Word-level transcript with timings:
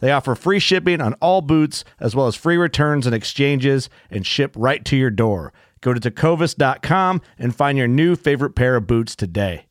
They 0.00 0.12
offer 0.12 0.34
free 0.34 0.60
shipping 0.60 1.00
on 1.00 1.14
all 1.14 1.40
boots, 1.42 1.84
as 1.98 2.14
well 2.14 2.26
as 2.26 2.36
free 2.36 2.56
returns 2.56 3.06
and 3.06 3.14
exchanges, 3.14 3.90
and 4.10 4.24
ship 4.26 4.54
right 4.56 4.84
to 4.84 4.96
your 4.96 5.10
door. 5.10 5.52
Go 5.80 5.92
to 5.92 6.00
tecovas.com 6.00 7.20
and 7.38 7.54
find 7.54 7.78
your 7.78 7.88
new 7.88 8.16
favorite 8.16 8.54
pair 8.54 8.76
of 8.76 8.86
boots 8.86 9.16
today. 9.16 9.64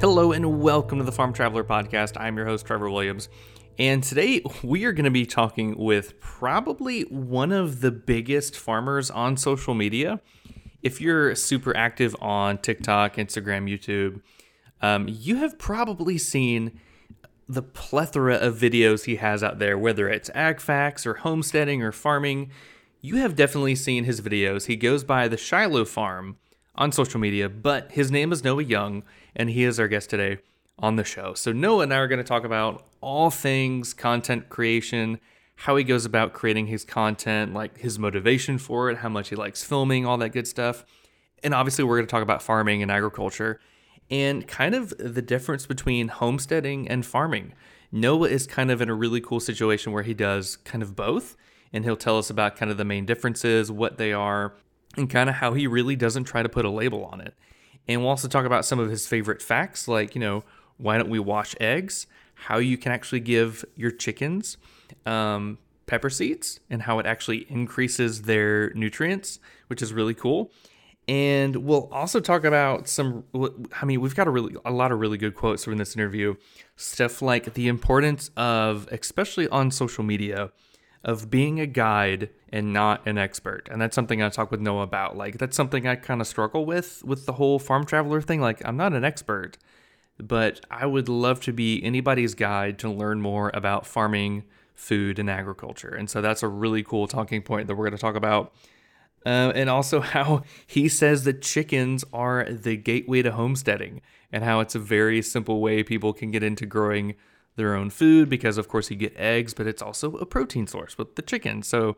Hello 0.00 0.30
and 0.30 0.60
welcome 0.60 0.98
to 0.98 1.04
the 1.04 1.10
Farm 1.10 1.32
Traveler 1.32 1.64
Podcast. 1.64 2.20
I'm 2.20 2.36
your 2.36 2.46
host, 2.46 2.64
Trevor 2.64 2.88
Williams. 2.88 3.28
And 3.80 4.02
today 4.02 4.42
we 4.62 4.84
are 4.84 4.92
going 4.92 5.04
to 5.04 5.10
be 5.10 5.26
talking 5.26 5.76
with 5.76 6.20
probably 6.20 7.02
one 7.02 7.52
of 7.52 7.80
the 7.80 7.90
biggest 7.90 8.56
farmers 8.56 9.10
on 9.10 9.36
social 9.36 9.74
media 9.74 10.20
if 10.82 11.00
you're 11.00 11.34
super 11.34 11.76
active 11.76 12.14
on 12.20 12.58
TikTok, 12.58 13.16
Instagram, 13.16 13.68
YouTube, 13.68 14.20
um, 14.80 15.06
you 15.08 15.36
have 15.36 15.58
probably 15.58 16.18
seen 16.18 16.80
the 17.48 17.62
plethora 17.62 18.34
of 18.36 18.56
videos 18.56 19.04
he 19.04 19.16
has 19.16 19.42
out 19.42 19.58
there, 19.58 19.78
whether 19.78 20.08
it's 20.08 20.30
ag 20.34 20.60
facts 20.60 21.06
or 21.06 21.14
homesteading 21.14 21.82
or 21.82 21.92
farming. 21.92 22.50
You 23.00 23.16
have 23.16 23.34
definitely 23.34 23.74
seen 23.74 24.04
his 24.04 24.20
videos. 24.20 24.66
He 24.66 24.76
goes 24.76 25.02
by 25.02 25.28
the 25.28 25.36
Shiloh 25.36 25.84
Farm 25.84 26.36
on 26.74 26.92
social 26.92 27.18
media, 27.18 27.48
but 27.48 27.92
his 27.92 28.10
name 28.10 28.32
is 28.32 28.44
Noah 28.44 28.62
Young, 28.62 29.02
and 29.34 29.50
he 29.50 29.64
is 29.64 29.80
our 29.80 29.88
guest 29.88 30.10
today 30.10 30.38
on 30.78 30.96
the 30.96 31.04
show. 31.04 31.34
So, 31.34 31.52
Noah 31.52 31.84
and 31.84 31.94
I 31.94 31.96
are 31.96 32.06
going 32.06 32.18
to 32.18 32.24
talk 32.24 32.44
about 32.44 32.84
all 33.00 33.30
things 33.30 33.94
content 33.94 34.48
creation 34.48 35.18
how 35.62 35.74
he 35.74 35.82
goes 35.82 36.04
about 36.04 36.32
creating 36.32 36.68
his 36.68 36.84
content, 36.84 37.52
like 37.52 37.78
his 37.78 37.98
motivation 37.98 38.58
for 38.58 38.90
it, 38.90 38.98
how 38.98 39.08
much 39.08 39.28
he 39.28 39.34
likes 39.34 39.64
filming, 39.64 40.06
all 40.06 40.16
that 40.16 40.28
good 40.28 40.46
stuff. 40.46 40.84
And 41.42 41.52
obviously, 41.52 41.82
we're 41.82 41.96
going 41.96 42.06
to 42.06 42.10
talk 42.10 42.22
about 42.22 42.42
farming 42.42 42.80
and 42.80 42.92
agriculture 42.92 43.58
and 44.08 44.46
kind 44.46 44.76
of 44.76 44.94
the 44.98 45.20
difference 45.20 45.66
between 45.66 46.08
homesteading 46.08 46.88
and 46.88 47.04
farming. 47.04 47.54
Noah 47.90 48.28
is 48.28 48.46
kind 48.46 48.70
of 48.70 48.80
in 48.80 48.88
a 48.88 48.94
really 48.94 49.20
cool 49.20 49.40
situation 49.40 49.90
where 49.92 50.04
he 50.04 50.14
does 50.14 50.56
kind 50.58 50.80
of 50.80 50.94
both, 50.94 51.36
and 51.72 51.84
he'll 51.84 51.96
tell 51.96 52.18
us 52.18 52.30
about 52.30 52.56
kind 52.56 52.70
of 52.70 52.76
the 52.76 52.84
main 52.84 53.04
differences, 53.04 53.70
what 53.70 53.98
they 53.98 54.12
are, 54.12 54.54
and 54.96 55.10
kind 55.10 55.28
of 55.28 55.36
how 55.36 55.54
he 55.54 55.66
really 55.66 55.96
doesn't 55.96 56.24
try 56.24 56.40
to 56.40 56.48
put 56.48 56.66
a 56.66 56.70
label 56.70 57.04
on 57.06 57.20
it. 57.20 57.34
And 57.88 58.00
we'll 58.00 58.10
also 58.10 58.28
talk 58.28 58.46
about 58.46 58.64
some 58.64 58.78
of 58.78 58.90
his 58.90 59.08
favorite 59.08 59.42
facts, 59.42 59.88
like, 59.88 60.14
you 60.14 60.20
know, 60.20 60.44
why 60.76 60.98
don't 60.98 61.10
we 61.10 61.18
wash 61.18 61.56
eggs? 61.58 62.06
How 62.34 62.58
you 62.58 62.78
can 62.78 62.92
actually 62.92 63.20
give 63.20 63.64
your 63.74 63.90
chickens 63.90 64.56
um, 65.06 65.58
pepper 65.86 66.10
seeds 66.10 66.60
and 66.70 66.82
how 66.82 66.98
it 66.98 67.06
actually 67.06 67.46
increases 67.50 68.22
their 68.22 68.70
nutrients, 68.74 69.40
which 69.66 69.82
is 69.82 69.92
really 69.92 70.14
cool. 70.14 70.52
And 71.08 71.56
we'll 71.56 71.88
also 71.90 72.20
talk 72.20 72.44
about 72.44 72.86
some. 72.86 73.24
I 73.80 73.86
mean, 73.86 74.02
we've 74.02 74.14
got 74.14 74.28
a 74.28 74.30
really 74.30 74.54
a 74.66 74.70
lot 74.70 74.92
of 74.92 75.00
really 75.00 75.16
good 75.16 75.34
quotes 75.34 75.64
from 75.64 75.78
this 75.78 75.96
interview. 75.96 76.34
Stuff 76.76 77.22
like 77.22 77.54
the 77.54 77.66
importance 77.66 78.30
of, 78.36 78.86
especially 78.92 79.48
on 79.48 79.70
social 79.70 80.04
media, 80.04 80.50
of 81.02 81.30
being 81.30 81.60
a 81.60 81.66
guide 81.66 82.28
and 82.50 82.74
not 82.74 83.06
an 83.06 83.16
expert. 83.16 83.68
And 83.72 83.80
that's 83.80 83.94
something 83.94 84.22
I 84.22 84.28
talk 84.28 84.50
with 84.50 84.60
Noah 84.60 84.82
about. 84.82 85.16
Like 85.16 85.38
that's 85.38 85.56
something 85.56 85.86
I 85.86 85.96
kind 85.96 86.20
of 86.20 86.26
struggle 86.26 86.66
with 86.66 87.02
with 87.04 87.24
the 87.24 87.32
whole 87.32 87.58
farm 87.58 87.86
traveler 87.86 88.20
thing. 88.20 88.42
Like 88.42 88.62
I'm 88.66 88.76
not 88.76 88.92
an 88.92 89.04
expert, 89.04 89.56
but 90.18 90.60
I 90.70 90.84
would 90.84 91.08
love 91.08 91.40
to 91.42 91.54
be 91.54 91.82
anybody's 91.82 92.34
guide 92.34 92.78
to 92.80 92.90
learn 92.90 93.22
more 93.22 93.50
about 93.54 93.86
farming 93.86 94.44
food 94.78 95.18
and 95.18 95.28
agriculture. 95.28 95.88
And 95.88 96.08
so 96.08 96.22
that's 96.22 96.42
a 96.42 96.48
really 96.48 96.84
cool 96.84 97.08
talking 97.08 97.42
point 97.42 97.66
that 97.66 97.74
we're 97.74 97.84
going 97.84 97.96
to 97.96 98.00
talk 98.00 98.14
about. 98.14 98.54
Uh, 99.26 99.50
and 99.54 99.68
also 99.68 100.00
how 100.14 100.42
he 100.66 100.88
says 100.88 101.24
that 101.24 101.42
chickens 101.42 102.04
are 102.12 102.44
the 102.44 102.76
gateway 102.76 103.20
to 103.22 103.32
homesteading 103.32 104.00
and 104.32 104.44
how 104.44 104.60
it's 104.60 104.74
a 104.74 104.78
very 104.78 105.20
simple 105.20 105.60
way 105.60 105.82
people 105.82 106.12
can 106.12 106.30
get 106.30 106.42
into 106.42 106.64
growing 106.64 107.14
their 107.56 107.74
own 107.74 107.90
food 107.90 108.28
because, 108.28 108.56
of 108.56 108.68
course, 108.68 108.88
you 108.88 108.96
get 108.96 109.16
eggs, 109.16 109.52
but 109.52 109.66
it's 109.66 109.82
also 109.82 110.16
a 110.18 110.26
protein 110.26 110.68
source 110.68 110.96
with 110.96 111.16
the 111.16 111.22
chicken. 111.22 111.62
So 111.62 111.96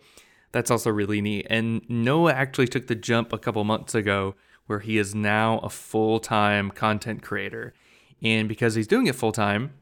that's 0.53 0.71
also 0.71 0.91
really 0.91 1.21
neat. 1.21 1.47
And 1.51 1.83
Noah 1.89 2.33
actually 2.33 2.69
took 2.69 2.87
the 2.87 2.95
jump 2.95 3.33
a 3.33 3.39
couple 3.39 3.63
months 3.65 3.95
ago 3.95 4.35
where 4.67 4.81
he 4.81 4.97
is 4.97 5.15
now 5.15 5.59
a 5.59 5.69
full 5.69 6.19
time 6.19 6.71
content 6.71 7.23
creator. 7.23 7.75
And 8.23 8.49
because 8.49 8.75
he's 8.75 8.87
doing 8.87 9.07
it 9.07 9.15
full 9.15 9.33
time, 9.33 9.75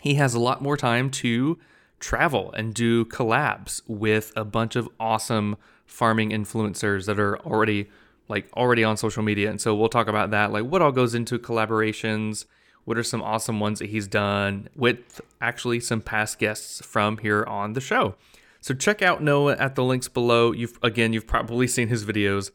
he 0.00 0.14
has 0.14 0.32
a 0.32 0.40
lot 0.40 0.62
more 0.62 0.76
time 0.76 1.10
to 1.10 1.58
travel 2.00 2.52
and 2.52 2.74
do 2.74 3.04
collabs 3.04 3.82
with 3.86 4.32
a 4.36 4.44
bunch 4.44 4.76
of 4.76 4.88
awesome 5.00 5.56
farming 5.86 6.30
influencers 6.30 7.06
that 7.06 7.18
are 7.18 7.38
already 7.40 7.88
like 8.28 8.48
already 8.56 8.82
on 8.82 8.96
social 8.96 9.22
media. 9.22 9.50
And 9.50 9.60
so 9.60 9.74
we'll 9.74 9.88
talk 9.88 10.08
about 10.08 10.30
that, 10.30 10.52
like 10.52 10.64
what 10.64 10.82
all 10.82 10.92
goes 10.92 11.14
into 11.14 11.38
collaborations, 11.38 12.44
what 12.84 12.98
are 12.98 13.02
some 13.02 13.22
awesome 13.22 13.60
ones 13.60 13.78
that 13.78 13.90
he's 13.90 14.06
done 14.06 14.68
with 14.74 15.20
actually 15.40 15.80
some 15.80 16.00
past 16.00 16.38
guests 16.38 16.84
from 16.84 17.18
here 17.18 17.44
on 17.44 17.74
the 17.74 17.80
show. 17.80 18.16
So 18.60 18.74
check 18.74 19.00
out 19.00 19.22
Noah 19.22 19.56
at 19.56 19.76
the 19.76 19.84
links 19.84 20.08
below. 20.08 20.52
You've 20.52 20.78
again, 20.82 21.12
you've 21.12 21.26
probably 21.26 21.68
seen 21.68 21.88
his 21.88 22.04
videos 22.04 22.50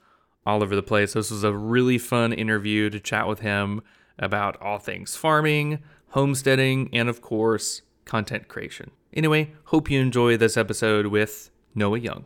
all 0.46 0.62
over 0.62 0.76
the 0.76 0.84
place. 0.84 1.14
This 1.14 1.32
was 1.32 1.44
a 1.44 1.54
really 1.54 1.98
fun 1.98 2.34
interview 2.34 2.90
to 2.90 3.00
chat 3.00 3.28
with 3.28 3.40
him 3.40 3.82
about 4.20 4.62
all 4.62 4.78
things 4.78 5.16
farming, 5.16 5.80
homesteading, 6.10 6.90
and 6.92 7.08
of 7.08 7.22
course, 7.22 7.82
content 8.06 8.48
creation. 8.48 8.92
Anyway, 9.14 9.52
hope 9.66 9.92
you 9.92 10.00
enjoy 10.00 10.38
this 10.38 10.56
episode 10.56 11.08
with 11.08 11.52
Noah 11.76 12.00
Young. 12.00 12.24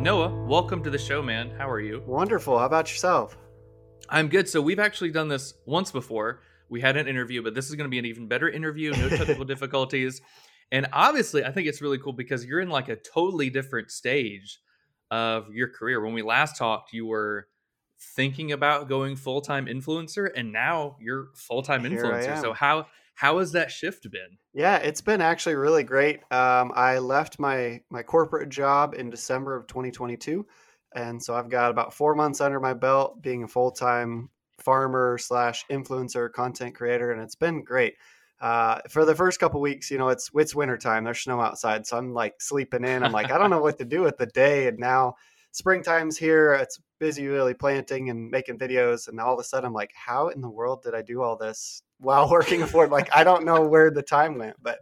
Noah, 0.00 0.44
welcome 0.46 0.84
to 0.84 0.90
the 0.90 0.98
show, 0.98 1.20
man. 1.20 1.50
How 1.58 1.68
are 1.68 1.80
you? 1.80 2.04
Wonderful. 2.06 2.56
How 2.56 2.66
about 2.66 2.88
yourself? 2.88 3.36
I'm 4.08 4.28
good. 4.28 4.48
So, 4.48 4.62
we've 4.62 4.78
actually 4.78 5.10
done 5.10 5.26
this 5.26 5.54
once 5.66 5.90
before. 5.90 6.42
We 6.68 6.80
had 6.80 6.96
an 6.96 7.08
interview, 7.08 7.42
but 7.42 7.52
this 7.52 7.68
is 7.68 7.74
going 7.74 7.86
to 7.86 7.90
be 7.90 7.98
an 7.98 8.06
even 8.06 8.28
better 8.28 8.48
interview, 8.48 8.92
no 8.92 9.08
technical 9.16 9.44
difficulties. 9.44 10.20
And 10.70 10.86
obviously, 10.92 11.44
I 11.44 11.50
think 11.50 11.66
it's 11.66 11.82
really 11.82 11.98
cool 11.98 12.12
because 12.12 12.44
you're 12.44 12.60
in 12.60 12.70
like 12.70 12.88
a 12.88 12.94
totally 12.94 13.50
different 13.50 13.90
stage 13.90 14.60
of 15.10 15.52
your 15.52 15.68
career. 15.68 16.00
When 16.00 16.14
we 16.14 16.22
last 16.22 16.56
talked, 16.56 16.92
you 16.92 17.06
were 17.06 17.48
thinking 17.98 18.52
about 18.52 18.88
going 18.88 19.16
full 19.16 19.40
time 19.40 19.66
influencer, 19.66 20.28
and 20.34 20.52
now 20.52 20.96
you're 21.00 21.28
full 21.34 21.62
time 21.62 21.82
influencer. 21.82 22.40
So 22.40 22.52
how 22.52 22.86
how 23.14 23.38
has 23.38 23.52
that 23.52 23.72
shift 23.72 24.08
been? 24.10 24.38
Yeah, 24.54 24.76
it's 24.76 25.00
been 25.00 25.20
actually 25.20 25.56
really 25.56 25.82
great. 25.82 26.20
Um, 26.30 26.72
I 26.74 26.98
left 26.98 27.38
my 27.38 27.80
my 27.90 28.02
corporate 28.02 28.48
job 28.48 28.94
in 28.94 29.10
December 29.10 29.56
of 29.56 29.66
2022, 29.66 30.46
and 30.94 31.22
so 31.22 31.34
I've 31.34 31.48
got 31.48 31.70
about 31.70 31.92
four 31.92 32.14
months 32.14 32.40
under 32.40 32.60
my 32.60 32.74
belt 32.74 33.20
being 33.20 33.42
a 33.42 33.48
full 33.48 33.72
time 33.72 34.30
farmer 34.60 35.18
slash 35.18 35.64
influencer 35.70 36.30
content 36.32 36.74
creator, 36.74 37.10
and 37.10 37.20
it's 37.20 37.34
been 37.34 37.64
great. 37.64 37.94
Uh, 38.40 38.78
for 38.88 39.04
the 39.04 39.16
first 39.16 39.40
couple 39.40 39.60
weeks, 39.60 39.90
you 39.90 39.98
know, 39.98 40.10
it's 40.10 40.30
it's 40.34 40.54
wintertime. 40.54 41.02
There's 41.02 41.20
snow 41.20 41.40
outside, 41.40 41.86
so 41.86 41.98
I'm 41.98 42.14
like 42.14 42.40
sleeping 42.40 42.84
in. 42.84 43.02
I'm 43.02 43.12
like, 43.12 43.32
I 43.32 43.38
don't 43.38 43.50
know 43.50 43.60
what 43.60 43.78
to 43.78 43.84
do 43.84 44.02
with 44.02 44.16
the 44.16 44.26
day, 44.26 44.68
and 44.68 44.78
now 44.78 45.16
springtime's 45.50 46.16
here. 46.16 46.54
It's 46.54 46.78
busy 46.98 47.26
really 47.26 47.54
planting 47.54 48.10
and 48.10 48.30
making 48.30 48.58
videos, 48.58 49.08
and 49.08 49.20
all 49.20 49.34
of 49.34 49.40
a 49.40 49.44
sudden, 49.44 49.66
I'm 49.66 49.72
like, 49.72 49.92
how 49.94 50.28
in 50.28 50.40
the 50.40 50.48
world 50.48 50.82
did 50.82 50.94
I 50.94 51.02
do 51.02 51.22
all 51.22 51.36
this 51.36 51.82
while 51.98 52.30
working 52.30 52.66
for? 52.66 52.86
Like, 52.88 53.08
I 53.14 53.24
don't 53.24 53.44
know 53.44 53.62
where 53.68 53.90
the 53.90 54.02
time 54.02 54.38
went, 54.38 54.56
but 54.62 54.80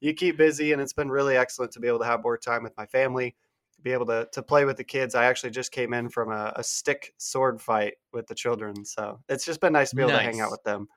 you 0.00 0.14
keep 0.14 0.36
busy, 0.36 0.72
and 0.72 0.80
it's 0.80 0.92
been 0.92 1.10
really 1.10 1.36
excellent 1.36 1.72
to 1.72 1.80
be 1.80 1.88
able 1.88 2.00
to 2.00 2.04
have 2.04 2.22
more 2.22 2.38
time 2.38 2.62
with 2.62 2.76
my 2.76 2.86
family 2.86 3.34
be 3.82 3.92
able 3.92 4.06
to 4.06 4.28
to 4.32 4.42
play 4.42 4.64
with 4.64 4.76
the 4.76 4.84
kids. 4.84 5.14
I 5.14 5.26
actually 5.26 5.50
just 5.50 5.72
came 5.72 5.92
in 5.92 6.08
from 6.08 6.32
a, 6.32 6.52
a 6.56 6.64
stick 6.64 7.14
sword 7.18 7.60
fight 7.60 7.94
with 8.12 8.26
the 8.26 8.34
children, 8.34 8.84
so 8.84 9.20
it's 9.28 9.44
just 9.44 9.60
been 9.60 9.72
nice 9.72 9.90
to 9.90 9.96
be 9.96 10.02
able 10.02 10.12
nice. 10.12 10.20
to 10.20 10.24
hang 10.24 10.40
out 10.40 10.50
with 10.50 10.62
them. 10.64 10.88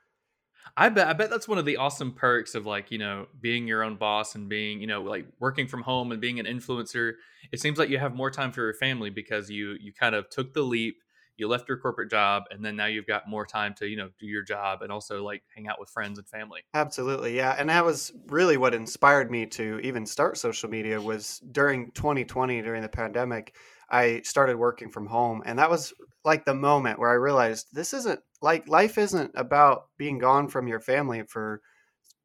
I 0.78 0.90
bet 0.90 1.08
I 1.08 1.14
bet 1.14 1.30
that's 1.30 1.48
one 1.48 1.58
of 1.58 1.66
the 1.66 1.78
awesome 1.78 2.14
perks 2.14 2.56
of 2.56 2.66
like, 2.66 2.92
you 2.92 2.98
know, 2.98 3.28
being 3.40 3.68
your 3.68 3.84
own 3.84 3.96
boss 3.96 4.36
and 4.36 4.48
being, 4.48 4.82
you 4.82 4.88
know, 4.88 5.02
like 5.02 5.26
working 5.40 5.68
from 5.68 5.82
home 5.82 6.12
and 6.12 6.22
being 6.22 6.40
an 6.40 6.46
influencer. 6.46 7.14
It 7.52 7.60
seems 7.60 7.78
like 7.78 7.90
you 7.90 7.98
have 7.98 8.16
more 8.16 8.32
time 8.32 8.52
for 8.52 8.62
your 8.62 8.74
family 8.74 9.10
because 9.10 9.50
you 9.50 9.76
you 9.80 9.92
kind 9.94 10.16
of 10.16 10.30
took 10.30 10.54
the 10.54 10.62
leap 10.62 10.96
you 11.42 11.48
left 11.48 11.68
your 11.68 11.78
corporate 11.78 12.10
job 12.10 12.44
and 12.52 12.64
then 12.64 12.76
now 12.76 12.86
you've 12.86 13.08
got 13.08 13.28
more 13.28 13.46
time 13.46 13.74
to 13.74 13.88
you 13.88 13.98
know 13.98 14.10
do 14.20 14.28
your 14.28 14.44
job 14.44 14.84
and 14.84 14.92
also 14.92 15.24
like 15.24 15.42
hang 15.56 15.68
out 15.68 15.80
with 15.80 15.90
friends 15.90 16.20
and 16.20 16.28
family 16.28 16.62
absolutely 16.74 17.36
yeah 17.36 17.56
and 17.58 17.70
that 17.70 17.84
was 17.84 18.12
really 18.28 18.58
what 18.58 18.74
inspired 18.74 19.32
me 19.32 19.46
to 19.46 19.80
even 19.80 20.06
start 20.06 20.38
social 20.38 20.70
media 20.70 21.02
was 21.02 21.42
during 21.52 21.92
2020 21.92 22.62
during 22.62 22.82
the 22.82 22.90
pandemic 22.90 23.56
i 23.90 24.22
started 24.24 24.56
working 24.56 24.90
from 24.90 25.08
home 25.08 25.42
and 25.46 25.58
that 25.58 25.70
was 25.70 25.94
like 26.24 26.46
the 26.46 26.54
moment 26.54 27.00
where 27.00 27.10
i 27.10 27.16
realized 27.16 27.68
this 27.74 27.94
isn't 27.94 28.20
like 28.42 28.68
life 28.68 28.98
isn't 28.98 29.32
about 29.36 29.88
being 29.98 30.18
gone 30.18 30.48
from 30.48 30.68
your 30.68 30.80
family 30.80 31.24
for 31.24 31.62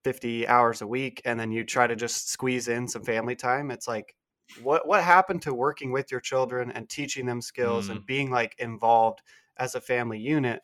50 0.05 0.47
hours 0.47 0.83
a 0.83 0.87
week 0.87 1.21
and 1.25 1.39
then 1.39 1.51
you 1.51 1.65
try 1.65 1.87
to 1.87 1.97
just 1.97 2.31
squeeze 2.31 2.69
in 2.69 2.87
some 2.87 3.03
family 3.03 3.35
time 3.35 3.71
it's 3.71 3.89
like 3.89 4.15
what 4.63 4.87
what 4.87 5.03
happened 5.03 5.43
to 5.43 5.53
working 5.53 5.91
with 5.91 6.11
your 6.13 6.21
children 6.21 6.71
and 6.71 6.89
teaching 6.89 7.27
them 7.27 7.41
skills 7.41 7.89
mm. 7.89 7.93
and 7.93 8.07
being 8.07 8.31
like 8.31 8.55
involved 8.59 9.21
as 9.57 9.75
a 9.75 9.81
family 9.81 10.19
unit 10.19 10.61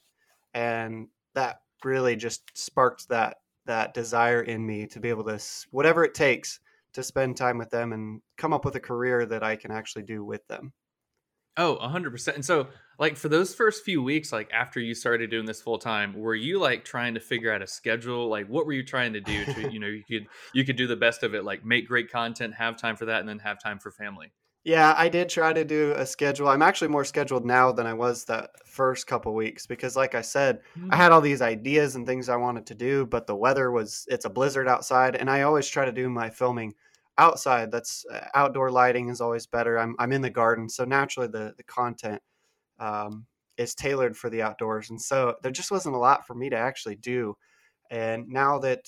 and 0.55 1.09
that 1.35 1.59
really 1.85 2.15
just 2.15 2.57
sparked 2.57 3.09
that 3.09 3.39
that 3.67 3.95
desire 3.95 4.43
in 4.43 4.65
me 4.65 4.87
to 4.87 5.01
be 5.01 5.09
able 5.09 5.25
to 5.25 5.39
whatever 5.71 6.05
it 6.05 6.15
takes 6.15 6.61
to 6.93 7.03
spend 7.03 7.37
time 7.37 7.59
with 7.59 7.71
them 7.71 7.93
and 7.93 8.21
come 8.37 8.53
up 8.53 8.65
with 8.65 8.77
a 8.77 8.81
career 8.81 9.25
that 9.27 9.43
I 9.43 9.57
can 9.57 9.71
actually 9.71 10.03
do 10.03 10.25
with 10.25 10.47
them. 10.49 10.73
Oh, 11.57 11.79
100%. 11.83 12.35
And 12.35 12.45
so, 12.45 12.69
like, 12.99 13.17
for 13.17 13.29
those 13.29 13.55
first 13.55 13.85
few 13.85 14.03
weeks, 14.03 14.33
like, 14.33 14.51
after 14.53 14.81
you 14.81 14.95
started 14.95 15.31
doing 15.31 15.47
this 15.47 15.61
full 15.61 15.79
time, 15.79 16.15
were 16.15 16.35
you 16.35 16.59
like 16.59 16.85
trying 16.85 17.15
to 17.15 17.21
figure 17.21 17.53
out 17.53 17.63
a 17.63 17.67
schedule? 17.67 18.29
Like, 18.29 18.47
what 18.49 18.67
were 18.67 18.73
you 18.73 18.85
trying 18.85 19.13
to 19.15 19.21
do 19.21 19.45
to, 19.45 19.71
you 19.73 19.79
know, 19.79 19.87
you 19.87 20.03
could, 20.09 20.27
you 20.53 20.65
could 20.65 20.77
do 20.77 20.87
the 20.87 20.97
best 20.97 21.23
of 21.23 21.35
it, 21.35 21.45
like, 21.45 21.65
make 21.65 21.89
great 21.89 22.11
content, 22.11 22.55
have 22.55 22.77
time 22.77 22.97
for 22.97 23.07
that, 23.07 23.21
and 23.21 23.29
then 23.29 23.39
have 23.41 23.59
time 23.63 23.79
for 23.79 23.91
family? 23.91 24.33
Yeah, 24.65 24.95
I 24.97 25.09
did 25.09 25.29
try 25.29 25.53
to 25.53 25.65
do 25.65 25.93
a 25.97 26.07
schedule. 26.07 26.47
I'm 26.47 26.63
actually 26.63 26.89
more 26.89 27.05
scheduled 27.05 27.45
now 27.45 27.73
than 27.73 27.85
I 27.85 27.95
was 27.95 28.25
the 28.25 28.49
first 28.65 29.09
couple 29.09 29.35
weeks 29.35 29.67
because, 29.67 29.97
like 29.97 30.15
I 30.15 30.21
said, 30.21 30.61
mm-hmm. 30.79 30.89
I 30.93 30.97
had 30.97 31.11
all 31.11 31.21
these 31.21 31.43
ideas 31.43 31.97
and 31.97 32.07
things 32.07 32.29
I 32.29 32.37
wanted 32.37 32.67
to 32.67 32.75
do, 32.77 33.05
but 33.05 33.27
the 33.27 33.35
weather 33.35 33.73
was, 33.73 34.07
it's 34.09 34.25
a 34.25 34.31
blizzard 34.31 34.69
outside. 34.69 35.17
And 35.17 35.29
I 35.29 35.43
always 35.43 35.67
try 35.67 35.85
to 35.85 35.91
do 35.91 36.09
my 36.09 36.31
filming 36.31 36.75
outside 37.19 37.71
that's 37.71 38.05
uh, 38.13 38.27
outdoor 38.35 38.71
lighting 38.71 39.09
is 39.09 39.21
always 39.21 39.47
better 39.47 39.79
i'm, 39.79 39.95
I'm 39.99 40.13
in 40.13 40.23
the 40.23 40.31
garden 40.31 40.69
so 40.69 40.85
naturally 40.85 41.29
the, 41.29 41.55
the 41.57 41.63
content 41.65 42.23
um, 42.83 43.27
is 43.57 43.75
tailored 43.75 44.17
for 44.17 44.29
the 44.31 44.43
outdoors 44.43 44.91
and 44.91 45.01
so 45.01 45.37
there 45.43 45.53
just 45.53 45.71
wasn't 45.71 45.95
a 45.95 45.99
lot 45.99 46.27
for 46.27 46.35
me 46.35 46.51
to 46.51 46.57
actually 46.57 46.97
do 46.97 47.35
and 47.91 48.29
now 48.29 48.59
that 48.59 48.81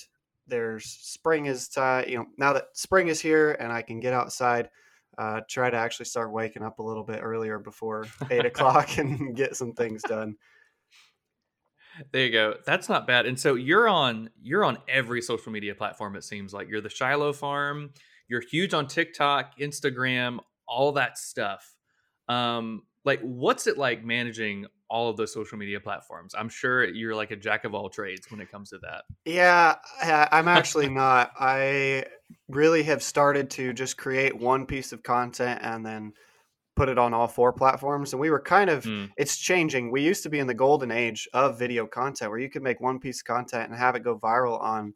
there's 0.47 0.85
spring 0.85 1.47
is 1.47 1.71
uh, 1.77 2.03
you 2.07 2.17
know 2.17 2.27
now 2.39 2.53
that 2.53 2.65
spring 2.73 3.09
is 3.09 3.21
here 3.21 3.53
and 3.53 3.73
i 3.73 3.83
can 3.83 4.01
get 4.01 4.13
outside 4.13 4.69
uh, 5.17 5.41
try 5.49 5.71
to 5.71 5.77
actually 5.77 6.07
start 6.07 6.33
waking 6.33 6.65
up 6.65 6.81
a 6.81 6.83
little 6.83 7.05
bit 7.05 7.21
earlier 7.23 7.59
before 7.59 8.05
eight 8.31 8.47
o'clock 8.53 8.99
and 8.99 9.37
get 9.37 9.55
some 9.55 9.73
things 9.73 10.03
done 10.03 10.35
there 12.13 12.25
you 12.25 12.33
go. 12.33 12.55
That's 12.65 12.89
not 12.89 13.07
bad. 13.07 13.27
And 13.27 13.39
so 13.39 13.55
you're 13.55 13.89
on 13.89 14.31
you're 14.43 14.65
on 14.65 14.79
every 14.89 15.23
social 15.23 15.53
media 15.53 15.75
platform. 15.75 16.17
It 16.17 16.25
seems 16.25 16.53
like 16.53 16.69
you're 16.69 16.81
the 16.81 16.91
Shiloh 16.91 17.33
Farm. 17.33 17.91
You're 18.29 18.41
huge 18.41 18.75
on 18.75 18.87
TikTok, 18.87 19.59
Instagram, 19.59 20.39
all 20.67 20.93
that 20.93 21.19
stuff. 21.19 21.75
Um, 22.29 22.83
like, 23.05 23.21
what's 23.21 23.67
it 23.67 23.77
like 23.77 24.05
managing 24.05 24.67
all 24.89 25.11
of 25.11 25.17
those 25.17 25.33
social 25.33 25.59
media 25.59 25.81
platforms? 25.81 26.35
I'm 26.37 26.49
sure 26.49 26.85
you're 26.85 27.15
like 27.15 27.31
a 27.31 27.37
jack 27.37 27.65
of 27.65 27.75
all 27.75 27.89
trades 27.89 28.31
when 28.31 28.41
it 28.41 28.51
comes 28.51 28.71
to 28.71 28.79
that. 28.79 29.05
Yeah, 29.25 29.77
I'm 30.03 30.49
actually 30.49 30.89
not. 30.91 31.33
I 31.39 32.07
really 32.49 32.83
have 32.85 33.03
started 33.03 33.51
to 33.51 33.73
just 33.73 33.97
create 33.97 34.37
one 34.37 34.67
piece 34.67 34.93
of 34.93 35.03
content 35.03 35.61
and 35.63 35.85
then 35.85 36.13
put 36.77 36.89
it 36.89 36.99
on 36.99 37.15
all 37.15 37.29
four 37.29 37.53
platforms 37.53 38.13
and 38.13 38.21
we 38.21 38.31
were 38.31 38.41
kind 38.41 38.69
of 38.69 38.85
mm. 38.85 39.09
it's 39.17 39.37
changing 39.37 39.93
we 39.93 40.03
used 40.03 40.25
to 40.25 40.29
be 40.29 40.41
in 40.41 40.47
the 40.49 40.55
golden 40.55 40.91
age 40.91 41.29
of 41.33 41.57
video 41.57 41.87
content 41.87 42.31
where 42.31 42.41
you 42.41 42.51
could 42.51 42.65
make 42.65 42.81
one 42.81 42.99
piece 42.99 43.21
of 43.21 43.25
content 43.25 43.71
and 43.71 43.79
have 43.79 43.95
it 43.95 44.03
go 44.03 44.19
viral 44.19 44.61
on 44.61 44.93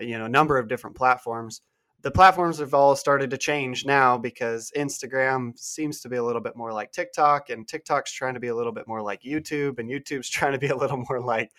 you 0.00 0.18
know 0.18 0.26
a 0.26 0.28
number 0.28 0.58
of 0.58 0.68
different 0.68 0.94
platforms 0.94 1.62
the 2.04 2.10
platforms 2.10 2.58
have 2.58 2.74
all 2.74 2.94
started 2.94 3.30
to 3.30 3.38
change 3.38 3.86
now 3.86 4.18
because 4.18 4.70
Instagram 4.76 5.58
seems 5.58 6.02
to 6.02 6.08
be 6.10 6.16
a 6.16 6.22
little 6.22 6.42
bit 6.42 6.54
more 6.54 6.70
like 6.70 6.92
TikTok, 6.92 7.48
and 7.48 7.66
TikTok's 7.66 8.12
trying 8.12 8.34
to 8.34 8.40
be 8.40 8.48
a 8.48 8.54
little 8.54 8.72
bit 8.72 8.86
more 8.86 9.00
like 9.00 9.22
YouTube, 9.22 9.78
and 9.78 9.88
YouTube's 9.88 10.28
trying 10.30 10.52
to 10.52 10.58
be 10.58 10.68
a 10.68 10.76
little 10.76 11.02
more 11.08 11.22
like 11.22 11.50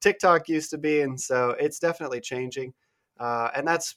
TikTok 0.00 0.48
used 0.48 0.70
to 0.70 0.78
be. 0.78 1.02
And 1.02 1.18
so 1.18 1.50
it's 1.60 1.78
definitely 1.78 2.20
changing. 2.20 2.74
Uh, 3.20 3.50
and 3.54 3.66
that's 3.66 3.94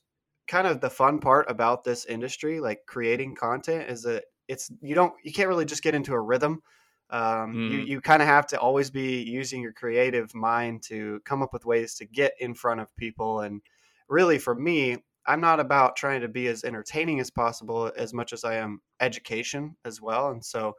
kind 0.47 0.67
of 0.67 0.81
the 0.81 0.89
fun 0.89 1.17
part 1.17 1.49
about 1.49 1.83
this 1.83 2.05
industry, 2.05 2.59
like 2.59 2.81
creating 2.85 3.33
content, 3.33 3.89
is 3.89 4.03
that 4.03 4.25
it's 4.47 4.71
you 4.81 4.93
don't 4.93 5.13
you 5.23 5.33
can't 5.33 5.49
really 5.49 5.65
just 5.65 5.81
get 5.81 5.95
into 5.95 6.13
a 6.13 6.21
rhythm. 6.21 6.61
Um, 7.09 7.55
mm. 7.55 7.71
You 7.71 7.79
you 7.79 8.01
kind 8.01 8.21
of 8.21 8.27
have 8.27 8.45
to 8.47 8.59
always 8.59 8.91
be 8.91 9.23
using 9.23 9.63
your 9.63 9.73
creative 9.73 10.35
mind 10.35 10.83
to 10.83 11.21
come 11.25 11.41
up 11.41 11.53
with 11.53 11.65
ways 11.65 11.95
to 11.95 12.05
get 12.05 12.33
in 12.39 12.53
front 12.53 12.81
of 12.81 12.95
people. 12.97 13.39
And 13.39 13.63
really, 14.07 14.37
for 14.37 14.53
me, 14.53 14.97
I'm 15.27 15.41
not 15.41 15.59
about 15.59 15.95
trying 15.95 16.21
to 16.21 16.27
be 16.27 16.47
as 16.47 16.63
entertaining 16.63 17.19
as 17.19 17.29
possible 17.29 17.91
as 17.97 18.13
much 18.13 18.33
as 18.33 18.43
I 18.43 18.55
am 18.55 18.81
education 18.99 19.75
as 19.85 20.01
well. 20.01 20.29
And 20.31 20.43
so 20.43 20.75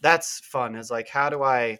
that's 0.00 0.40
fun 0.40 0.74
is 0.74 0.90
like, 0.90 1.08
how 1.08 1.28
do 1.28 1.42
I, 1.42 1.78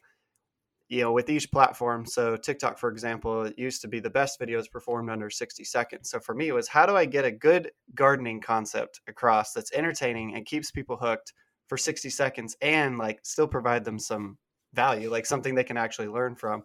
you 0.89 1.01
know, 1.01 1.13
with 1.13 1.31
each 1.31 1.51
platform. 1.53 2.05
So 2.05 2.37
TikTok, 2.37 2.77
for 2.77 2.91
example, 2.91 3.45
it 3.45 3.57
used 3.57 3.81
to 3.83 3.89
be 3.89 4.01
the 4.01 4.11
best 4.11 4.41
videos 4.41 4.69
performed 4.69 5.09
under 5.09 5.31
60 5.31 5.63
seconds. 5.65 6.11
So 6.11 6.19
for 6.19 6.35
me, 6.35 6.49
it 6.49 6.53
was 6.53 6.67
how 6.67 6.85
do 6.85 6.97
I 6.97 7.05
get 7.05 7.25
a 7.25 7.31
good 7.31 7.71
gardening 7.95 8.41
concept 8.41 9.00
across 9.07 9.53
that's 9.53 9.73
entertaining 9.73 10.35
and 10.35 10.45
keeps 10.45 10.73
people 10.73 10.97
hooked 10.97 11.33
for 11.69 11.77
60 11.77 12.11
seconds 12.11 12.57
and 12.61 12.99
like 12.99 13.21
still 13.23 13.47
provide 13.47 13.85
them 13.85 14.00
some 14.00 14.37
value, 14.75 15.09
like 15.09 15.27
something 15.27 15.55
they 15.55 15.65
can 15.65 15.77
actually 15.77 16.09
learn 16.09 16.35
from. 16.35 16.65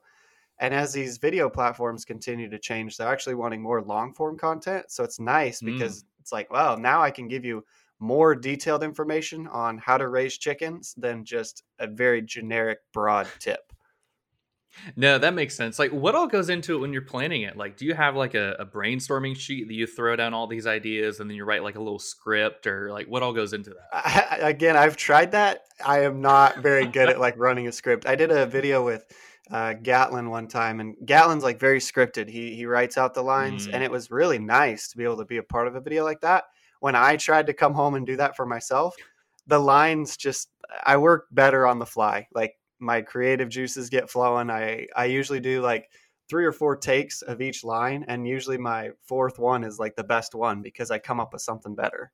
And 0.60 0.74
as 0.74 0.94
these 0.94 1.18
video 1.18 1.50
platforms 1.50 2.06
continue 2.06 2.50
to 2.50 2.60
change, 2.60 2.98
they're 2.98 3.08
actually 3.08 3.36
wanting 3.36 3.62
more 3.62 3.82
long 3.82 4.14
form 4.14 4.38
content. 4.38 4.86
So 4.90 5.04
it's 5.04 5.20
nice 5.20 5.62
mm. 5.62 5.66
because 5.66 6.06
it's 6.20 6.32
like, 6.32 6.52
well, 6.52 6.78
now 6.78 7.02
I 7.02 7.12
can 7.12 7.28
give 7.28 7.44
you 7.44 7.64
more 8.00 8.36
detailed 8.36 8.84
information 8.84 9.48
on 9.48 9.78
how 9.78 9.98
to 9.98 10.08
raise 10.08 10.38
chickens 10.38 10.94
than 10.98 11.24
just 11.24 11.64
a 11.80 11.88
very 11.88 12.22
generic, 12.22 12.80
broad 12.94 13.28
tip. 13.40 13.72
No, 14.96 15.18
that 15.18 15.34
makes 15.34 15.56
sense. 15.56 15.80
Like, 15.80 15.92
what 15.92 16.16
all 16.16 16.28
goes 16.28 16.50
into 16.50 16.76
it 16.76 16.80
when 16.80 16.92
you're 16.92 17.02
planning 17.02 17.44
it? 17.44 17.56
Like, 17.56 17.78
do 17.78 17.86
you 17.86 17.94
have 17.94 18.16
like 18.16 18.34
a, 18.34 18.56
a, 18.60 18.66
brainstorming 18.66 19.36
sheet 19.36 19.68
that 19.68 19.74
you 19.74 19.88
throw 19.88 20.18
down 20.18 20.34
all 20.34 20.48
these 20.48 20.68
ideas 20.68 21.20
and 21.20 21.30
then 21.30 21.38
you 21.38 21.46
write 21.46 21.64
like 21.64 21.76
a 21.76 21.82
little 21.82 22.00
script, 22.00 22.68
or 22.68 22.92
like 22.92 23.08
what 23.08 23.24
all 23.24 23.34
goes 23.34 23.54
into 23.54 23.70
that? 23.70 23.88
I, 23.94 24.50
again, 24.50 24.76
I've 24.76 24.98
tried 24.98 25.32
that. 25.32 25.62
I 25.84 26.02
am 26.02 26.22
not 26.22 26.58
very 26.58 26.88
good 26.88 27.10
at 27.10 27.20
like 27.20 27.38
running 27.38 27.68
a 27.68 27.72
script. 27.72 28.06
I 28.06 28.16
did 28.16 28.32
a 28.32 28.46
video 28.46 28.84
with 28.84 29.06
uh, 29.52 29.74
Gatlin 29.74 30.30
one 30.30 30.48
time, 30.48 30.80
and 30.80 30.96
Gatlin's 31.06 31.44
like 31.44 31.60
very 31.60 31.80
scripted. 31.80 32.30
He 32.30 32.56
he 32.56 32.66
writes 32.66 32.98
out 32.98 33.14
the 33.14 33.22
lines, 33.22 33.68
mm. 33.68 33.74
and 33.74 33.84
it 33.84 33.92
was 33.92 34.12
really 34.12 34.40
nice 34.40 34.88
to 34.90 34.98
be 34.98 35.04
able 35.04 35.18
to 35.18 35.25
be 35.25 35.38
a 35.38 35.44
part 35.44 35.68
of 35.68 35.75
a 35.75 35.82
video 35.82 36.04
like 36.04 36.22
that. 36.22 36.46
When 36.80 36.96
I 36.96 37.16
tried 37.16 37.48
to 37.48 37.54
come 37.54 37.74
home 37.74 37.96
and 37.96 38.06
do 38.06 38.16
that 38.18 38.36
for 38.36 38.46
myself, 38.46 38.96
the 39.48 39.60
lines 39.60 40.18
just 40.18 40.50
I 40.84 40.98
work 40.98 41.28
better 41.32 41.68
on 41.68 41.80
the 41.80 41.86
fly. 41.86 42.28
Like 42.34 42.56
my 42.80 43.02
creative 43.02 43.50
juices 43.50 43.90
get 43.90 44.10
flowing. 44.10 44.50
I 44.50 44.88
I 44.96 45.06
usually 45.06 45.40
do 45.40 45.62
like 45.62 45.90
three 46.28 46.46
or 46.46 46.52
four 46.52 46.75
takes 46.75 47.22
of 47.22 47.42
each 47.42 47.64
line, 47.64 48.06
and 48.08 48.28
usually 48.28 48.58
my 48.58 48.92
fourth 49.04 49.38
one 49.38 49.64
is 49.64 49.80
like 49.80 49.96
the 49.96 50.04
best 50.04 50.34
one 50.34 50.62
because 50.62 50.92
I 50.92 50.98
come 50.98 51.20
up 51.20 51.34
with 51.34 51.42
something 51.42 51.75
better. 51.75 52.12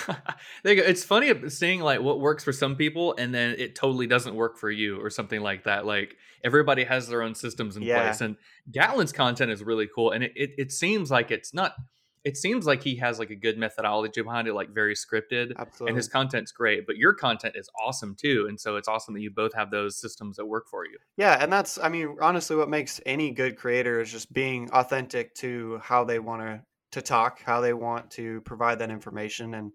there 0.62 0.74
you 0.74 0.82
go. 0.82 0.88
It's 0.88 1.04
funny 1.04 1.32
seeing 1.48 1.80
like 1.80 2.00
what 2.00 2.20
works 2.20 2.44
for 2.44 2.52
some 2.52 2.76
people 2.76 3.14
and 3.18 3.34
then 3.34 3.54
it 3.58 3.74
totally 3.74 4.06
doesn't 4.06 4.34
work 4.34 4.58
for 4.58 4.70
you 4.70 5.00
or 5.00 5.10
something 5.10 5.40
like 5.40 5.64
that. 5.64 5.86
Like 5.86 6.16
everybody 6.42 6.84
has 6.84 7.08
their 7.08 7.22
own 7.22 7.34
systems 7.34 7.76
in 7.76 7.82
yeah. 7.82 8.02
place. 8.02 8.20
And 8.20 8.36
Gatlin's 8.70 9.12
content 9.12 9.50
is 9.50 9.62
really 9.62 9.88
cool. 9.92 10.10
And 10.10 10.24
it, 10.24 10.32
it, 10.34 10.50
it 10.58 10.72
seems 10.72 11.10
like 11.10 11.30
it's 11.30 11.54
not 11.54 11.74
it 12.24 12.38
seems 12.38 12.66
like 12.66 12.82
he 12.82 12.96
has 12.96 13.18
like 13.18 13.28
a 13.28 13.36
good 13.36 13.58
methodology 13.58 14.22
behind 14.22 14.48
it, 14.48 14.54
like 14.54 14.70
very 14.70 14.94
scripted, 14.94 15.52
Absolutely. 15.58 15.90
and 15.90 15.96
his 15.96 16.08
content's 16.08 16.52
great. 16.52 16.86
But 16.86 16.96
your 16.96 17.12
content 17.12 17.54
is 17.54 17.68
awesome 17.84 18.16
too, 18.18 18.46
and 18.48 18.58
so 18.58 18.76
it's 18.76 18.88
awesome 18.88 19.12
that 19.14 19.20
you 19.20 19.30
both 19.30 19.54
have 19.54 19.70
those 19.70 20.00
systems 20.00 20.36
that 20.36 20.46
work 20.46 20.66
for 20.70 20.86
you. 20.86 20.96
Yeah, 21.18 21.36
and 21.38 21.52
that's 21.52 21.78
I 21.78 21.90
mean 21.90 22.16
honestly 22.20 22.56
what 22.56 22.70
makes 22.70 23.00
any 23.04 23.30
good 23.30 23.56
creator 23.56 24.00
is 24.00 24.10
just 24.10 24.32
being 24.32 24.70
authentic 24.70 25.34
to 25.36 25.80
how 25.82 26.04
they 26.04 26.18
want 26.18 26.40
to 26.42 26.62
to 26.94 27.02
talk, 27.02 27.42
how 27.42 27.60
they 27.60 27.72
want 27.72 28.10
to 28.12 28.40
provide 28.42 28.78
that 28.80 28.90
information 28.90 29.54
and 29.54 29.72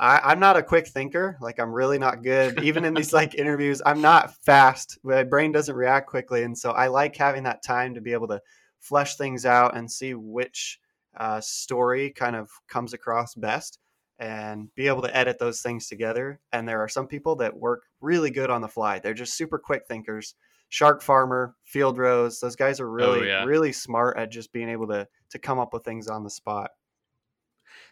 I, 0.00 0.32
am 0.32 0.40
not 0.40 0.56
a 0.56 0.62
quick 0.62 0.88
thinker. 0.88 1.36
Like 1.42 1.60
I'm 1.60 1.72
really 1.72 1.98
not 1.98 2.22
good. 2.22 2.62
Even 2.64 2.86
in 2.86 2.94
these 2.94 3.12
like 3.12 3.34
interviews, 3.38 3.82
I'm 3.84 4.00
not 4.00 4.34
fast. 4.44 4.98
My 5.02 5.24
brain 5.24 5.52
doesn't 5.52 5.76
react 5.76 6.08
quickly, 6.08 6.42
and 6.42 6.56
so 6.56 6.70
I 6.70 6.86
like 6.86 7.14
having 7.16 7.42
that 7.42 7.62
time 7.62 7.94
to 7.94 8.00
be 8.00 8.14
able 8.14 8.28
to 8.28 8.40
flesh 8.78 9.16
things 9.16 9.44
out 9.44 9.76
and 9.76 9.90
see 9.90 10.14
which 10.14 10.80
uh, 11.18 11.40
story 11.42 12.10
kind 12.10 12.34
of 12.34 12.48
comes 12.66 12.94
across 12.94 13.34
best, 13.34 13.78
and 14.18 14.74
be 14.74 14.86
able 14.86 15.02
to 15.02 15.14
edit 15.14 15.38
those 15.38 15.60
things 15.60 15.86
together. 15.86 16.40
And 16.50 16.66
there 16.66 16.80
are 16.80 16.88
some 16.88 17.06
people 17.06 17.36
that 17.36 17.54
work 17.54 17.82
really 18.00 18.30
good 18.30 18.48
on 18.48 18.62
the 18.62 18.68
fly. 18.68 19.00
They're 19.00 19.12
just 19.12 19.36
super 19.36 19.58
quick 19.58 19.86
thinkers. 19.86 20.34
Shark 20.70 21.02
Farmer, 21.02 21.56
Field 21.64 21.98
Rose, 21.98 22.38
those 22.38 22.56
guys 22.56 22.80
are 22.80 22.88
oh, 22.88 22.92
really, 22.92 23.20
oh, 23.20 23.24
yeah. 23.24 23.44
really 23.44 23.72
smart 23.72 24.16
at 24.16 24.30
just 24.30 24.52
being 24.52 24.68
able 24.68 24.86
to 24.88 25.06
to 25.30 25.38
come 25.38 25.58
up 25.58 25.72
with 25.72 25.84
things 25.84 26.08
on 26.08 26.24
the 26.24 26.30
spot. 26.30 26.70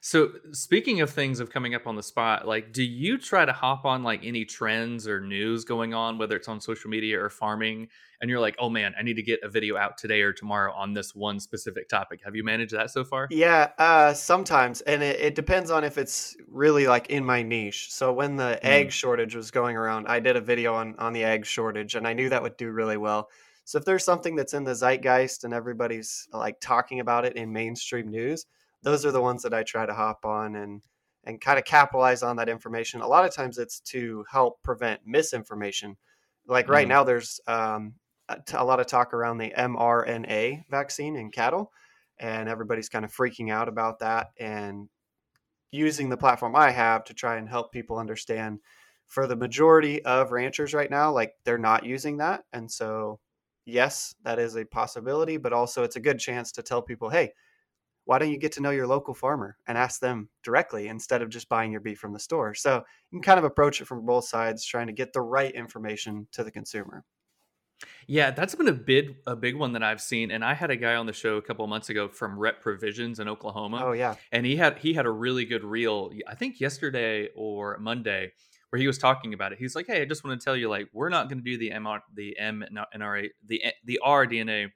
So 0.00 0.32
speaking 0.52 1.00
of 1.00 1.10
things 1.10 1.40
of 1.40 1.50
coming 1.50 1.74
up 1.74 1.86
on 1.86 1.96
the 1.96 2.02
spot, 2.02 2.46
like 2.46 2.72
do 2.72 2.82
you 2.82 3.18
try 3.18 3.44
to 3.44 3.52
hop 3.52 3.84
on 3.84 4.02
like 4.02 4.24
any 4.24 4.44
trends 4.44 5.08
or 5.08 5.20
news 5.20 5.64
going 5.64 5.94
on, 5.94 6.18
whether 6.18 6.36
it's 6.36 6.48
on 6.48 6.60
social 6.60 6.90
media 6.90 7.20
or 7.20 7.30
farming, 7.30 7.88
and 8.20 8.30
you're 8.30 8.40
like, 8.40 8.56
oh 8.58 8.68
man, 8.68 8.94
I 8.98 9.02
need 9.02 9.14
to 9.14 9.22
get 9.22 9.40
a 9.42 9.48
video 9.48 9.76
out 9.76 9.98
today 9.98 10.22
or 10.22 10.32
tomorrow 10.32 10.72
on 10.72 10.92
this 10.92 11.14
one 11.14 11.38
specific 11.40 11.88
topic. 11.88 12.20
Have 12.24 12.34
you 12.34 12.44
managed 12.44 12.74
that 12.74 12.90
so 12.90 13.04
far? 13.04 13.28
Yeah, 13.30 13.70
uh, 13.78 14.14
sometimes, 14.14 14.80
and 14.82 15.02
it, 15.02 15.20
it 15.20 15.34
depends 15.34 15.70
on 15.70 15.84
if 15.84 15.98
it's 15.98 16.36
really 16.48 16.86
like 16.86 17.08
in 17.10 17.24
my 17.24 17.42
niche. 17.42 17.92
So 17.92 18.12
when 18.12 18.36
the 18.36 18.58
mm. 18.62 18.68
egg 18.68 18.92
shortage 18.92 19.34
was 19.34 19.50
going 19.50 19.76
around, 19.76 20.08
I 20.08 20.20
did 20.20 20.36
a 20.36 20.40
video 20.40 20.74
on 20.74 20.96
on 20.98 21.12
the 21.12 21.24
egg 21.24 21.46
shortage, 21.46 21.94
and 21.94 22.06
I 22.06 22.12
knew 22.12 22.28
that 22.28 22.42
would 22.42 22.56
do 22.56 22.70
really 22.70 22.96
well. 22.96 23.28
So 23.68 23.78
if 23.78 23.84
there's 23.84 24.04
something 24.04 24.34
that's 24.34 24.54
in 24.54 24.64
the 24.64 24.74
zeitgeist 24.74 25.44
and 25.44 25.52
everybody's 25.52 26.26
like 26.32 26.58
talking 26.60 27.00
about 27.00 27.24
it 27.24 27.36
in 27.36 27.52
mainstream 27.52 28.08
news 28.08 28.46
those 28.82 29.04
are 29.04 29.12
the 29.12 29.20
ones 29.20 29.42
that 29.42 29.54
I 29.54 29.62
try 29.62 29.86
to 29.86 29.94
hop 29.94 30.24
on 30.24 30.56
and 30.56 30.82
and 31.24 31.40
kind 31.40 31.58
of 31.58 31.64
capitalize 31.64 32.22
on 32.22 32.36
that 32.36 32.48
information. 32.48 33.00
A 33.00 33.06
lot 33.06 33.24
of 33.24 33.34
times 33.34 33.58
it's 33.58 33.80
to 33.80 34.24
help 34.30 34.62
prevent 34.62 35.00
misinformation. 35.04 35.96
Like 36.46 36.68
right 36.68 36.86
mm. 36.86 36.90
now, 36.90 37.04
there's 37.04 37.40
um, 37.46 37.94
a 38.54 38.64
lot 38.64 38.80
of 38.80 38.86
talk 38.86 39.12
around 39.12 39.38
the 39.38 39.52
mRNA 39.58 40.64
vaccine 40.70 41.16
in 41.16 41.30
cattle, 41.30 41.72
and 42.18 42.48
everybody's 42.48 42.88
kind 42.88 43.04
of 43.04 43.12
freaking 43.12 43.52
out 43.52 43.68
about 43.68 43.98
that 43.98 44.28
and 44.38 44.88
using 45.70 46.08
the 46.08 46.16
platform 46.16 46.56
I 46.56 46.70
have 46.70 47.04
to 47.04 47.14
try 47.14 47.36
and 47.36 47.48
help 47.48 47.72
people 47.72 47.98
understand. 47.98 48.60
For 49.08 49.26
the 49.26 49.36
majority 49.36 50.04
of 50.04 50.32
ranchers 50.32 50.74
right 50.74 50.90
now, 50.90 51.10
like 51.12 51.32
they're 51.44 51.58
not 51.58 51.84
using 51.84 52.18
that, 52.18 52.44
and 52.52 52.70
so 52.70 53.18
yes, 53.68 54.14
that 54.24 54.38
is 54.38 54.56
a 54.56 54.64
possibility, 54.64 55.36
but 55.36 55.52
also 55.52 55.84
it's 55.84 55.96
a 55.96 56.00
good 56.00 56.18
chance 56.18 56.50
to 56.52 56.62
tell 56.62 56.82
people, 56.82 57.10
hey, 57.10 57.32
why 58.04 58.18
don't 58.18 58.30
you 58.30 58.38
get 58.38 58.52
to 58.52 58.62
know 58.62 58.70
your 58.70 58.86
local 58.86 59.12
farmer 59.12 59.58
and 59.66 59.76
ask 59.76 60.00
them 60.00 60.30
directly 60.42 60.88
instead 60.88 61.20
of 61.20 61.28
just 61.28 61.48
buying 61.48 61.70
your 61.70 61.82
beef 61.82 61.98
from 61.98 62.14
the 62.14 62.18
store? 62.18 62.54
So 62.54 62.76
you 62.76 63.18
can 63.18 63.22
kind 63.22 63.38
of 63.38 63.44
approach 63.44 63.82
it 63.82 63.86
from 63.86 64.06
both 64.06 64.24
sides, 64.24 64.64
trying 64.64 64.86
to 64.86 64.94
get 64.94 65.12
the 65.12 65.20
right 65.20 65.54
information 65.54 66.26
to 66.32 66.42
the 66.42 66.50
consumer. 66.50 67.04
Yeah, 68.06 68.30
that's 68.30 68.54
been 68.54 68.68
a 68.68 68.72
big 68.72 69.16
a 69.26 69.36
big 69.36 69.54
one 69.54 69.72
that 69.74 69.82
I've 69.82 70.00
seen. 70.00 70.30
And 70.30 70.44
I 70.44 70.54
had 70.54 70.70
a 70.70 70.76
guy 70.76 70.96
on 70.96 71.06
the 71.06 71.12
show 71.12 71.36
a 71.36 71.42
couple 71.42 71.66
months 71.66 71.90
ago 71.90 72.08
from 72.08 72.38
Rep 72.38 72.60
Provisions 72.60 73.20
in 73.20 73.28
Oklahoma. 73.28 73.82
Oh 73.84 73.92
yeah. 73.92 74.14
And 74.32 74.46
he 74.46 74.56
had 74.56 74.78
he 74.78 74.94
had 74.94 75.06
a 75.06 75.10
really 75.10 75.44
good 75.44 75.62
reel, 75.62 76.10
I 76.26 76.34
think 76.34 76.60
yesterday 76.60 77.28
or 77.36 77.78
Monday, 77.78 78.32
where 78.70 78.80
he 78.80 78.86
was 78.86 78.98
talking 78.98 79.34
about 79.34 79.52
it. 79.52 79.58
He's 79.58 79.74
like, 79.74 79.86
Hey, 79.86 80.02
I 80.02 80.04
just 80.04 80.24
want 80.24 80.40
to 80.40 80.44
tell 80.44 80.56
you, 80.56 80.68
like, 80.68 80.88
we're 80.92 81.08
not 81.08 81.28
gonna 81.28 81.42
do 81.42 81.58
the 81.58 81.70
MR 81.70 82.00
the 82.14 82.36
mRNA 82.40 83.28
the 83.46 83.62
the 83.84 84.00
rDNA 84.04 84.68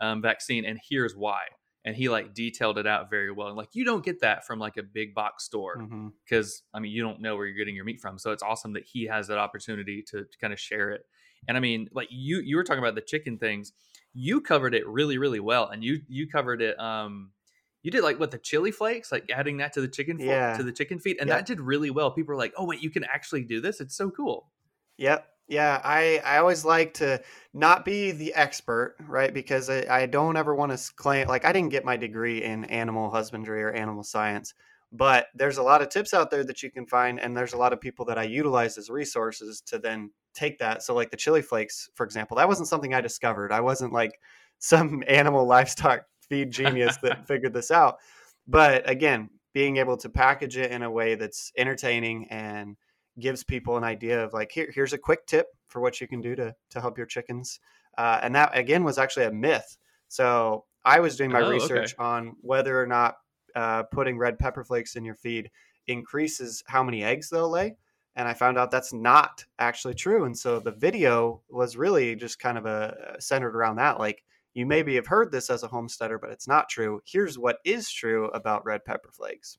um, 0.00 0.22
vaccine, 0.22 0.64
and 0.64 0.78
here's 0.88 1.14
why 1.14 1.40
and 1.84 1.96
he 1.96 2.08
like 2.08 2.34
detailed 2.34 2.78
it 2.78 2.86
out 2.86 3.08
very 3.08 3.32
well. 3.32 3.48
And 3.48 3.56
like 3.56 3.70
you 3.72 3.84
don't 3.84 4.04
get 4.04 4.20
that 4.20 4.46
from 4.46 4.58
like 4.58 4.76
a 4.76 4.82
big 4.82 5.14
box 5.14 5.44
store 5.44 5.76
because 6.24 6.48
mm-hmm. 6.48 6.76
I 6.76 6.80
mean 6.80 6.92
you 6.92 7.02
don't 7.02 7.20
know 7.20 7.36
where 7.36 7.46
you're 7.46 7.56
getting 7.56 7.74
your 7.74 7.84
meat 7.84 8.00
from. 8.00 8.18
So 8.18 8.32
it's 8.32 8.42
awesome 8.42 8.74
that 8.74 8.84
he 8.84 9.06
has 9.06 9.28
that 9.28 9.38
opportunity 9.38 10.04
to, 10.10 10.24
to 10.24 10.38
kind 10.40 10.52
of 10.52 10.60
share 10.60 10.90
it. 10.90 11.02
And 11.48 11.56
I 11.56 11.60
mean, 11.60 11.88
like 11.92 12.08
you 12.10 12.40
you 12.44 12.56
were 12.56 12.64
talking 12.64 12.82
about 12.82 12.94
the 12.94 13.00
chicken 13.00 13.38
things, 13.38 13.72
you 14.12 14.40
covered 14.40 14.74
it 14.74 14.86
really 14.86 15.16
really 15.16 15.40
well, 15.40 15.68
and 15.68 15.82
you 15.82 16.00
you 16.08 16.28
covered 16.28 16.60
it. 16.60 16.78
Um, 16.78 17.30
you 17.82 17.90
did 17.90 18.02
like 18.02 18.20
what 18.20 18.30
the 18.30 18.38
chili 18.38 18.70
flakes, 18.70 19.10
like 19.10 19.30
adding 19.30 19.58
that 19.58 19.72
to 19.74 19.80
the 19.80 19.88
chicken 19.88 20.18
yeah. 20.18 20.56
to 20.56 20.62
the 20.62 20.72
chicken 20.72 20.98
feet, 20.98 21.18
and 21.20 21.28
yep. 21.28 21.38
that 21.38 21.46
did 21.46 21.60
really 21.60 21.90
well. 21.90 22.10
People 22.10 22.34
were 22.34 22.38
like, 22.38 22.52
"Oh 22.56 22.64
wait, 22.66 22.82
you 22.82 22.90
can 22.90 23.04
actually 23.04 23.44
do 23.44 23.60
this! 23.60 23.80
It's 23.80 23.96
so 23.96 24.10
cool." 24.10 24.48
Yep, 24.98 25.26
yeah, 25.50 25.80
I, 25.82 26.22
I 26.24 26.38
always 26.38 26.64
like 26.64 26.94
to 26.94 27.20
not 27.52 27.84
be 27.84 28.12
the 28.12 28.32
expert, 28.34 28.94
right? 29.08 29.34
Because 29.34 29.68
I, 29.68 29.84
I 29.90 30.06
don't 30.06 30.36
ever 30.36 30.54
want 30.54 30.70
to 30.70 30.94
claim, 30.94 31.26
like, 31.26 31.44
I 31.44 31.52
didn't 31.52 31.70
get 31.70 31.84
my 31.84 31.96
degree 31.96 32.44
in 32.44 32.64
animal 32.66 33.10
husbandry 33.10 33.60
or 33.60 33.72
animal 33.72 34.04
science, 34.04 34.54
but 34.92 35.26
there's 35.34 35.58
a 35.58 35.62
lot 35.62 35.82
of 35.82 35.88
tips 35.88 36.14
out 36.14 36.30
there 36.30 36.44
that 36.44 36.62
you 36.62 36.70
can 36.70 36.86
find. 36.86 37.18
And 37.18 37.36
there's 37.36 37.52
a 37.52 37.56
lot 37.56 37.72
of 37.72 37.80
people 37.80 38.04
that 38.04 38.16
I 38.16 38.22
utilize 38.22 38.78
as 38.78 38.90
resources 38.90 39.60
to 39.62 39.80
then 39.80 40.12
take 40.34 40.60
that. 40.60 40.84
So, 40.84 40.94
like 40.94 41.10
the 41.10 41.16
chili 41.16 41.42
flakes, 41.42 41.90
for 41.94 42.06
example, 42.06 42.36
that 42.36 42.46
wasn't 42.46 42.68
something 42.68 42.94
I 42.94 43.00
discovered. 43.00 43.50
I 43.50 43.60
wasn't 43.60 43.92
like 43.92 44.20
some 44.60 45.02
animal 45.08 45.46
livestock 45.46 46.04
feed 46.30 46.50
genius 46.50 46.96
that 47.02 47.26
figured 47.26 47.52
this 47.52 47.70
out. 47.70 47.98
But 48.48 48.88
again, 48.88 49.28
being 49.52 49.76
able 49.76 49.98
to 49.98 50.08
package 50.08 50.56
it 50.56 50.70
in 50.70 50.82
a 50.82 50.90
way 50.90 51.14
that's 51.14 51.52
entertaining 51.58 52.26
and 52.30 52.76
gives 53.18 53.44
people 53.44 53.76
an 53.76 53.84
idea 53.84 54.24
of 54.24 54.32
like 54.32 54.50
here, 54.50 54.70
here's 54.74 54.94
a 54.94 54.98
quick 54.98 55.26
tip 55.26 55.48
for 55.66 55.80
what 55.80 56.00
you 56.00 56.08
can 56.08 56.22
do 56.22 56.34
to 56.36 56.54
to 56.70 56.80
help 56.80 56.96
your 56.96 57.06
chickens. 57.06 57.60
Uh, 57.98 58.20
and 58.22 58.34
that 58.34 58.56
again 58.56 58.84
was 58.84 58.96
actually 58.96 59.26
a 59.26 59.32
myth. 59.32 59.76
So 60.08 60.64
I 60.84 61.00
was 61.00 61.16
doing 61.16 61.30
my 61.30 61.42
oh, 61.42 61.50
research 61.50 61.94
okay. 61.94 62.02
on 62.02 62.36
whether 62.40 62.80
or 62.80 62.86
not 62.86 63.16
uh, 63.54 63.82
putting 63.84 64.16
red 64.16 64.38
pepper 64.38 64.64
flakes 64.64 64.96
in 64.96 65.04
your 65.04 65.16
feed 65.16 65.50
increases 65.86 66.62
how 66.66 66.82
many 66.82 67.02
eggs 67.02 67.28
they'll 67.28 67.50
lay. 67.50 67.76
And 68.16 68.26
I 68.28 68.34
found 68.34 68.58
out 68.58 68.70
that's 68.70 68.92
not 68.92 69.44
actually 69.58 69.94
true. 69.94 70.24
And 70.24 70.36
so 70.36 70.58
the 70.58 70.72
video 70.72 71.42
was 71.48 71.76
really 71.76 72.16
just 72.16 72.38
kind 72.38 72.58
of 72.58 72.66
a 72.66 73.16
centered 73.18 73.56
around 73.56 73.76
that. 73.76 73.98
Like 73.98 74.24
you 74.54 74.66
maybe 74.66 74.96
have 74.96 75.06
heard 75.06 75.32
this 75.32 75.50
as 75.50 75.62
a 75.62 75.68
homesteader, 75.68 76.18
but 76.18 76.30
it's 76.30 76.48
not 76.48 76.68
true. 76.68 77.00
Here's 77.04 77.38
what 77.38 77.58
is 77.64 77.90
true 77.90 78.28
about 78.28 78.64
red 78.64 78.84
pepper 78.84 79.10
flakes. 79.12 79.58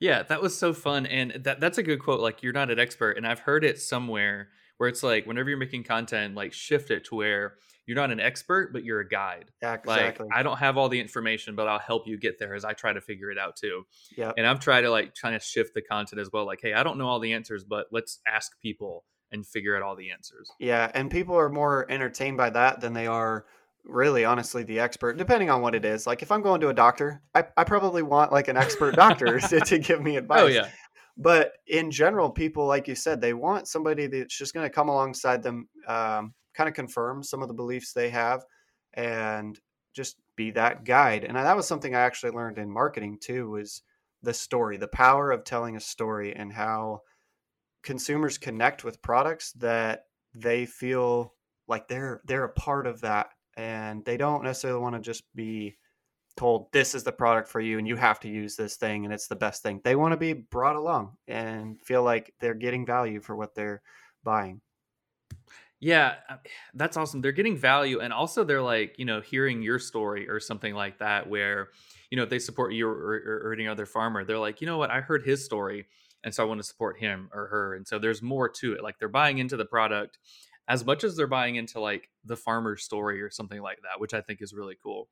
Yeah, 0.00 0.22
that 0.24 0.42
was 0.42 0.58
so 0.58 0.72
fun, 0.72 1.06
and 1.06 1.44
that 1.44 1.60
that's 1.60 1.78
a 1.78 1.82
good 1.82 2.00
quote. 2.00 2.20
Like 2.20 2.42
you're 2.42 2.52
not 2.52 2.70
an 2.70 2.78
expert, 2.78 3.16
and 3.16 3.26
I've 3.26 3.40
heard 3.40 3.64
it 3.64 3.80
somewhere 3.80 4.48
where 4.78 4.88
it's 4.88 5.02
like 5.02 5.26
whenever 5.26 5.48
you're 5.48 5.58
making 5.58 5.84
content, 5.84 6.34
like 6.34 6.52
shift 6.52 6.90
it 6.90 7.04
to 7.04 7.14
where 7.14 7.54
you're 7.86 7.96
not 7.96 8.10
an 8.10 8.18
expert, 8.18 8.72
but 8.72 8.84
you're 8.84 9.00
a 9.00 9.08
guide. 9.08 9.50
Yeah, 9.62 9.74
exactly. 9.74 10.26
Like 10.26 10.36
I 10.36 10.42
don't 10.42 10.58
have 10.58 10.76
all 10.76 10.88
the 10.88 11.00
information, 11.00 11.54
but 11.54 11.68
I'll 11.68 11.78
help 11.78 12.08
you 12.08 12.18
get 12.18 12.38
there 12.38 12.54
as 12.54 12.64
I 12.64 12.72
try 12.72 12.92
to 12.92 13.00
figure 13.00 13.30
it 13.30 13.38
out 13.38 13.54
too. 13.56 13.84
Yeah. 14.16 14.32
And 14.36 14.46
I've 14.46 14.58
tried 14.60 14.80
to 14.80 14.90
like 14.90 15.14
trying 15.14 15.38
to 15.38 15.44
shift 15.44 15.74
the 15.74 15.82
content 15.82 16.20
as 16.20 16.30
well. 16.32 16.46
Like, 16.46 16.60
hey, 16.62 16.74
I 16.74 16.82
don't 16.82 16.98
know 16.98 17.06
all 17.06 17.20
the 17.20 17.32
answers, 17.32 17.62
but 17.62 17.86
let's 17.92 18.18
ask 18.26 18.58
people 18.60 19.04
and 19.30 19.46
figure 19.46 19.76
out 19.76 19.82
all 19.82 19.96
the 19.96 20.10
answers. 20.10 20.50
Yeah, 20.58 20.90
and 20.94 21.10
people 21.10 21.36
are 21.36 21.48
more 21.48 21.90
entertained 21.90 22.36
by 22.36 22.50
that 22.50 22.80
than 22.80 22.92
they 22.92 23.06
are 23.06 23.46
really 23.84 24.24
honestly 24.24 24.62
the 24.62 24.78
expert 24.78 25.16
depending 25.16 25.50
on 25.50 25.60
what 25.60 25.74
it 25.74 25.84
is 25.84 26.06
like 26.06 26.22
if 26.22 26.30
i'm 26.30 26.42
going 26.42 26.60
to 26.60 26.68
a 26.68 26.74
doctor 26.74 27.20
i, 27.34 27.44
I 27.56 27.64
probably 27.64 28.02
want 28.02 28.32
like 28.32 28.48
an 28.48 28.56
expert 28.56 28.94
doctor 28.94 29.40
to, 29.48 29.60
to 29.60 29.78
give 29.78 30.00
me 30.00 30.16
oh, 30.16 30.18
advice. 30.18 30.40
oh 30.40 30.46
yeah. 30.46 30.68
But 31.16 31.52
in 31.66 31.90
general 31.90 32.30
people 32.30 32.66
like 32.66 32.88
you 32.88 32.94
said 32.94 33.20
they 33.20 33.34
want 33.34 33.68
somebody 33.68 34.06
that's 34.06 34.36
just 34.36 34.54
going 34.54 34.64
to 34.64 34.74
come 34.74 34.88
alongside 34.88 35.42
them 35.42 35.68
um, 35.86 36.32
kind 36.54 36.68
of 36.68 36.74
confirm 36.74 37.22
some 37.22 37.42
of 37.42 37.48
the 37.48 37.54
beliefs 37.54 37.92
they 37.92 38.08
have 38.10 38.44
and 38.94 39.58
just 39.94 40.16
be 40.36 40.50
that 40.52 40.84
guide. 40.84 41.24
And 41.24 41.36
that 41.36 41.56
was 41.56 41.66
something 41.68 41.94
i 41.94 42.00
actually 42.00 42.32
learned 42.32 42.58
in 42.58 42.70
marketing 42.70 43.18
too 43.20 43.50
was 43.50 43.82
the 44.22 44.32
story 44.32 44.76
the 44.76 44.88
power 44.88 45.30
of 45.30 45.44
telling 45.44 45.76
a 45.76 45.80
story 45.80 46.34
and 46.34 46.52
how 46.52 47.00
consumers 47.82 48.38
connect 48.38 48.84
with 48.84 49.02
products 49.02 49.52
that 49.52 50.04
they 50.34 50.64
feel 50.64 51.34
like 51.68 51.88
they're 51.88 52.22
they're 52.24 52.44
a 52.44 52.52
part 52.52 52.86
of 52.86 53.00
that 53.00 53.30
and 53.56 54.04
they 54.04 54.16
don't 54.16 54.44
necessarily 54.44 54.80
want 54.80 54.94
to 54.94 55.00
just 55.00 55.24
be 55.34 55.76
told 56.36 56.72
this 56.72 56.94
is 56.94 57.04
the 57.04 57.12
product 57.12 57.48
for 57.48 57.60
you 57.60 57.78
and 57.78 57.86
you 57.86 57.96
have 57.96 58.18
to 58.20 58.28
use 58.28 58.56
this 58.56 58.76
thing 58.76 59.04
and 59.04 59.12
it's 59.12 59.28
the 59.28 59.36
best 59.36 59.62
thing. 59.62 59.80
They 59.84 59.96
want 59.96 60.12
to 60.12 60.16
be 60.16 60.32
brought 60.32 60.76
along 60.76 61.16
and 61.28 61.80
feel 61.80 62.02
like 62.02 62.32
they're 62.40 62.54
getting 62.54 62.86
value 62.86 63.20
for 63.20 63.36
what 63.36 63.54
they're 63.54 63.82
buying. 64.24 64.60
Yeah, 65.80 66.14
uh, 66.30 66.36
that's 66.74 66.96
awesome. 66.96 67.20
They're 67.20 67.32
getting 67.32 67.56
value 67.56 68.00
and 68.00 68.12
also 68.12 68.44
they're 68.44 68.62
like, 68.62 68.98
you 68.98 69.04
know, 69.04 69.20
hearing 69.20 69.62
your 69.62 69.78
story 69.78 70.28
or 70.28 70.38
something 70.38 70.74
like 70.74 70.98
that 71.00 71.28
where, 71.28 71.70
you 72.10 72.16
know, 72.16 72.22
if 72.22 72.30
they 72.30 72.38
support 72.38 72.72
you 72.72 72.88
or, 72.88 72.92
or, 72.92 73.42
or 73.46 73.52
any 73.52 73.66
other 73.66 73.84
farmer, 73.84 74.24
they're 74.24 74.38
like, 74.38 74.60
you 74.60 74.66
know 74.66 74.78
what, 74.78 74.90
I 74.90 75.00
heard 75.00 75.24
his 75.24 75.44
story 75.44 75.86
and 76.24 76.32
so 76.32 76.42
I 76.42 76.46
want 76.46 76.60
to 76.60 76.66
support 76.66 76.98
him 77.00 77.28
or 77.34 77.48
her. 77.48 77.74
And 77.74 77.86
so 77.86 77.98
there's 77.98 78.22
more 78.22 78.48
to 78.48 78.74
it. 78.74 78.82
Like 78.82 78.98
they're 78.98 79.08
buying 79.08 79.38
into 79.38 79.56
the 79.56 79.64
product 79.64 80.18
as 80.72 80.86
much 80.86 81.04
as 81.04 81.14
they're 81.16 81.26
buying 81.26 81.56
into 81.56 81.78
like 81.80 82.08
the 82.24 82.34
farmer's 82.34 82.82
story 82.82 83.20
or 83.20 83.28
something 83.28 83.60
like 83.60 83.82
that, 83.82 84.00
which 84.00 84.14
I 84.14 84.22
think 84.22 84.40
is 84.40 84.54
really 84.54 84.74
cool. 84.82 85.06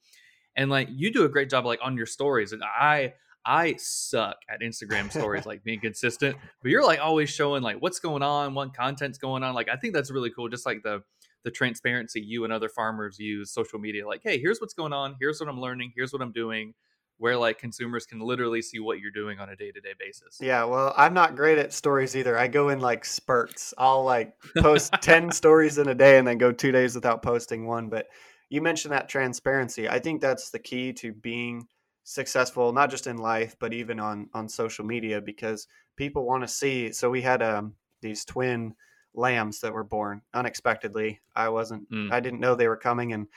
And 0.56 0.70
like 0.70 0.88
you 0.90 1.12
do 1.12 1.24
a 1.24 1.28
great 1.28 1.50
job 1.50 1.66
like 1.66 1.80
on 1.82 1.98
your 1.98 2.06
stories. 2.06 2.52
And 2.52 2.62
I 2.64 3.12
I 3.44 3.74
suck 3.76 4.38
at 4.48 4.62
Instagram 4.62 5.10
stories, 5.10 5.44
like 5.44 5.62
being 5.62 5.80
consistent. 5.80 6.34
But 6.62 6.70
you're 6.70 6.82
like 6.82 6.98
always 6.98 7.28
showing 7.28 7.62
like 7.62 7.76
what's 7.80 8.00
going 8.00 8.22
on, 8.22 8.54
what 8.54 8.74
content's 8.74 9.18
going 9.18 9.42
on. 9.42 9.54
Like 9.54 9.68
I 9.68 9.76
think 9.76 9.92
that's 9.92 10.10
really 10.10 10.30
cool. 10.30 10.48
Just 10.48 10.64
like 10.64 10.82
the 10.82 11.02
the 11.44 11.50
transparency 11.50 12.22
you 12.22 12.44
and 12.44 12.54
other 12.54 12.70
farmers 12.70 13.18
use 13.18 13.52
social 13.52 13.78
media. 13.78 14.06
Like, 14.06 14.22
hey, 14.24 14.40
here's 14.40 14.60
what's 14.62 14.74
going 14.74 14.94
on. 14.94 15.16
Here's 15.20 15.40
what 15.40 15.48
I'm 15.50 15.60
learning. 15.60 15.92
Here's 15.94 16.10
what 16.10 16.22
I'm 16.22 16.32
doing. 16.32 16.72
Where 17.20 17.36
like 17.36 17.58
consumers 17.58 18.06
can 18.06 18.18
literally 18.18 18.62
see 18.62 18.80
what 18.80 18.98
you're 18.98 19.10
doing 19.10 19.38
on 19.38 19.50
a 19.50 19.56
day 19.56 19.70
to 19.70 19.80
day 19.80 19.92
basis. 19.98 20.38
Yeah, 20.40 20.64
well, 20.64 20.94
I'm 20.96 21.14
not 21.14 21.36
great 21.36 21.58
at 21.58 21.72
stories 21.72 22.16
either. 22.16 22.36
I 22.36 22.48
go 22.48 22.70
in 22.70 22.80
like 22.80 23.04
spurts. 23.04 23.74
I'll 23.76 24.04
like 24.04 24.34
post 24.58 24.94
10 25.02 25.30
stories 25.30 25.76
in 25.76 25.88
a 25.88 25.94
day 25.94 26.18
and 26.18 26.26
then 26.26 26.38
go 26.38 26.50
two 26.50 26.72
days 26.72 26.94
without 26.94 27.22
posting 27.22 27.66
one. 27.66 27.90
But 27.90 28.06
you 28.48 28.62
mentioned 28.62 28.92
that 28.92 29.08
transparency. 29.08 29.86
I 29.86 29.98
think 29.98 30.20
that's 30.20 30.50
the 30.50 30.58
key 30.58 30.94
to 30.94 31.12
being 31.12 31.68
successful 32.10 32.72
not 32.72 32.90
just 32.90 33.06
in 33.06 33.18
life 33.18 33.54
but 33.60 33.72
even 33.72 34.00
on 34.00 34.28
on 34.34 34.48
social 34.48 34.84
media 34.84 35.20
because 35.20 35.68
people 35.96 36.26
want 36.26 36.42
to 36.42 36.48
see 36.48 36.90
so 36.90 37.08
we 37.08 37.22
had 37.22 37.40
um 37.40 37.74
these 38.00 38.24
twin 38.24 38.74
lambs 39.14 39.60
that 39.60 39.72
were 39.72 39.84
born 39.84 40.20
unexpectedly 40.34 41.20
i 41.36 41.48
wasn't 41.48 41.88
mm. 41.90 42.10
i 42.10 42.18
didn't 42.18 42.40
know 42.40 42.54
they 42.54 42.66
were 42.66 42.76
coming 42.76 43.12
and 43.12 43.28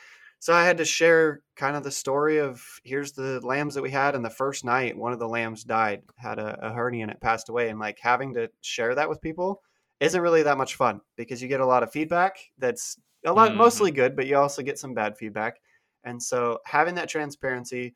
so 0.44 0.54
i 0.54 0.66
had 0.66 0.78
to 0.78 0.84
share 0.84 1.42
kind 1.56 1.78
of 1.78 1.84
the 1.84 1.92
story 1.92 2.38
of 2.38 2.62
here's 2.84 3.14
the 3.14 3.40
lambs 3.46 3.74
that 3.74 3.82
we 3.82 3.90
had 3.90 4.14
and 4.14 4.26
the 4.26 4.30
first 4.30 4.66
night 4.66 4.98
one 4.98 5.14
of 5.14 5.20
the 5.20 5.28
lambs 5.28 5.64
died 5.64 6.02
had 6.18 6.38
a, 6.38 6.68
a 6.68 6.74
hernia 6.74 7.04
and 7.04 7.12
it 7.12 7.22
passed 7.22 7.48
away 7.48 7.70
and 7.70 7.80
like 7.80 7.98
having 8.00 8.34
to 8.34 8.50
share 8.62 8.94
that 8.94 9.08
with 9.08 9.22
people 9.22 9.62
isn't 10.02 10.22
really 10.22 10.44
that 10.44 10.58
much 10.58 10.76
fun 10.76 11.00
because 11.16 11.42
you 11.42 11.48
get 11.48 11.62
a 11.62 11.66
lot 11.66 11.84
of 11.84 11.92
feedback 11.92 12.38
that's 12.58 12.98
a 13.26 13.32
lot 13.32 13.50
mm-hmm. 13.50 13.60
mostly 13.60 13.90
good 13.90 14.18
but 14.18 14.28
you 14.28 14.36
also 14.36 14.62
get 14.62 14.78
some 14.78 14.94
bad 14.94 15.18
feedback 15.18 15.62
and 16.04 16.22
so 16.22 16.60
having 16.66 16.96
that 16.96 17.08
transparency 17.08 17.96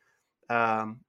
um, 0.49 1.01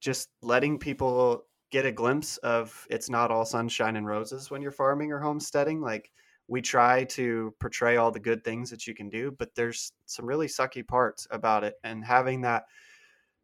just 0.00 0.28
letting 0.42 0.78
people 0.78 1.44
get 1.70 1.86
a 1.86 1.92
glimpse 1.92 2.36
of 2.38 2.86
it's 2.90 3.10
not 3.10 3.30
all 3.30 3.44
sunshine 3.44 3.96
and 3.96 4.06
roses 4.06 4.50
when 4.50 4.62
you're 4.62 4.70
farming 4.70 5.12
or 5.12 5.18
homesteading. 5.18 5.80
Like 5.80 6.10
we 6.48 6.62
try 6.62 7.04
to 7.04 7.54
portray 7.60 7.96
all 7.96 8.10
the 8.10 8.18
good 8.18 8.42
things 8.42 8.70
that 8.70 8.86
you 8.86 8.94
can 8.94 9.08
do, 9.08 9.34
but 9.38 9.54
there's 9.54 9.92
some 10.06 10.26
really 10.26 10.46
sucky 10.46 10.86
parts 10.86 11.26
about 11.30 11.64
it, 11.64 11.74
and 11.84 12.04
having 12.04 12.40
that 12.42 12.64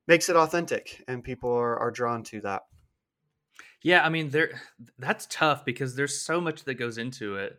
makes 0.08 0.28
it 0.28 0.36
authentic, 0.36 1.02
and 1.08 1.22
people 1.22 1.52
are, 1.52 1.78
are 1.78 1.90
drawn 1.90 2.22
to 2.24 2.40
that. 2.40 2.62
Yeah, 3.82 4.04
I 4.04 4.08
mean, 4.08 4.30
there 4.30 4.60
that's 4.98 5.26
tough 5.30 5.64
because 5.64 5.94
there's 5.94 6.20
so 6.20 6.40
much 6.40 6.64
that 6.64 6.74
goes 6.74 6.98
into 6.98 7.36
it. 7.36 7.58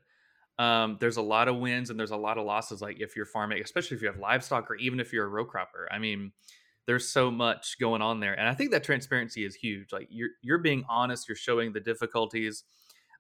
Um, 0.57 0.97
there's 0.99 1.17
a 1.17 1.21
lot 1.21 1.47
of 1.47 1.57
wins 1.57 1.89
and 1.89 1.99
there's 1.99 2.11
a 2.11 2.17
lot 2.17 2.37
of 2.37 2.45
losses. 2.45 2.81
Like 2.81 2.99
if 2.99 3.15
you're 3.15 3.25
farming, 3.25 3.61
especially 3.61 3.97
if 3.97 4.01
you 4.01 4.07
have 4.07 4.17
livestock 4.17 4.71
or 4.71 4.75
even 4.75 4.99
if 4.99 5.13
you're 5.13 5.25
a 5.25 5.29
row 5.29 5.45
cropper. 5.45 5.87
I 5.91 5.99
mean, 5.99 6.31
there's 6.85 7.07
so 7.07 7.31
much 7.31 7.77
going 7.79 8.01
on 8.01 8.19
there 8.19 8.37
and 8.37 8.47
i 8.47 8.53
think 8.53 8.71
that 8.71 8.83
transparency 8.83 9.45
is 9.45 9.55
huge 9.55 9.91
like 9.91 10.07
you're 10.09 10.29
you're 10.41 10.57
being 10.57 10.83
honest 10.89 11.27
you're 11.27 11.35
showing 11.35 11.73
the 11.73 11.79
difficulties 11.79 12.63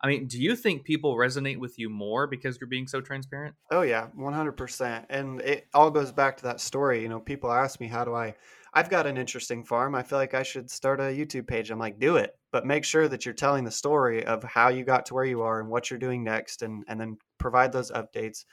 i 0.01 0.07
mean 0.07 0.27
do 0.27 0.41
you 0.41 0.55
think 0.55 0.83
people 0.83 1.15
resonate 1.15 1.57
with 1.57 1.77
you 1.77 1.89
more 1.89 2.27
because 2.27 2.59
you're 2.59 2.67
being 2.67 2.87
so 2.87 3.01
transparent 3.01 3.55
oh 3.71 3.81
yeah 3.81 4.07
100% 4.17 5.05
and 5.09 5.41
it 5.41 5.67
all 5.73 5.91
goes 5.91 6.11
back 6.11 6.37
to 6.37 6.43
that 6.43 6.59
story 6.59 7.01
you 7.01 7.09
know 7.09 7.19
people 7.19 7.51
ask 7.51 7.79
me 7.79 7.87
how 7.87 8.03
do 8.03 8.13
i 8.13 8.33
i've 8.73 8.89
got 8.89 9.07
an 9.07 9.17
interesting 9.17 9.63
farm 9.63 9.95
i 9.95 10.03
feel 10.03 10.17
like 10.17 10.33
i 10.33 10.43
should 10.43 10.69
start 10.69 10.99
a 10.99 11.03
youtube 11.03 11.47
page 11.47 11.71
i'm 11.71 11.79
like 11.79 11.99
do 11.99 12.17
it 12.17 12.37
but 12.51 12.65
make 12.65 12.83
sure 12.83 13.07
that 13.07 13.25
you're 13.25 13.33
telling 13.33 13.63
the 13.63 13.71
story 13.71 14.25
of 14.25 14.43
how 14.43 14.69
you 14.69 14.83
got 14.83 15.05
to 15.05 15.13
where 15.13 15.25
you 15.25 15.41
are 15.41 15.59
and 15.59 15.69
what 15.69 15.89
you're 15.89 15.99
doing 15.99 16.23
next 16.23 16.61
and 16.61 16.83
and 16.87 16.99
then 16.99 17.17
provide 17.37 17.71
those 17.71 17.91
updates 17.91 18.45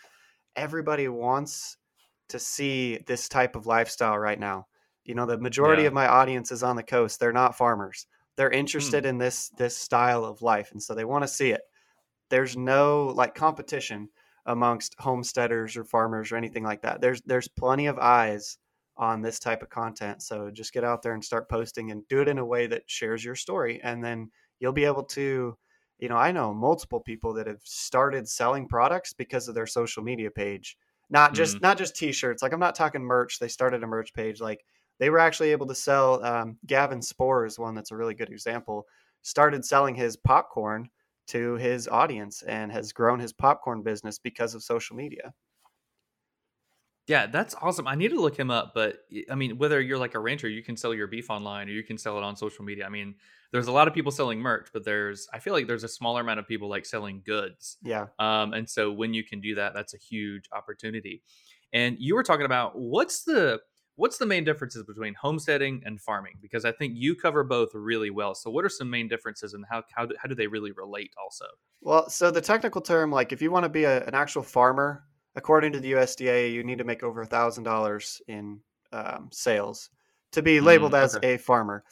everybody 0.56 1.08
wants 1.08 1.76
to 2.28 2.38
see 2.38 2.98
this 3.06 3.28
type 3.28 3.56
of 3.56 3.66
lifestyle 3.66 4.18
right 4.18 4.40
now 4.40 4.66
you 5.04 5.14
know, 5.14 5.26
the 5.26 5.38
majority 5.38 5.82
yeah. 5.82 5.88
of 5.88 5.94
my 5.94 6.06
audience 6.06 6.52
is 6.52 6.62
on 6.62 6.76
the 6.76 6.82
coast. 6.82 7.18
They're 7.18 7.32
not 7.32 7.56
farmers. 7.56 8.06
They're 8.36 8.50
interested 8.50 9.04
mm. 9.04 9.08
in 9.08 9.18
this 9.18 9.50
this 9.50 9.76
style 9.76 10.24
of 10.24 10.42
life, 10.42 10.72
and 10.72 10.82
so 10.82 10.94
they 10.94 11.04
want 11.04 11.22
to 11.24 11.28
see 11.28 11.50
it. 11.50 11.62
There's 12.30 12.56
no 12.56 13.12
like 13.14 13.34
competition 13.34 14.08
amongst 14.46 14.96
homesteaders 14.98 15.76
or 15.76 15.84
farmers 15.84 16.32
or 16.32 16.36
anything 16.36 16.64
like 16.64 16.82
that. 16.82 17.00
There's 17.00 17.20
there's 17.22 17.48
plenty 17.48 17.86
of 17.86 17.98
eyes 17.98 18.58
on 18.96 19.22
this 19.22 19.38
type 19.38 19.62
of 19.62 19.70
content. 19.70 20.22
So 20.22 20.50
just 20.50 20.72
get 20.72 20.84
out 20.84 21.02
there 21.02 21.14
and 21.14 21.24
start 21.24 21.48
posting 21.48 21.90
and 21.90 22.06
do 22.08 22.20
it 22.20 22.28
in 22.28 22.38
a 22.38 22.44
way 22.44 22.66
that 22.66 22.82
shares 22.86 23.24
your 23.24 23.34
story, 23.34 23.80
and 23.82 24.02
then 24.02 24.30
you'll 24.60 24.72
be 24.72 24.84
able 24.84 25.04
to. 25.04 25.56
You 25.98 26.08
know, 26.08 26.16
I 26.16 26.32
know 26.32 26.52
multiple 26.52 26.98
people 26.98 27.32
that 27.34 27.46
have 27.46 27.60
started 27.62 28.28
selling 28.28 28.66
products 28.66 29.12
because 29.12 29.46
of 29.46 29.54
their 29.54 29.68
social 29.68 30.02
media 30.02 30.32
page. 30.32 30.76
Not 31.10 31.32
just 31.32 31.58
mm. 31.58 31.62
not 31.62 31.78
just 31.78 31.94
t-shirts. 31.94 32.42
Like 32.42 32.52
I'm 32.52 32.58
not 32.58 32.74
talking 32.74 33.02
merch. 33.02 33.38
They 33.38 33.48
started 33.48 33.84
a 33.84 33.86
merch 33.86 34.12
page. 34.14 34.40
Like 34.40 34.64
they 34.98 35.10
were 35.10 35.18
actually 35.18 35.50
able 35.52 35.66
to 35.66 35.74
sell 35.74 36.24
um, 36.24 36.58
Gavin 36.66 37.02
Spores, 37.02 37.58
one 37.58 37.74
that's 37.74 37.90
a 37.90 37.96
really 37.96 38.14
good 38.14 38.30
example, 38.30 38.86
started 39.22 39.64
selling 39.64 39.94
his 39.94 40.16
popcorn 40.16 40.88
to 41.28 41.54
his 41.54 41.88
audience 41.88 42.42
and 42.42 42.72
has 42.72 42.92
grown 42.92 43.18
his 43.18 43.32
popcorn 43.32 43.82
business 43.82 44.18
because 44.18 44.54
of 44.54 44.62
social 44.62 44.96
media. 44.96 45.32
Yeah, 47.08 47.26
that's 47.26 47.54
awesome. 47.60 47.88
I 47.88 47.96
need 47.96 48.10
to 48.10 48.20
look 48.20 48.38
him 48.38 48.50
up, 48.50 48.72
but 48.74 48.98
I 49.28 49.34
mean, 49.34 49.58
whether 49.58 49.80
you're 49.80 49.98
like 49.98 50.14
a 50.14 50.20
rancher, 50.20 50.48
you 50.48 50.62
can 50.62 50.76
sell 50.76 50.94
your 50.94 51.08
beef 51.08 51.30
online 51.30 51.68
or 51.68 51.72
you 51.72 51.82
can 51.82 51.98
sell 51.98 52.16
it 52.16 52.22
on 52.22 52.36
social 52.36 52.64
media. 52.64 52.86
I 52.86 52.90
mean, 52.90 53.16
there's 53.50 53.66
a 53.66 53.72
lot 53.72 53.88
of 53.88 53.94
people 53.94 54.12
selling 54.12 54.38
merch, 54.38 54.68
but 54.72 54.84
there's 54.84 55.28
I 55.32 55.40
feel 55.40 55.52
like 55.52 55.66
there's 55.66 55.84
a 55.84 55.88
smaller 55.88 56.20
amount 56.20 56.38
of 56.38 56.46
people 56.46 56.68
like 56.68 56.86
selling 56.86 57.22
goods. 57.24 57.76
Yeah. 57.82 58.06
Um, 58.20 58.54
and 58.54 58.70
so 58.70 58.92
when 58.92 59.14
you 59.14 59.24
can 59.24 59.40
do 59.40 59.56
that, 59.56 59.74
that's 59.74 59.94
a 59.94 59.98
huge 59.98 60.48
opportunity. 60.52 61.22
And 61.72 61.96
you 61.98 62.14
were 62.14 62.22
talking 62.22 62.46
about 62.46 62.78
what's 62.78 63.24
the 63.24 63.60
what's 63.96 64.18
the 64.18 64.26
main 64.26 64.44
differences 64.44 64.84
between 64.84 65.14
homesteading 65.14 65.82
and 65.84 66.00
farming? 66.00 66.34
Because 66.40 66.64
I 66.64 66.72
think 66.72 66.94
you 66.96 67.14
cover 67.14 67.44
both 67.44 67.70
really 67.74 68.10
well. 68.10 68.34
So, 68.34 68.50
what 68.50 68.64
are 68.64 68.68
some 68.68 68.90
main 68.90 69.08
differences, 69.08 69.54
and 69.54 69.64
how 69.68 69.82
how 69.94 70.06
do, 70.06 70.14
how 70.20 70.28
do 70.28 70.34
they 70.34 70.46
really 70.46 70.72
relate? 70.72 71.12
Also, 71.22 71.46
well, 71.80 72.08
so 72.08 72.30
the 72.30 72.40
technical 72.40 72.80
term, 72.80 73.10
like 73.10 73.32
if 73.32 73.42
you 73.42 73.50
want 73.50 73.64
to 73.64 73.68
be 73.68 73.84
a, 73.84 74.04
an 74.04 74.14
actual 74.14 74.42
farmer, 74.42 75.04
according 75.36 75.72
to 75.72 75.80
the 75.80 75.92
USDA, 75.92 76.52
you 76.52 76.62
need 76.62 76.78
to 76.78 76.84
make 76.84 77.02
over 77.02 77.22
a 77.22 77.26
thousand 77.26 77.64
dollars 77.64 78.20
in 78.28 78.60
um, 78.92 79.28
sales 79.32 79.90
to 80.32 80.42
be 80.42 80.60
labeled 80.60 80.92
mm, 80.92 81.02
as 81.02 81.18
a 81.22 81.36
farmer. 81.36 81.84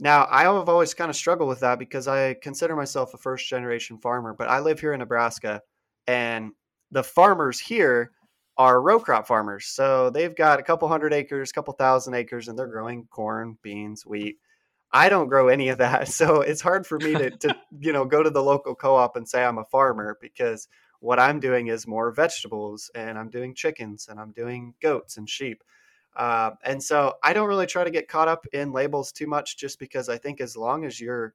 Now, 0.00 0.28
I 0.30 0.42
have 0.42 0.68
always 0.68 0.94
kind 0.94 1.10
of 1.10 1.16
struggled 1.16 1.48
with 1.48 1.60
that 1.60 1.78
because 1.78 2.06
I 2.06 2.34
consider 2.34 2.76
myself 2.76 3.14
a 3.14 3.18
first 3.18 3.48
generation 3.48 3.98
farmer, 3.98 4.32
but 4.32 4.48
I 4.48 4.60
live 4.60 4.78
here 4.78 4.92
in 4.92 5.00
Nebraska, 5.00 5.60
and 6.06 6.52
the 6.92 7.02
farmers 7.02 7.58
here 7.58 8.12
are 8.58 8.82
row 8.82 8.98
crop 8.98 9.26
farmers. 9.26 9.66
So 9.66 10.10
they've 10.10 10.34
got 10.34 10.58
a 10.58 10.64
couple 10.64 10.88
hundred 10.88 11.12
acres, 11.12 11.52
couple 11.52 11.72
thousand 11.74 12.14
acres, 12.14 12.48
and 12.48 12.58
they're 12.58 12.66
growing 12.66 13.06
corn, 13.06 13.56
beans, 13.62 14.04
wheat. 14.04 14.38
I 14.90 15.08
don't 15.08 15.28
grow 15.28 15.48
any 15.48 15.68
of 15.68 15.78
that. 15.78 16.08
So 16.12 16.40
it's 16.40 16.60
hard 16.60 16.86
for 16.86 16.98
me 16.98 17.12
to, 17.12 17.30
to 17.30 17.56
you 17.78 17.92
know, 17.92 18.04
go 18.04 18.22
to 18.22 18.30
the 18.30 18.42
local 18.42 18.74
co-op 18.74 19.16
and 19.16 19.28
say 19.28 19.44
I'm 19.44 19.58
a 19.58 19.64
farmer 19.64 20.18
because 20.20 20.68
what 21.00 21.20
I'm 21.20 21.38
doing 21.38 21.68
is 21.68 21.86
more 21.86 22.10
vegetables 22.10 22.90
and 22.94 23.16
I'm 23.16 23.30
doing 23.30 23.54
chickens 23.54 24.08
and 24.08 24.18
I'm 24.18 24.32
doing 24.32 24.74
goats 24.82 25.16
and 25.16 25.28
sheep. 25.30 25.62
Uh, 26.16 26.50
and 26.64 26.82
so 26.82 27.14
I 27.22 27.32
don't 27.32 27.46
really 27.46 27.66
try 27.66 27.84
to 27.84 27.90
get 27.90 28.08
caught 28.08 28.26
up 28.26 28.44
in 28.52 28.72
labels 28.72 29.12
too 29.12 29.28
much 29.28 29.56
just 29.56 29.78
because 29.78 30.08
I 30.08 30.18
think 30.18 30.40
as 30.40 30.56
long 30.56 30.84
as 30.84 31.00
you're, 31.00 31.34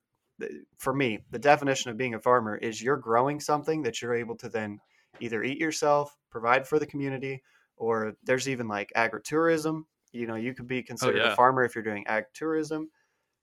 for 0.78 0.94
me, 0.94 1.20
the 1.32 1.40
definition 1.40 1.90
of 1.90 1.96
being 1.96 2.16
a 2.16 2.20
farmer 2.20 2.58
is 2.58 2.82
you're 2.82 2.98
growing 2.98 3.40
something 3.40 3.84
that 3.84 4.02
you're 4.02 4.16
able 4.16 4.36
to 4.38 4.50
then 4.50 4.82
either 5.20 5.44
eat 5.44 5.60
yourself, 5.60 6.16
provide 6.30 6.68
for 6.68 6.80
the 6.80 6.86
community, 6.86 7.42
or 7.78 8.14
there's 8.24 8.50
even 8.50 8.68
like 8.68 8.92
agritourism. 8.96 9.84
You 10.12 10.28
know, 10.28 10.36
you 10.36 10.54
could 10.54 10.68
be 10.68 10.80
oh, 10.80 10.84
considered 10.84 11.22
oh, 11.22 11.26
yeah. 11.26 11.34
a 11.34 11.36
farmer 11.36 11.64
if 11.64 11.76
you're 11.76 11.84
doing 11.84 12.06
ag 12.08 12.26
tourism. 12.34 12.90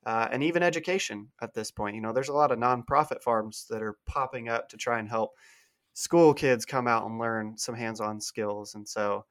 Uh, 0.06 0.28
and 0.32 0.42
even 0.42 0.62
education 0.62 1.28
at 1.42 1.52
this 1.52 1.70
point. 1.70 1.94
You 1.94 2.00
know, 2.00 2.12
there's 2.12 2.30
a 2.30 2.34
lot 2.34 2.52
of 2.52 2.58
nonprofit 2.58 3.22
farms 3.22 3.66
that 3.68 3.82
are 3.82 3.98
popping 4.06 4.48
up 4.48 4.68
to 4.70 4.78
try 4.78 4.98
and 4.98 5.08
help 5.08 5.32
school 5.92 6.32
kids 6.32 6.64
come 6.64 6.86
out 6.86 7.04
and 7.04 7.18
learn 7.18 7.58
some 7.58 7.74
hands-on 7.74 8.20
skills. 8.20 8.74
And 8.74 8.88
so, 8.88 9.26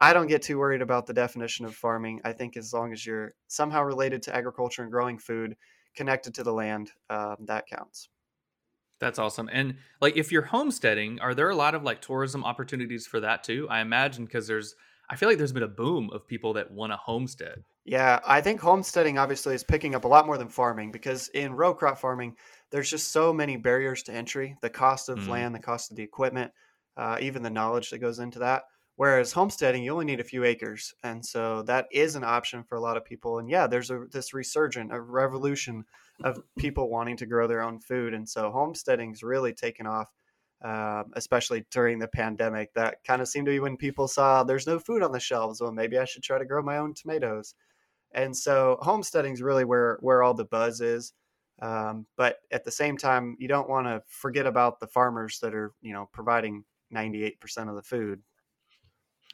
I 0.00 0.12
don't 0.12 0.26
get 0.26 0.42
too 0.42 0.58
worried 0.58 0.82
about 0.82 1.06
the 1.06 1.14
definition 1.14 1.64
of 1.66 1.74
farming. 1.74 2.20
I 2.24 2.32
think 2.32 2.56
as 2.56 2.72
long 2.72 2.92
as 2.92 3.06
you're 3.06 3.32
somehow 3.48 3.82
related 3.82 4.22
to 4.22 4.34
agriculture 4.34 4.82
and 4.82 4.90
growing 4.90 5.18
food, 5.18 5.56
connected 5.94 6.34
to 6.34 6.42
the 6.42 6.52
land, 6.52 6.90
um, 7.10 7.36
that 7.46 7.66
counts. 7.66 8.08
That's 9.04 9.18
awesome. 9.18 9.50
And 9.52 9.76
like 10.00 10.16
if 10.16 10.32
you're 10.32 10.40
homesteading, 10.40 11.20
are 11.20 11.34
there 11.34 11.50
a 11.50 11.54
lot 11.54 11.74
of 11.74 11.82
like 11.82 12.00
tourism 12.00 12.42
opportunities 12.42 13.06
for 13.06 13.20
that 13.20 13.44
too? 13.44 13.68
I 13.68 13.80
imagine 13.80 14.24
because 14.24 14.46
there's 14.46 14.74
I 15.10 15.16
feel 15.16 15.28
like 15.28 15.36
there's 15.36 15.52
been 15.52 15.62
a 15.62 15.68
boom 15.68 16.08
of 16.10 16.26
people 16.26 16.54
that 16.54 16.70
want 16.70 16.90
to 16.90 16.96
homestead. 16.96 17.62
Yeah, 17.84 18.20
I 18.26 18.40
think 18.40 18.62
homesteading 18.62 19.18
obviously 19.18 19.54
is 19.54 19.62
picking 19.62 19.94
up 19.94 20.04
a 20.04 20.08
lot 20.08 20.24
more 20.24 20.38
than 20.38 20.48
farming 20.48 20.90
because 20.90 21.28
in 21.28 21.52
row 21.52 21.74
crop 21.74 21.98
farming, 21.98 22.36
there's 22.70 22.88
just 22.88 23.12
so 23.12 23.30
many 23.30 23.58
barriers 23.58 24.02
to 24.04 24.12
entry 24.14 24.56
the 24.62 24.70
cost 24.70 25.10
of 25.10 25.18
mm. 25.18 25.28
land, 25.28 25.54
the 25.54 25.58
cost 25.58 25.90
of 25.90 25.98
the 25.98 26.02
equipment, 26.02 26.50
uh, 26.96 27.18
even 27.20 27.42
the 27.42 27.50
knowledge 27.50 27.90
that 27.90 27.98
goes 27.98 28.20
into 28.20 28.38
that. 28.38 28.62
Whereas 28.96 29.32
homesteading, 29.32 29.82
you 29.82 29.92
only 29.92 30.04
need 30.04 30.20
a 30.20 30.24
few 30.24 30.44
acres, 30.44 30.94
and 31.02 31.24
so 31.24 31.62
that 31.64 31.86
is 31.90 32.14
an 32.16 32.24
option 32.24 32.62
for 32.64 32.76
a 32.76 32.80
lot 32.80 32.96
of 32.96 33.04
people. 33.04 33.38
And 33.40 33.50
yeah, 33.50 33.66
there's 33.66 33.90
a 33.90 34.04
this 34.12 34.32
resurgent, 34.34 34.92
a 34.92 35.00
revolution 35.00 35.84
of 36.22 36.40
people 36.58 36.88
wanting 36.90 37.16
to 37.18 37.26
grow 37.26 37.46
their 37.48 37.62
own 37.62 37.80
food, 37.80 38.14
and 38.14 38.28
so 38.28 38.50
homesteading's 38.52 39.22
really 39.22 39.52
taken 39.52 39.86
off. 39.86 40.08
uh, 40.64 41.04
especially 41.14 41.66
during 41.70 41.98
the 41.98 42.08
pandemic. 42.08 42.72
That 42.74 43.04
kind 43.06 43.20
of 43.20 43.28
seemed 43.28 43.46
to 43.46 43.52
be 43.52 43.60
when 43.60 43.76
people 43.76 44.08
saw 44.08 44.44
there's 44.44 44.66
no 44.66 44.78
food 44.78 45.02
on 45.02 45.12
the 45.12 45.20
shelves. 45.20 45.60
Well, 45.60 45.72
maybe 45.72 45.98
I 45.98 46.04
should 46.06 46.22
try 46.22 46.38
to 46.38 46.44
grow 46.46 46.62
my 46.62 46.78
own 46.78 46.94
tomatoes. 46.94 47.54
And 48.12 48.36
so 48.36 48.78
homesteading's 48.80 49.42
really 49.42 49.64
where 49.64 49.98
where 50.00 50.22
all 50.22 50.34
the 50.34 50.44
buzz 50.44 50.80
is. 50.80 51.12
Um, 51.62 52.06
but 52.16 52.38
at 52.50 52.64
the 52.64 52.70
same 52.70 52.96
time, 52.96 53.36
you 53.38 53.48
don't 53.48 53.68
want 53.68 53.86
to 53.86 54.02
forget 54.08 54.46
about 54.46 54.80
the 54.80 54.86
farmers 54.88 55.38
that 55.40 55.54
are 55.54 55.72
you 55.82 55.92
know 55.92 56.08
providing 56.12 56.64
98% 56.94 57.68
of 57.68 57.74
the 57.76 57.82
food. 57.82 58.22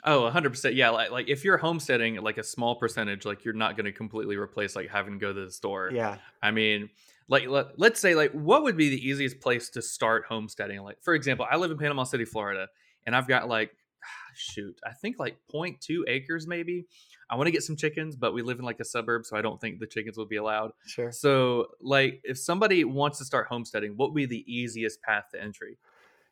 Oh, 0.04 0.30
100%. 0.32 0.74
Yeah, 0.74 0.90
like 0.90 1.10
like 1.10 1.28
if 1.28 1.44
you're 1.44 1.58
homesteading 1.58 2.16
like 2.16 2.38
a 2.38 2.42
small 2.42 2.76
percentage, 2.76 3.24
like 3.24 3.44
you're 3.44 3.54
not 3.54 3.76
going 3.76 3.86
to 3.86 3.92
completely 3.92 4.36
replace 4.36 4.74
like 4.74 4.88
having 4.88 5.14
to 5.14 5.18
go 5.18 5.32
to 5.32 5.44
the 5.44 5.50
store. 5.50 5.90
Yeah. 5.92 6.16
I 6.42 6.50
mean, 6.50 6.90
like 7.28 7.48
let, 7.48 7.78
let's 7.78 8.00
say 8.00 8.14
like 8.14 8.32
what 8.32 8.62
would 8.62 8.76
be 8.76 8.88
the 8.88 9.08
easiest 9.08 9.40
place 9.40 9.70
to 9.70 9.82
start 9.82 10.24
homesteading? 10.28 10.80
Like 10.82 11.02
for 11.02 11.14
example, 11.14 11.46
I 11.50 11.56
live 11.56 11.70
in 11.70 11.78
Panama 11.78 12.04
City, 12.04 12.24
Florida, 12.24 12.68
and 13.06 13.14
I've 13.14 13.28
got 13.28 13.48
like 13.48 13.72
shoot, 14.34 14.78
I 14.84 14.92
think 14.92 15.18
like 15.18 15.36
0.2 15.52 16.04
acres 16.08 16.46
maybe. 16.46 16.86
I 17.28 17.36
want 17.36 17.46
to 17.46 17.52
get 17.52 17.62
some 17.62 17.76
chickens, 17.76 18.16
but 18.16 18.34
we 18.34 18.42
live 18.42 18.58
in 18.58 18.64
like 18.64 18.80
a 18.80 18.84
suburb, 18.84 19.24
so 19.24 19.36
I 19.36 19.42
don't 19.42 19.60
think 19.60 19.78
the 19.78 19.86
chickens 19.86 20.18
would 20.18 20.28
be 20.28 20.36
allowed. 20.36 20.72
Sure. 20.84 21.12
So, 21.12 21.68
like 21.80 22.20
if 22.24 22.36
somebody 22.36 22.82
wants 22.82 23.18
to 23.18 23.24
start 23.24 23.46
homesteading, 23.46 23.92
what 23.96 24.10
would 24.10 24.16
be 24.16 24.26
the 24.26 24.44
easiest 24.52 25.00
path 25.00 25.26
to 25.32 25.40
entry? 25.40 25.78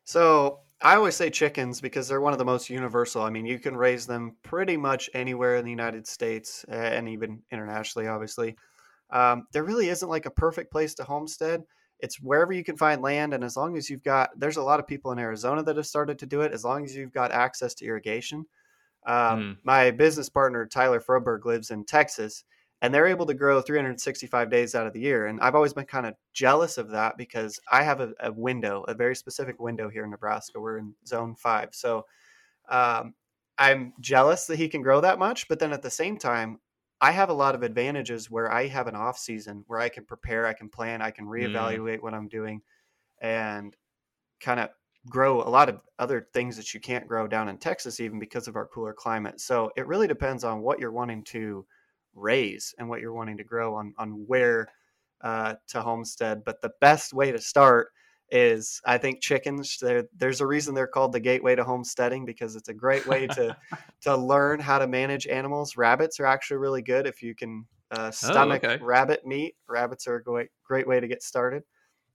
So 0.03 0.59
I 0.81 0.95
always 0.95 1.15
say 1.15 1.29
chickens 1.29 1.81
because 1.81 2.07
they're 2.07 2.21
one 2.21 2.31
of 2.31 2.39
the 2.39 2.45
most 2.45 2.69
universal. 2.69 3.21
I 3.21 3.29
mean, 3.29 3.45
you 3.45 3.59
can 3.59 3.75
raise 3.75 4.07
them 4.07 4.37
pretty 4.43 4.77
much 4.77 5.09
anywhere 5.13 5.57
in 5.57 5.65
the 5.65 5.71
United 5.71 6.07
States 6.07 6.63
and 6.69 7.09
even 7.09 7.41
internationally, 7.51 8.07
obviously. 8.07 8.55
Um, 9.09 9.47
there 9.51 9.63
really 9.63 9.89
isn't 9.89 10.07
like 10.07 10.25
a 10.25 10.31
perfect 10.31 10.71
place 10.71 10.93
to 10.95 11.03
homestead. 11.03 11.63
It's 11.99 12.21
wherever 12.21 12.53
you 12.53 12.63
can 12.63 12.77
find 12.77 13.01
land, 13.01 13.33
and 13.33 13.43
as 13.43 13.57
long 13.57 13.75
as 13.75 13.89
you've 13.89 14.03
got, 14.03 14.29
there's 14.37 14.55
a 14.55 14.63
lot 14.63 14.79
of 14.79 14.87
people 14.87 15.11
in 15.11 15.19
Arizona 15.19 15.63
that 15.63 15.75
have 15.75 15.85
started 15.85 16.17
to 16.19 16.25
do 16.25 16.41
it. 16.41 16.53
As 16.53 16.63
long 16.63 16.85
as 16.85 16.95
you've 16.95 17.11
got 17.11 17.33
access 17.33 17.73
to 17.75 17.85
irrigation. 17.85 18.45
Um, 19.05 19.15
mm. 19.15 19.57
My 19.63 19.91
business 19.91 20.29
partner 20.29 20.65
Tyler 20.65 21.01
Froberg 21.01 21.43
lives 21.43 21.71
in 21.71 21.83
Texas, 21.83 22.45
and 22.81 22.93
they're 22.93 23.07
able 23.07 23.25
to 23.25 23.33
grow 23.33 23.61
365 23.61 24.49
days 24.49 24.73
out 24.73 24.87
of 24.87 24.93
the 24.93 25.01
year. 25.01 25.27
And 25.27 25.39
I've 25.41 25.55
always 25.55 25.73
been 25.73 25.85
kind 25.85 26.05
of 26.05 26.15
jealous 26.33 26.77
of 26.77 26.89
that 26.91 27.17
because 27.17 27.59
I 27.71 27.83
have 27.83 27.99
a, 27.99 28.13
a, 28.21 28.31
window, 28.31 28.83
a 28.87 28.93
very 28.93 29.15
specific 29.15 29.59
window 29.59 29.89
here 29.89 30.05
in 30.05 30.11
Nebraska. 30.11 30.59
We're 30.59 30.77
in 30.77 30.93
zone 31.05 31.35
five. 31.35 31.69
So 31.73 32.05
um, 32.69 33.13
I'm 33.57 33.93
jealous 33.99 34.45
that 34.45 34.57
he 34.57 34.69
can 34.69 34.81
grow 34.81 35.01
that 35.01 35.19
much. 35.19 35.47
But 35.49 35.59
then 35.59 35.73
at 35.73 35.81
the 35.81 35.89
same 35.89 36.17
time, 36.17 36.59
I 37.01 37.11
have 37.11 37.29
a 37.29 37.33
lot 37.33 37.55
of 37.55 37.63
advantages 37.63 38.31
where 38.31 38.51
I 38.51 38.67
have 38.67 38.87
an 38.87 38.95
off 38.95 39.17
season 39.17 39.63
where 39.67 39.79
I 39.79 39.89
can 39.89 40.05
prepare, 40.05 40.45
I 40.45 40.53
can 40.53 40.69
plan, 40.69 41.01
I 41.01 41.11
can 41.11 41.25
mm. 41.25 41.31
reevaluate 41.31 41.97
mm. 41.97 42.03
what 42.03 42.13
I'm 42.13 42.27
doing 42.29 42.61
and 43.21 43.75
kind 44.39 44.59
of 44.59 44.69
grow 45.09 45.41
a 45.41 45.49
lot 45.49 45.69
of 45.69 45.81
other 45.97 46.27
things 46.33 46.55
that 46.57 46.73
you 46.73 46.79
can't 46.79 47.07
grow 47.07 47.27
down 47.27 47.49
in 47.49 47.57
Texas, 47.57 47.99
even 47.99 48.19
because 48.19 48.47
of 48.47 48.55
our 48.55 48.67
cooler 48.67 48.93
climate. 48.93 49.39
So 49.39 49.71
it 49.75 49.87
really 49.87 50.07
depends 50.07 50.43
on 50.43 50.61
what 50.61 50.79
you're 50.79 50.91
wanting 50.91 51.23
to 51.25 51.65
raise 52.19 52.73
and 52.77 52.89
what 52.89 53.01
you're 53.01 53.13
wanting 53.13 53.37
to 53.37 53.43
grow 53.43 53.75
on 53.75 53.93
on 53.97 54.25
where 54.27 54.67
uh, 55.21 55.55
to 55.67 55.81
homestead. 55.81 56.43
But 56.45 56.61
the 56.61 56.71
best 56.79 57.13
way 57.13 57.31
to 57.31 57.39
start 57.39 57.89
is 58.31 58.81
I 58.85 58.97
think 58.97 59.21
chickens. 59.21 59.81
There's 60.15 60.41
a 60.41 60.47
reason 60.47 60.75
they're 60.75 60.87
called 60.87 61.13
the 61.13 61.19
gateway 61.19 61.55
to 61.55 61.63
homesteading 61.63 62.25
because 62.25 62.55
it's 62.55 62.69
a 62.69 62.73
great 62.73 63.05
way 63.07 63.27
to 63.27 63.55
to 64.01 64.15
learn 64.15 64.59
how 64.59 64.79
to 64.79 64.87
manage 64.87 65.27
animals. 65.27 65.77
Rabbits 65.77 66.19
are 66.19 66.25
actually 66.25 66.57
really 66.57 66.81
good 66.81 67.07
if 67.07 67.21
you 67.21 67.35
can 67.35 67.65
uh, 67.91 68.07
oh, 68.07 68.11
stomach 68.11 68.63
oh, 68.63 68.69
okay. 68.69 68.83
rabbit 68.83 69.25
meat. 69.25 69.55
Rabbits 69.67 70.07
are 70.07 70.15
a 70.15 70.23
great 70.23 70.49
great 70.63 70.87
way 70.87 70.99
to 70.99 71.07
get 71.07 71.23
started. 71.23 71.63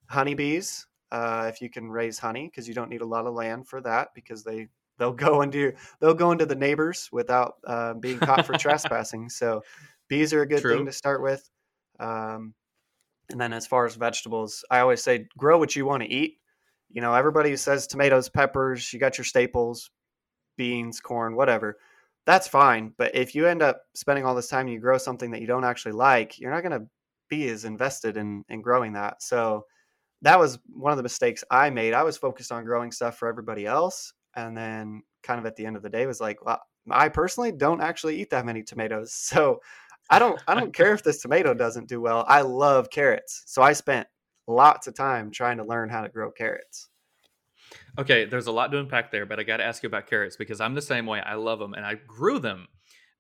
Honeybees, 0.07 0.87
uh, 1.11 1.51
if 1.53 1.61
you 1.61 1.71
can 1.71 1.91
raise 1.91 2.19
honey, 2.19 2.49
because 2.49 2.69
you 2.69 2.75
don't 2.75 2.91
need 2.91 3.01
a 3.01 3.07
lot 3.07 3.27
of 3.27 3.35
land 3.35 3.67
for 3.67 3.81
that 3.81 4.09
because 4.15 4.45
they 4.45 4.69
they'll 4.99 5.13
go 5.13 5.43
into 5.43 5.73
they'll 6.01 6.15
go 6.15 6.31
into 6.31 6.47
the 6.47 6.55
neighbors 6.55 7.09
without 7.13 7.55
uh, 7.67 7.95
being 7.95 8.19
caught 8.19 8.47
for 8.47 8.53
trespassing. 8.59 9.29
So 9.29 9.63
bees 10.09 10.33
are 10.33 10.43
a 10.43 10.49
good 10.49 10.61
True. 10.61 10.77
thing 10.77 10.87
to 10.87 10.93
start 10.93 11.23
with. 11.23 11.49
Um, 12.01 12.55
and 13.31 13.41
then 13.41 13.53
as 13.53 13.67
far 13.67 13.87
as 13.87 13.95
vegetables, 13.95 14.65
I 14.71 14.81
always 14.81 15.03
say 15.03 15.27
grow 15.37 15.59
what 15.59 15.75
you 15.75 15.87
want 15.87 16.03
to 16.03 16.09
eat. 16.09 16.39
You 16.91 17.01
know, 17.01 17.15
everybody 17.15 17.57
says 17.57 17.87
tomatoes, 17.87 18.29
peppers, 18.29 18.93
you 18.93 19.01
got 19.01 19.19
your 19.19 19.25
staples, 19.25 19.91
beans, 20.57 21.01
corn, 21.01 21.35
whatever. 21.35 21.79
That's 22.27 22.49
fine. 22.49 22.93
But 22.97 23.15
if 23.15 23.35
you 23.35 23.47
end 23.47 23.63
up 23.63 23.83
spending 23.95 24.25
all 24.25 24.35
this 24.35 24.49
time 24.49 24.67
and 24.67 24.73
you 24.73 24.81
grow 24.81 24.99
something 24.99 25.31
that 25.33 25.41
you 25.41 25.47
don't 25.47 25.65
actually 25.65 25.93
like, 25.93 26.39
you're 26.39 26.51
not 26.51 26.63
going 26.63 26.81
to 26.81 26.87
be 27.29 27.49
as 27.49 27.65
invested 27.65 28.17
in 28.17 28.45
in 28.49 28.61
growing 28.61 28.93
that. 28.93 29.23
So 29.23 29.65
that 30.23 30.39
was 30.39 30.59
one 30.73 30.93
of 30.93 30.97
the 30.97 31.03
mistakes 31.03 31.45
I 31.51 31.71
made. 31.71 31.95
I 31.95 32.03
was 32.03 32.17
focused 32.17 32.53
on 32.53 32.65
growing 32.65 32.93
stuff 32.93 33.19
for 33.19 33.29
everybody 33.29 33.67
else 33.67 34.13
and 34.37 34.57
then 34.57 35.03
kind 35.23 35.39
of 35.39 35.47
at 35.47 35.57
the 35.57 35.67
end 35.67 35.77
of 35.77 35.83
the 35.83 35.91
day 35.91 36.07
was 36.07 36.21
like, 36.21 36.45
well, 36.45 36.61
I 36.91 37.09
personally 37.09 37.53
don't 37.53 37.81
actually 37.81 38.21
eat 38.21 38.31
that 38.31 38.47
many 38.47 38.63
tomatoes. 38.63 39.13
So 39.35 39.61
I 40.11 40.19
don't 40.19 40.41
I 40.47 40.55
don't 40.55 40.75
care 40.75 40.93
if 40.93 41.03
this 41.03 41.23
tomato 41.23 41.55
doesn't 41.55 41.89
do 41.89 42.01
well. 42.01 42.25
I 42.29 42.43
love 42.43 42.91
carrots. 42.91 43.43
So 43.47 43.63
I 43.63 43.73
spent 43.73 44.07
lots 44.47 44.87
of 44.87 44.95
time 44.95 45.31
trying 45.31 45.57
to 45.59 45.65
learn 45.65 45.89
how 45.89 46.03
to 46.03 46.09
grow 46.09 46.31
carrots. 46.31 46.89
Okay, 47.99 48.25
there's 48.25 48.47
a 48.47 48.53
lot 48.53 48.71
to 48.73 48.79
unpack 48.79 49.11
there, 49.11 49.27
but 49.27 49.41
I 49.41 49.43
got 49.43 49.57
to 49.57 49.65
ask 49.65 49.83
you 49.83 49.87
about 49.87 50.07
carrots 50.07 50.37
because 50.37 50.61
I'm 50.61 50.75
the 50.75 50.83
same 50.83 51.07
way. 51.07 51.21
I 51.21 51.35
love 51.35 51.59
them 51.59 51.75
and 51.75 51.85
I 51.85 51.95
grew 51.95 52.39
them. 52.39 52.69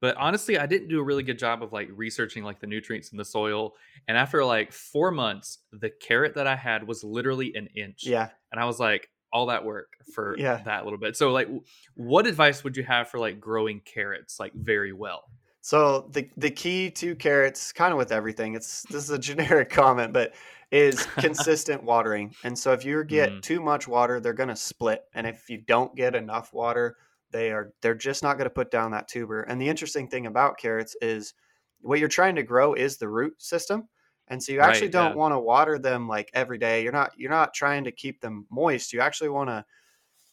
But 0.01 0.16
honestly, 0.16 0.59
I 0.59 0.66
didn't 0.66 0.88
do 0.88 1.01
a 1.01 1.03
really 1.03 1.23
good 1.23 1.38
job 1.38 1.62
of 1.62 1.73
like 1.73 1.88
researching 1.92 2.44
like 2.44 2.61
the 2.61 2.66
nutrients 2.66 3.11
in 3.11 3.16
the 3.18 3.25
soil. 3.25 3.73
And 4.07 4.18
after 4.18 4.44
like 4.44 4.70
4 4.70 5.11
months, 5.11 5.61
the 5.73 5.88
carrot 5.88 6.35
that 6.35 6.47
I 6.47 6.57
had 6.57 6.87
was 6.87 7.03
literally 7.03 7.55
an 7.55 7.68
inch. 7.75 8.05
Yeah. 8.05 8.29
And 8.53 8.61
I 8.61 8.66
was 8.66 8.79
like, 8.79 9.09
all 9.33 9.47
that 9.47 9.64
work 9.64 9.94
for 10.14 10.37
yeah. 10.38 10.62
that 10.64 10.85
little 10.85 10.99
bit. 10.99 11.16
So 11.16 11.33
like 11.33 11.49
what 11.94 12.27
advice 12.27 12.62
would 12.62 12.77
you 12.77 12.85
have 12.85 13.09
for 13.09 13.18
like 13.18 13.40
growing 13.40 13.81
carrots 13.85 14.38
like 14.38 14.53
very 14.55 14.92
well? 14.92 15.25
So 15.64 16.11
the 16.12 16.29
the 16.37 16.50
key 16.50 16.90
to 16.90 17.16
carrots 17.16 17.72
kind 17.72 17.90
of 17.90 17.96
with 17.96 18.12
everything. 18.12 18.55
It's 18.55 18.83
this 18.83 19.05
is 19.05 19.09
a 19.09 19.18
generic 19.31 19.70
comment 19.70 20.12
but 20.12 20.35
is 20.70 21.07
consistent 21.16 21.83
watering. 21.83 22.35
And 22.44 22.59
so 22.59 22.72
if 22.72 22.85
you 22.85 23.03
get 23.03 23.31
mm. 23.31 23.40
too 23.40 23.62
much 23.62 23.88
water, 23.88 24.20
they're 24.20 24.35
going 24.35 24.50
to 24.50 24.57
split. 24.57 25.05
And 25.14 25.27
if 25.27 25.48
you 25.48 25.62
don't 25.66 25.96
get 25.96 26.14
enough 26.14 26.53
water, 26.53 26.98
they 27.31 27.50
are 27.50 27.72
they're 27.81 27.94
just 27.94 28.22
not 28.22 28.37
going 28.37 28.44
to 28.44 28.55
put 28.55 28.70
down 28.70 28.90
that 28.90 29.09
tuber. 29.09 29.40
And 29.40 29.59
the 29.59 29.70
interesting 29.70 30.07
thing 30.07 30.27
about 30.27 30.59
carrots 30.59 30.96
is 31.00 31.33
what 31.81 31.98
you're 31.98 32.09
trying 32.11 32.35
to 32.37 32.42
grow 32.42 32.74
is 32.74 32.98
the 32.98 33.09
root 33.09 33.40
system 33.40 33.88
and 34.29 34.42
so 34.42 34.53
you 34.53 34.61
actually 34.61 34.88
right, 34.88 34.92
don't 34.92 35.11
yeah. 35.12 35.16
want 35.16 35.33
to 35.33 35.38
water 35.38 35.79
them 35.79 36.09
like 36.09 36.31
every 36.33 36.57
day 36.57 36.83
you're 36.83 36.92
not 36.92 37.12
you're 37.16 37.31
not 37.31 37.53
trying 37.53 37.85
to 37.85 37.92
keep 37.92 38.22
them 38.22 38.46
moist 38.50 38.90
you 38.90 39.00
actually 39.00 39.29
want 39.29 39.50
to 39.50 39.62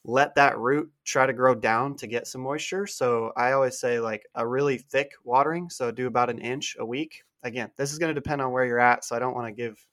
let 0.03 0.33
that 0.35 0.57
root 0.57 0.89
try 1.05 1.25
to 1.25 1.33
grow 1.33 1.53
down 1.53 1.95
to 1.95 2.07
get 2.07 2.25
some 2.25 2.41
moisture 2.41 2.87
so 2.87 3.31
i 3.37 3.51
always 3.51 3.79
say 3.79 3.99
like 3.99 4.25
a 4.35 4.47
really 4.47 4.77
thick 4.77 5.11
watering 5.23 5.69
so 5.69 5.91
do 5.91 6.07
about 6.07 6.29
an 6.29 6.39
inch 6.39 6.75
a 6.79 6.85
week 6.85 7.23
again 7.43 7.69
this 7.77 7.91
is 7.91 7.99
going 7.99 8.09
to 8.09 8.19
depend 8.19 8.41
on 8.41 8.51
where 8.51 8.65
you're 8.65 8.79
at 8.79 9.05
so 9.05 9.15
i 9.15 9.19
don't 9.19 9.35
want 9.35 9.47
to 9.47 9.51
give 9.51 9.85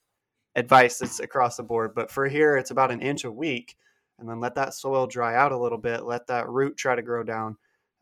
advice 0.55 0.97
that's 0.97 1.19
across 1.19 1.57
the 1.57 1.63
board 1.63 1.93
but 1.93 2.09
for 2.09 2.27
here 2.27 2.57
it's 2.57 2.71
about 2.71 2.91
an 2.91 3.01
inch 3.01 3.23
a 3.23 3.31
week 3.31 3.77
and 4.17 4.27
then 4.27 4.39
let 4.39 4.55
that 4.55 4.73
soil 4.73 5.05
dry 5.05 5.35
out 5.35 5.51
a 5.51 5.57
little 5.57 5.77
bit 5.77 6.03
let 6.03 6.25
that 6.25 6.49
root 6.49 6.75
try 6.75 6.95
to 6.95 7.03
grow 7.03 7.23
down 7.23 7.55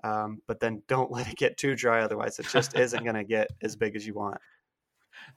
um, 0.04 0.42
but 0.48 0.60
then 0.60 0.82
don't 0.88 1.12
let 1.12 1.28
it 1.28 1.36
get 1.36 1.58
too 1.58 1.76
dry 1.76 2.02
otherwise 2.02 2.40
it 2.40 2.48
just 2.48 2.78
isn't 2.78 3.04
going 3.04 3.16
to 3.16 3.26
get 3.26 3.50
as 3.62 3.76
big 3.76 3.96
as 3.96 4.08
you 4.08 4.14
want 4.14 4.38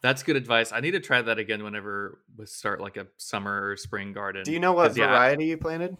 that's 0.02 0.22
good 0.22 0.36
advice. 0.36 0.72
I 0.72 0.80
need 0.80 0.92
to 0.92 1.00
try 1.00 1.22
that 1.22 1.38
again 1.38 1.62
whenever 1.64 2.20
we 2.36 2.46
start 2.46 2.80
like 2.80 2.96
a 2.96 3.06
summer 3.16 3.70
or 3.70 3.76
spring 3.76 4.12
garden. 4.12 4.42
Do 4.44 4.52
you 4.52 4.60
know 4.60 4.72
what 4.72 4.94
variety 4.94 5.44
yeah, 5.44 5.50
you 5.50 5.56
planted? 5.56 5.96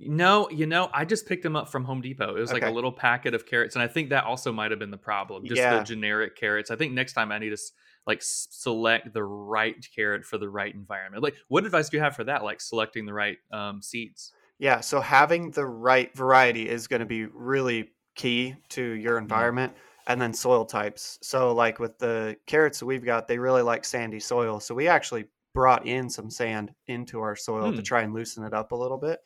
No, 0.00 0.48
you 0.50 0.66
know, 0.66 0.90
I 0.92 1.04
just 1.04 1.26
picked 1.26 1.42
them 1.42 1.56
up 1.56 1.68
from 1.68 1.84
Home 1.84 2.00
Depot. 2.00 2.36
It 2.36 2.40
was 2.40 2.50
okay. 2.50 2.60
like 2.60 2.70
a 2.70 2.74
little 2.74 2.92
packet 2.92 3.34
of 3.34 3.46
carrots, 3.46 3.76
and 3.76 3.82
I 3.82 3.88
think 3.88 4.10
that 4.10 4.24
also 4.24 4.52
might 4.52 4.70
have 4.70 4.80
been 4.80 4.90
the 4.90 4.96
problem. 4.96 5.44
Just 5.46 5.58
yeah. 5.58 5.78
the 5.78 5.84
generic 5.84 6.36
carrots. 6.36 6.70
I 6.70 6.76
think 6.76 6.92
next 6.92 7.12
time 7.12 7.32
I 7.32 7.38
need 7.38 7.50
to 7.50 7.58
like 8.06 8.20
select 8.22 9.12
the 9.12 9.24
right 9.24 9.76
carrot 9.94 10.24
for 10.24 10.38
the 10.38 10.48
right 10.48 10.74
environment. 10.74 11.22
Like, 11.22 11.34
what 11.48 11.64
advice 11.64 11.88
do 11.88 11.96
you 11.96 12.02
have 12.02 12.14
for 12.14 12.24
that? 12.24 12.44
Like 12.44 12.60
selecting 12.60 13.06
the 13.06 13.14
right 13.14 13.38
um, 13.52 13.82
seeds. 13.82 14.32
Yeah, 14.58 14.80
so 14.80 15.00
having 15.00 15.50
the 15.50 15.66
right 15.66 16.14
variety 16.16 16.68
is 16.68 16.86
going 16.86 17.00
to 17.00 17.06
be 17.06 17.26
really 17.26 17.90
key 18.14 18.54
to 18.70 18.82
your 18.82 19.16
mm-hmm. 19.16 19.24
environment. 19.24 19.72
Mm-hmm 19.72 19.80
and 20.06 20.20
then 20.20 20.32
soil 20.32 20.64
types. 20.64 21.18
So 21.22 21.52
like 21.52 21.78
with 21.78 21.98
the 21.98 22.36
carrots 22.46 22.78
that 22.78 22.86
we've 22.86 23.04
got, 23.04 23.26
they 23.26 23.38
really 23.38 23.62
like 23.62 23.84
sandy 23.84 24.20
soil. 24.20 24.60
So 24.60 24.74
we 24.74 24.88
actually 24.88 25.24
brought 25.54 25.86
in 25.86 26.08
some 26.08 26.30
sand 26.30 26.72
into 26.86 27.20
our 27.20 27.34
soil 27.34 27.70
to 27.72 27.78
hmm. 27.78 27.82
try 27.82 28.02
and 28.02 28.14
loosen 28.14 28.44
it 28.44 28.52
up 28.52 28.72
a 28.72 28.76
little 28.76 28.98
bit. 28.98 29.20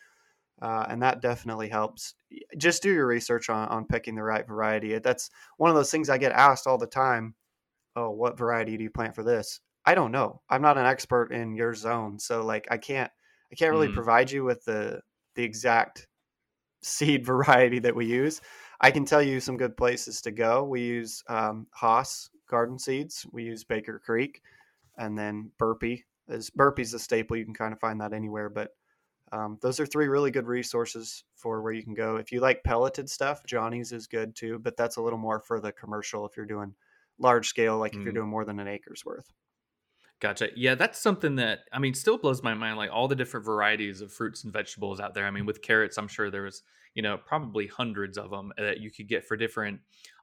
Uh, 0.60 0.84
and 0.88 1.02
that 1.02 1.22
definitely 1.22 1.68
helps. 1.68 2.14
Just 2.58 2.82
do 2.82 2.92
your 2.92 3.06
research 3.06 3.48
on, 3.48 3.68
on 3.68 3.86
picking 3.86 4.14
the 4.14 4.22
right 4.22 4.46
variety. 4.46 4.98
That's 4.98 5.30
one 5.56 5.70
of 5.70 5.76
those 5.76 5.90
things 5.90 6.10
I 6.10 6.18
get 6.18 6.32
asked 6.32 6.66
all 6.66 6.78
the 6.78 6.86
time. 6.86 7.34
Oh, 7.96 8.10
what 8.10 8.38
variety 8.38 8.76
do 8.76 8.84
you 8.84 8.90
plant 8.90 9.14
for 9.14 9.22
this? 9.22 9.60
I 9.84 9.94
don't 9.94 10.12
know. 10.12 10.42
I'm 10.48 10.62
not 10.62 10.78
an 10.78 10.86
expert 10.86 11.32
in 11.32 11.54
your 11.54 11.74
zone, 11.74 12.18
so 12.18 12.44
like 12.44 12.68
I 12.70 12.76
can't 12.76 13.10
I 13.50 13.54
can't 13.56 13.72
really 13.72 13.88
mm. 13.88 13.94
provide 13.94 14.30
you 14.30 14.44
with 14.44 14.64
the 14.64 15.00
the 15.34 15.42
exact 15.42 16.06
seed 16.82 17.24
variety 17.24 17.78
that 17.80 17.96
we 17.96 18.06
use. 18.06 18.40
I 18.80 18.90
can 18.90 19.04
tell 19.04 19.22
you 19.22 19.40
some 19.40 19.56
good 19.56 19.76
places 19.76 20.20
to 20.22 20.30
go. 20.30 20.64
We 20.64 20.82
use 20.82 21.22
um, 21.28 21.66
Hoss 21.72 22.30
garden 22.48 22.78
seeds. 22.78 23.26
We 23.32 23.44
use 23.44 23.64
Baker 23.64 24.00
Creek, 24.04 24.42
and 24.96 25.18
then 25.18 25.50
Burpee 25.58 26.04
is 26.28 26.50
Burpee's 26.50 26.94
a 26.94 26.98
staple. 26.98 27.36
You 27.36 27.44
can 27.44 27.54
kind 27.54 27.72
of 27.72 27.80
find 27.80 28.00
that 28.00 28.12
anywhere, 28.12 28.48
but 28.48 28.70
Um, 29.32 29.58
those 29.62 29.78
are 29.78 29.86
three 29.86 30.08
really 30.08 30.30
good 30.30 30.46
resources 30.46 31.24
for 31.36 31.62
where 31.62 31.72
you 31.72 31.82
can 31.82 31.94
go. 31.94 32.16
If 32.16 32.32
you 32.32 32.40
like 32.40 32.64
pelleted 32.64 33.08
stuff, 33.08 33.44
Johnny's 33.46 33.92
is 33.92 34.06
good 34.06 34.34
too, 34.34 34.58
but 34.58 34.76
that's 34.76 34.96
a 34.96 35.02
little 35.02 35.18
more 35.18 35.40
for 35.40 35.60
the 35.60 35.72
commercial 35.72 36.26
if 36.26 36.36
you're 36.36 36.46
doing 36.46 36.74
large 37.18 37.48
scale, 37.48 37.78
like 37.78 37.94
if 37.94 38.00
you're 38.02 38.12
mm. 38.12 38.16
doing 38.16 38.28
more 38.28 38.44
than 38.44 38.58
an 38.58 38.66
acre's 38.66 39.04
worth. 39.04 39.32
Gotcha. 40.20 40.48
Yeah, 40.54 40.74
that's 40.74 40.98
something 40.98 41.36
that 41.36 41.60
I 41.72 41.78
mean 41.78 41.94
still 41.94 42.18
blows 42.18 42.42
my 42.42 42.52
mind. 42.52 42.76
Like 42.76 42.90
all 42.92 43.08
the 43.08 43.16
different 43.16 43.46
varieties 43.46 44.02
of 44.02 44.12
fruits 44.12 44.44
and 44.44 44.52
vegetables 44.52 45.00
out 45.00 45.14
there. 45.14 45.26
I 45.26 45.30
mean, 45.30 45.46
with 45.46 45.62
carrots, 45.62 45.96
I'm 45.96 46.08
sure 46.08 46.30
there 46.30 46.42
was 46.42 46.62
you 46.94 47.02
know 47.02 47.16
probably 47.16 47.66
hundreds 47.66 48.18
of 48.18 48.30
them 48.30 48.52
that 48.58 48.80
you 48.80 48.90
could 48.90 49.08
get 49.08 49.26
for 49.26 49.36
different, 49.36 49.80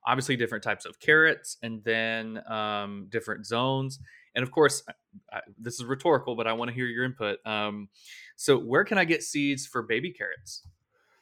obviously 0.08 0.36
different 0.36 0.64
types 0.64 0.86
of 0.86 1.00
carrots, 1.00 1.58
and 1.62 1.84
then 1.84 2.42
um, 2.50 3.08
different 3.10 3.46
zones. 3.46 4.00
And 4.34 4.42
of 4.42 4.52
course, 4.52 4.84
I, 5.32 5.42
this 5.60 5.76
is 5.76 5.86
rhetorical, 5.86 6.36
but 6.36 6.48
I 6.48 6.54
want 6.54 6.70
to 6.70 6.76
hear 6.76 6.86
your 6.86 7.04
input. 7.04 7.38
Um, 7.46 7.90
so, 8.36 8.58
where 8.58 8.84
can 8.84 8.98
I 8.98 9.06
get 9.06 9.22
seeds 9.22 9.68
for 9.68 9.84
baby 9.84 10.12
carrots? 10.12 10.64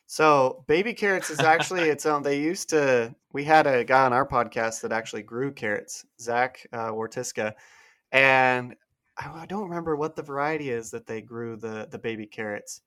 So, 0.08 0.64
baby 0.68 0.94
carrots 0.94 1.30
is 1.30 1.40
actually 1.40 1.90
its 1.90 2.06
own. 2.06 2.24
They 2.24 2.40
used 2.40 2.70
to. 2.70 3.14
We 3.34 3.44
had 3.44 3.68
a 3.68 3.84
guy 3.84 4.06
on 4.06 4.14
our 4.14 4.28
podcast 4.28 4.82
that 4.82 4.94
actually 4.94 5.24
grew 5.24 5.52
carrots, 5.52 6.06
Zach 6.22 6.66
uh, 6.72 6.92
Wartiska 6.92 7.54
and 8.12 8.76
I 9.18 9.46
don't 9.46 9.70
remember 9.70 9.96
what 9.96 10.16
the 10.16 10.24
variety 10.24 10.70
is 10.70 10.92
that 10.92 11.06
they 11.06 11.22
grew 11.22 11.58
the 11.58 11.88
the 11.90 12.00
baby 12.00 12.26
carrots. 12.26 12.82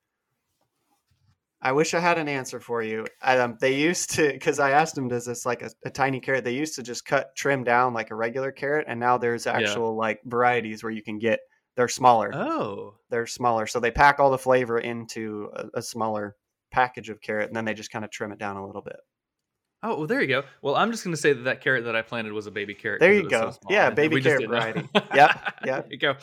I 1.61 1.73
wish 1.73 1.93
I 1.93 2.01
had 2.01 2.19
an 2.19 2.29
answer 2.29 2.61
for 2.61 2.83
you. 2.83 3.07
Um, 3.23 3.57
they 3.61 3.75
used 3.75 4.11
to, 4.15 4.33
because 4.33 4.61
I 4.61 4.71
asked 4.71 4.95
them, 4.95 5.09
does 5.09 5.27
this 5.27 5.45
like 5.45 5.63
a, 5.63 5.71
a, 5.85 5.91
tiny 5.91 6.21
carrot? 6.21 6.45
They 6.45 6.55
used 6.55 6.77
to 6.77 6.83
just 6.83 7.05
cut, 7.05 7.35
trim 7.37 7.65
down 7.65 7.95
like 7.95 8.11
a 8.11 8.15
regular 8.15 8.53
carrot, 8.53 8.87
and 8.89 9.01
now 9.01 9.19
there's 9.19 9.47
actual 9.47 9.93
yeah. 9.93 9.99
like 9.99 10.21
varieties 10.25 10.83
where 10.83 10.93
you 10.93 11.03
can 11.03 11.19
get. 11.19 11.41
They're 11.77 11.89
smaller. 11.89 12.35
Oh, 12.35 12.95
they're 13.11 13.27
smaller, 13.27 13.67
so 13.67 13.81
they 13.81 13.91
pack 13.91 14.19
all 14.19 14.31
the 14.31 14.39
flavor 14.39 14.79
into 14.79 15.51
a, 15.55 15.79
a 15.79 15.83
smaller 15.83 16.37
package 16.71 17.09
of 17.09 17.21
carrot, 17.21 17.49
and 17.49 17.57
then 17.57 17.65
they 17.65 17.75
just 17.75 17.91
kind 17.91 18.05
of 18.05 18.11
trim 18.11 18.33
it 18.33 18.39
down 18.39 18.57
a 18.57 18.67
little 18.67 18.83
bit. 18.83 18.97
Oh, 19.83 19.97
well, 19.97 20.07
there 20.07 20.21
you 20.21 20.27
go. 20.27 20.43
Well, 20.61 20.75
I'm 20.75 20.91
just 20.91 21.05
going 21.05 21.15
to 21.15 21.21
say 21.21 21.33
that 21.33 21.45
that 21.45 21.61
carrot 21.61 21.85
that 21.85 21.95
I 21.95 22.03
planted 22.03 22.33
was 22.33 22.47
a 22.49 22.51
baby 22.51 22.75
carrot. 22.75 23.01
There 23.01 23.13
you 23.13 23.29
go. 23.29 23.53
So 23.53 23.59
yeah, 23.69 23.91
baby 23.91 24.21
carrot 24.21 24.49
variety. 24.49 24.89
yeah, 25.15 25.39
yeah. 25.65 25.81
There 25.81 25.87
you 25.91 25.99
go. 25.99 26.17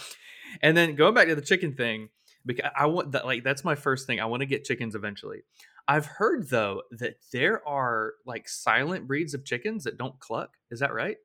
And 0.62 0.76
then 0.76 0.96
going 0.96 1.14
back 1.14 1.28
to 1.28 1.36
the 1.36 1.42
chicken 1.42 1.74
thing, 1.74 2.10
because 2.46 2.70
I 2.78 2.86
want 2.86 3.12
that. 3.14 3.26
Like 3.26 3.44
that's 3.44 3.64
my 3.64 3.76
first 3.76 4.08
thing. 4.08 4.20
I 4.20 4.26
want 4.26 4.42
to 4.42 4.46
get 4.46 4.64
chickens 4.66 4.96
eventually. 4.96 5.44
I've 5.88 6.06
heard 6.06 6.50
though 6.50 6.82
that 6.92 7.16
there 7.32 7.68
are 7.68 8.14
like 8.26 8.50
silent 8.50 9.08
breeds 9.08 9.34
of 9.34 9.46
chickens 9.46 9.84
that 9.84 9.98
don't 9.98 10.20
cluck. 10.20 10.52
Is 10.72 10.80
that 10.80 10.94
right? 10.94 11.18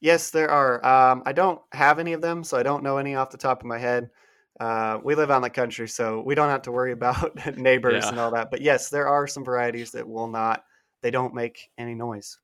Yes, 0.00 0.30
there 0.30 0.50
are. 0.50 0.84
Um, 0.84 1.22
I 1.26 1.32
don't 1.32 1.60
have 1.72 1.98
any 1.98 2.12
of 2.12 2.20
them, 2.20 2.44
so 2.44 2.56
I 2.58 2.62
don't 2.62 2.82
know 2.82 2.98
any 2.98 3.14
off 3.14 3.30
the 3.30 3.36
top 3.36 3.60
of 3.60 3.66
my 3.66 3.78
head. 3.78 4.10
Uh, 4.58 4.98
we 5.04 5.14
live 5.14 5.30
on 5.30 5.42
the 5.42 5.50
country, 5.50 5.86
so 5.86 6.20
we 6.20 6.34
don't 6.34 6.50
have 6.50 6.62
to 6.62 6.72
worry 6.72 6.92
about 6.92 7.56
neighbors 7.56 8.04
yeah. 8.04 8.10
and 8.10 8.18
all 8.18 8.32
that. 8.32 8.50
But 8.50 8.60
yes, 8.60 8.88
there 8.88 9.08
are 9.08 9.26
some 9.26 9.44
varieties 9.44 9.92
that 9.92 10.08
will 10.08 10.28
not 10.28 10.64
they 11.02 11.10
don't 11.10 11.34
make 11.34 11.70
any 11.78 11.94
noise. 11.94 12.38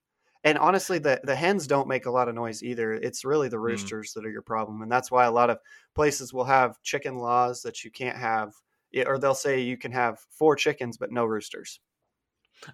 And 0.44 0.59
honestly, 0.59 0.98
the, 0.98 1.20
the 1.24 1.35
hens 1.35 1.66
don't 1.66 1.88
make 1.88 2.07
a 2.07 2.11
lot 2.11 2.28
of 2.28 2.35
noise 2.35 2.62
either. 2.62 2.92
It's 2.92 3.24
really 3.24 3.48
the 3.48 3.57
mm. 3.57 3.62
roosters 3.62 4.11
mm. 4.11 4.14
that 4.14 4.26
are 4.26 4.30
your 4.30 4.42
problem. 4.42 4.83
And 4.83 4.92
that's 4.92 5.11
why 5.11 5.24
a 5.24 5.33
lot 5.33 5.50
of 5.50 5.59
places 5.94 6.33
will 6.33 6.44
have 6.44 6.80
chicken 6.83 7.16
laws 7.16 7.62
that 7.62 7.83
you 7.83 7.90
can't 7.90 8.16
have, 8.16 8.52
or 9.07 9.18
they'll 9.18 9.35
say 9.35 9.61
you 9.61 9.78
can 9.78 9.92
have 9.92 10.20
four 10.30 10.54
chickens, 10.54 10.98
but 10.98 11.11
no 11.11 11.24
roosters. 11.24 11.80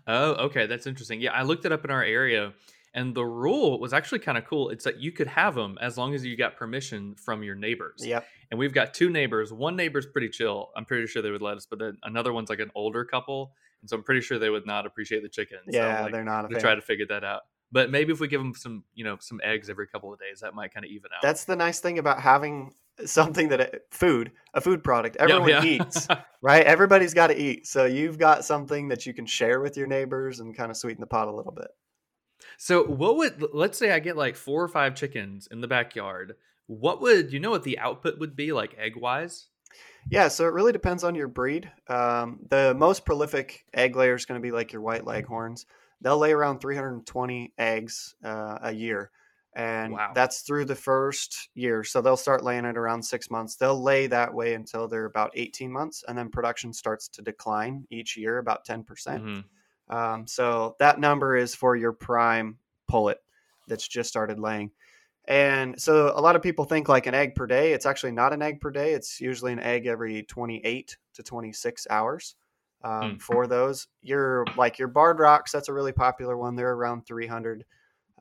Oh, 0.07 0.33
okay. 0.33 0.67
That's 0.67 0.87
interesting. 0.87 1.21
Yeah, 1.21 1.33
I 1.33 1.43
looked 1.43 1.65
it 1.65 1.73
up 1.73 1.85
in 1.85 1.91
our 1.91 2.03
area, 2.03 2.53
and 2.93 3.15
the 3.15 3.25
rule 3.25 3.79
was 3.79 3.93
actually 3.93 4.19
kind 4.19 4.37
of 4.37 4.45
cool. 4.45 4.71
It's 4.71 4.85
that 4.85 4.99
you 4.99 5.13
could 5.13 5.29
have 5.29 5.55
them 5.55 5.79
as 5.81 5.97
long 5.97 6.13
as 6.15 6.25
you 6.25 6.37
got 6.37 6.57
permission 6.57 7.15
from 7.15 7.45
your 7.45 7.55
neighbors. 7.55 8.05
Yep. 8.05 8.27
And 8.51 8.59
we've 8.59 8.75
got 8.75 8.95
two 8.95 9.11
neighbors. 9.11 9.53
One 9.53 9.77
neighbor's 9.77 10.07
pretty 10.07 10.29
chill. 10.29 10.71
I'm 10.77 10.85
pretty 10.85 11.07
sure 11.07 11.23
they 11.23 11.31
would 11.31 11.41
let 11.41 11.57
us, 11.57 11.67
but 11.67 11.79
then 11.79 11.99
another 12.03 12.33
one's 12.33 12.51
like 12.51 12.59
an 12.59 12.73
older 12.75 13.05
couple 13.05 13.53
and 13.81 13.89
so 13.89 13.97
I'm 13.97 14.03
pretty 14.03 14.21
sure 14.21 14.39
they 14.39 14.51
would 14.51 14.67
not 14.67 14.87
appreciate 14.87 15.23
the 15.23 15.29
chickens. 15.29 15.63
Yeah, 15.67 15.99
so 15.99 16.03
like, 16.05 16.13
they're 16.13 16.25
not. 16.25 16.51
to 16.51 16.61
try 16.61 16.75
to 16.75 16.83
figure 16.83 17.07
that 17.07 17.25
out. 17.25 17.43
But 17.73 17.91
maybe 17.91 18.13
if 18.13 18.21
we 18.21 18.29
give 18.29 18.41
them 18.41 18.55
some, 18.55 18.85
you 18.95 19.05
know, 19.05 19.17
some 19.21 19.41
eggs 19.45 19.71
every 19.71 19.87
couple 19.87 20.13
of 20.13 20.19
days, 20.19 20.41
that 20.41 20.55
might 20.55 20.75
kind 20.75 20.85
of 20.85 20.91
even 20.91 21.11
out. 21.15 21.23
That's 21.23 21.45
the 21.45 21.57
nice 21.57 21.81
thing 21.81 21.99
about 21.99 22.21
having 22.21 22.75
something 23.05 23.49
that 23.49 23.61
uh, 23.61 23.79
food, 23.91 24.33
a 24.55 24.61
food 24.61 24.83
product, 24.83 25.17
everyone 25.17 25.49
yeah, 25.49 25.63
yeah. 25.63 25.83
eats, 25.83 26.09
right? 26.43 26.65
Everybody's 26.65 27.15
got 27.15 27.29
to 27.29 27.41
eat. 27.41 27.67
So 27.67 27.85
you've 27.85 28.19
got 28.19 28.45
something 28.45 28.89
that 28.89 29.07
you 29.07 29.15
can 29.15 29.27
share 29.27 29.61
with 29.61 29.77
your 29.77 29.87
neighbors 29.87 30.41
and 30.41 30.57
kind 30.57 30.71
of 30.71 30.77
sweeten 30.77 31.01
the 31.01 31.07
pot 31.07 31.29
a 31.29 31.33
little 31.33 31.53
bit. 31.53 31.69
So 32.59 32.85
what 32.85 33.17
would 33.17 33.45
let's 33.53 33.79
say 33.79 33.93
I 33.93 34.01
get 34.01 34.17
like 34.17 34.37
four 34.37 34.63
or 34.63 34.69
five 34.69 34.95
chickens 34.95 35.49
in 35.51 35.61
the 35.61 35.69
backyard? 35.69 36.37
What 36.67 37.01
would 37.01 37.33
you 37.33 37.41
know 37.41 37.51
what 37.51 37.65
the 37.65 37.79
output 37.79 38.19
would 38.19 38.37
be 38.37 38.53
like 38.53 38.77
egg 38.79 38.97
wise? 38.97 39.47
Yeah, 40.11 40.29
so 40.29 40.47
it 40.47 40.53
really 40.53 40.73
depends 40.73 41.05
on 41.05 41.15
your 41.15 41.29
breed. 41.29 41.71
Um, 41.89 42.41
the 42.49 42.75
most 42.75 43.05
prolific 43.05 43.65
egg 43.75 43.97
layer 43.97 44.15
is 44.15 44.25
going 44.25 44.41
to 44.41 44.43
be 44.43 44.53
like 44.53 44.73
your 44.73 44.83
white 44.83 45.05
leghorns. 45.05 45.67
They'll 46.01 46.19
lay 46.19 46.33
around 46.33 46.61
320 46.61 47.53
eggs 47.59 48.15
uh, 48.25 48.59
a 48.63 48.73
year, 48.73 49.11
and 49.55 49.95
wow. 49.95 50.13
that's 50.15 50.41
through 50.41 50.65
the 50.65 50.75
first 50.75 51.51
year. 51.55 51.85
So 51.85 52.01
they'll 52.01 52.17
start 52.17 52.45
laying 52.45 52.65
at 52.65 52.79
around 52.79 53.03
six 53.03 53.31
months. 53.31 53.57
They'll 53.57 53.83
lay 53.83 54.07
that 54.07 54.33
way 54.33 54.55
until 54.55 54.89
they're 54.89 55.05
about 55.05 55.33
18 55.35 55.71
months, 55.71 56.05
and 56.09 56.17
then 56.17 56.31
production 56.31 56.73
starts 56.73 57.09
to 57.09 57.23
decline 57.23 57.87
each 57.91 58.17
year, 58.17 58.39
about 58.39 58.67
10%. 58.67 58.87
percent 58.87 59.25
mm 59.25 59.35
hmm 59.35 59.41
um, 59.91 60.27
so 60.27 60.77
that 60.79 61.01
number 61.01 61.37
is 61.37 61.55
for 61.55 61.77
your 61.77 61.93
prime 61.93 62.59
pullet 62.89 63.19
that's 63.67 63.87
just 63.87 64.09
started 64.09 64.39
laying. 64.39 64.71
And 65.27 65.81
so 65.81 66.13
a 66.15 66.21
lot 66.21 66.37
of 66.37 66.43
people 66.43 66.65
think 66.65 66.89
like 66.89 67.07
an 67.07 67.15
egg 67.15 67.35
per 67.35 67.47
day. 67.47 67.73
It's 67.73 67.87
actually 67.87 68.13
not 68.13 68.33
an 68.33 68.41
egg 68.41 68.61
per 68.61 68.71
day. 68.71 68.95
It's 68.95 69.21
usually 69.21 69.53
an 69.53 69.61
egg 69.61 69.87
every 69.87 70.23
28 70.23 70.97
to 71.15 71.23
26 71.23 71.87
hours 71.91 72.37
um, 72.83 73.03
mm. 73.03 73.23
for 73.23 73.47
those. 73.47 73.89
Your 74.03 74.45
like 74.57 74.79
your 74.79 74.89
barred 74.89 75.19
rocks, 75.19 75.53
that's 75.53 75.69
a 75.69 75.73
really 75.73 75.93
popular 75.93 76.37
one. 76.37 76.57
They're 76.57 76.73
around 76.73 77.07
300 77.07 77.65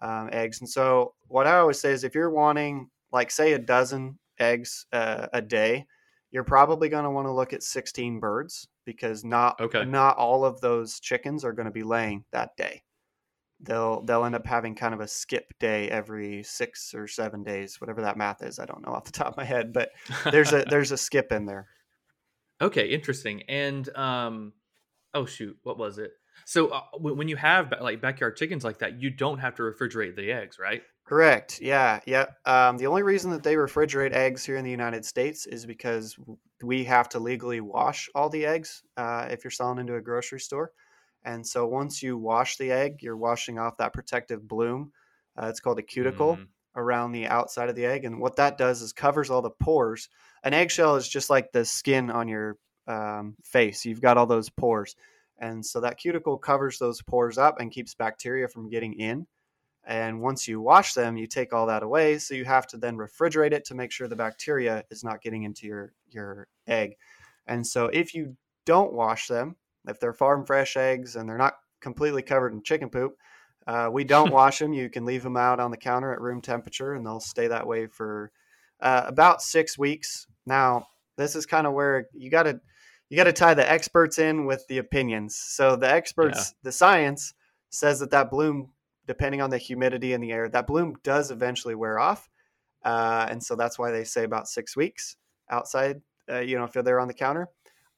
um, 0.02 0.30
eggs. 0.32 0.62
And 0.62 0.70
so 0.70 1.14
what 1.28 1.48
I 1.48 1.58
always 1.58 1.80
say 1.80 1.92
is 1.92 2.04
if 2.04 2.16
you're 2.16 2.30
wanting 2.30 2.90
like 3.12 3.32
say 3.32 3.54
a 3.54 3.60
dozen 3.60 4.18
eggs 4.40 4.86
uh, 4.94 5.28
a 5.34 5.42
day, 5.42 5.86
you're 6.32 6.44
probably 6.44 6.90
going 6.90 7.06
to 7.06 7.12
want 7.12 7.28
to 7.28 7.32
look 7.32 7.54
at 7.54 7.64
16 7.64 8.20
birds 8.20 8.68
because 8.86 9.24
not 9.24 9.60
okay. 9.60 9.86
not 9.86 10.18
all 10.18 10.46
of 10.46 10.62
those 10.62 11.00
chickens 11.00 11.44
are 11.44 11.54
going 11.54 11.66
to 11.66 11.72
be 11.72 11.84
laying 11.84 12.24
that 12.32 12.56
day 12.58 12.84
they'll 13.62 14.02
they'll 14.04 14.26
end 14.26 14.36
up 14.36 14.46
having 14.46 14.76
kind 14.76 14.94
of 14.94 15.02
a 15.02 15.08
skip 15.08 15.54
day 15.60 15.90
every 15.90 16.44
six 16.44 16.94
or 16.94 17.08
seven 17.08 17.44
days, 17.44 17.82
whatever 17.82 18.02
that 18.02 18.18
math 18.18 18.42
is. 18.42 18.60
I 18.60 18.66
don't 18.66 18.86
know 18.86 18.94
off 18.94 19.06
the 19.06 19.12
top 19.12 19.28
of 19.28 19.38
my 19.38 19.44
head, 19.44 19.74
but 19.74 19.92
there's 20.32 20.54
a 20.54 20.64
there's 20.70 20.92
a 20.92 20.98
skip 20.98 21.32
in 21.32 21.46
there. 21.46 21.68
Okay, 22.62 22.88
interesting. 22.88 23.44
And 23.44 23.88
um, 23.98 24.54
oh 25.14 25.26
shoot, 25.26 25.58
what 25.64 25.78
was 25.78 25.98
it? 25.98 26.12
So 26.46 26.70
uh, 26.70 26.82
when 26.98 27.28
you 27.28 27.36
have 27.36 27.74
like 27.82 28.02
backyard 28.02 28.38
chickens 28.38 28.64
like 28.64 28.80
that, 28.80 29.02
you 29.02 29.10
don't 29.10 29.40
have 29.40 29.56
to 29.56 29.64
refrigerate 29.64 30.16
the 30.16 30.32
eggs, 30.32 30.58
right? 30.60 30.82
Correct. 31.06 31.60
Yeah, 31.62 32.00
yeah. 32.06 32.26
Um, 32.46 32.78
the 32.78 32.88
only 32.88 33.04
reason 33.04 33.32
that 33.32 33.44
they 33.44 33.56
refrigerate 33.56 34.14
eggs 34.14 34.46
here 34.46 34.58
in 34.58 34.64
the 34.64 34.72
United 34.72 35.04
States 35.06 35.48
is 35.48 35.66
because 35.66 36.16
we 36.64 36.84
have 36.84 37.10
to 37.10 37.20
legally 37.20 37.62
wash 37.62 38.10
all 38.14 38.30
the 38.30 38.46
eggs 38.46 38.84
uh, 38.96 39.28
if 39.30 39.44
you're 39.44 39.52
selling 39.52 39.80
into 39.80 39.96
a 39.96 40.02
grocery 40.02 40.40
store. 40.40 40.72
And 41.24 41.46
so 41.46 41.68
once 41.68 42.02
you 42.02 42.18
wash 42.18 42.58
the 42.58 42.72
egg, 42.72 43.02
you're 43.02 43.18
washing 43.18 43.58
off 43.58 43.78
that 43.78 43.94
protective 43.94 44.48
bloom. 44.48 44.92
Uh, 45.36 45.48
it's 45.48 45.60
called 45.60 45.80
a 45.80 45.84
cuticle 45.84 46.36
mm. 46.36 46.48
Around 46.80 47.12
the 47.12 47.28
outside 47.28 47.70
of 47.70 47.76
the 47.76 47.86
egg. 47.86 48.06
And 48.06 48.20
what 48.20 48.38
that 48.38 48.58
does 48.58 48.82
is 48.82 48.94
covers 48.94 49.30
all 49.30 49.42
the 49.42 49.50
pores. 49.50 50.10
An 50.44 50.54
eggshell 50.54 50.96
is 50.96 51.08
just 51.08 51.30
like 51.30 51.52
the 51.52 51.66
skin 51.66 52.10
on 52.10 52.28
your 52.28 52.58
um, 52.88 53.36
face. 53.44 53.86
You've 53.86 54.02
got 54.02 54.18
all 54.18 54.26
those 54.26 54.50
pores. 54.50 54.96
And 55.38 55.66
so 55.66 55.82
that 55.82 55.98
cuticle 55.98 56.38
covers 56.38 56.80
those 56.80 57.02
pores 57.02 57.38
up 57.38 57.60
and 57.60 57.72
keeps 57.72 57.94
bacteria 57.94 58.48
from 58.48 58.70
getting 58.70 58.94
in. 58.94 59.28
And 59.86 60.22
once 60.22 60.48
you 60.48 60.62
wash 60.62 60.94
them, 60.94 61.18
you 61.18 61.28
take 61.28 61.54
all 61.54 61.68
that 61.68 61.84
away. 61.84 62.18
So 62.18 62.36
you 62.36 62.46
have 62.46 62.68
to 62.68 62.78
then 62.78 62.98
refrigerate 62.98 63.54
it 63.54 63.66
to 63.66 63.76
make 63.76 63.92
sure 63.92 64.08
the 64.08 64.16
bacteria 64.16 64.84
is 64.90 65.04
not 65.04 65.22
getting 65.22 65.44
into 65.44 65.68
your, 65.68 65.94
your 66.10 66.48
egg. 66.68 66.96
And 67.48 67.66
so 67.66 67.86
if 67.88 68.14
you 68.14 68.36
don't 68.66 68.94
wash 68.94 69.28
them, 69.28 69.56
if 69.88 70.00
they're 70.00 70.14
farm 70.14 70.46
fresh 70.46 70.78
eggs 70.78 71.16
and 71.16 71.28
they're 71.28 71.38
not 71.38 71.56
completely 71.80 72.22
covered 72.22 72.54
in 72.54 72.62
chicken 72.62 72.90
poop, 72.90 73.16
uh, 73.70 73.88
we 73.88 74.04
don't 74.04 74.32
wash 74.32 74.58
them. 74.58 74.74
You 74.74 74.90
can 74.90 75.06
leave 75.06 75.22
them 75.22 75.38
out 75.38 75.60
on 75.60 75.70
the 75.70 75.78
counter 75.78 76.12
at 76.12 76.20
room 76.20 76.42
temperature, 76.42 76.96
and 76.96 77.06
they'll 77.06 77.20
stay 77.20 77.48
that 77.48 77.68
way 77.68 77.86
for 77.86 78.32
uh, 78.82 79.04
about 79.06 79.44
six 79.44 79.78
weeks. 79.78 80.26
Now, 80.48 80.88
this 81.18 81.36
is 81.36 81.46
kind 81.46 81.68
of 81.68 81.74
where 81.74 82.08
you 82.16 82.32
got 82.32 82.44
to 82.44 82.60
you 83.10 83.16
got 83.18 83.26
to 83.26 83.34
tie 83.34 83.54
the 83.54 83.72
experts 83.72 84.18
in 84.18 84.48
with 84.48 84.66
the 84.70 84.80
opinions. 84.80 85.36
So 85.36 85.76
the 85.76 85.90
experts, 85.90 86.38
yeah. 86.38 86.60
the 86.64 86.72
science 86.72 87.36
says 87.70 88.00
that 88.00 88.10
that 88.10 88.32
bloom, 88.32 88.72
depending 89.06 89.40
on 89.40 89.52
the 89.52 89.60
humidity 89.60 90.14
in 90.14 90.22
the 90.22 90.32
air, 90.32 90.50
that 90.50 90.66
bloom 90.66 90.96
does 91.04 91.30
eventually 91.30 91.76
wear 91.76 92.00
off, 92.00 92.28
uh, 92.84 93.28
and 93.30 93.44
so 93.44 93.56
that's 93.56 93.78
why 93.78 93.92
they 93.92 94.04
say 94.04 94.24
about 94.24 94.48
six 94.48 94.76
weeks 94.76 95.16
outside. 95.52 96.02
Uh, 96.28 96.40
you 96.40 96.58
know, 96.58 96.64
if 96.64 96.74
they're 96.74 97.00
on 97.00 97.08
the 97.08 97.14
counter. 97.14 97.48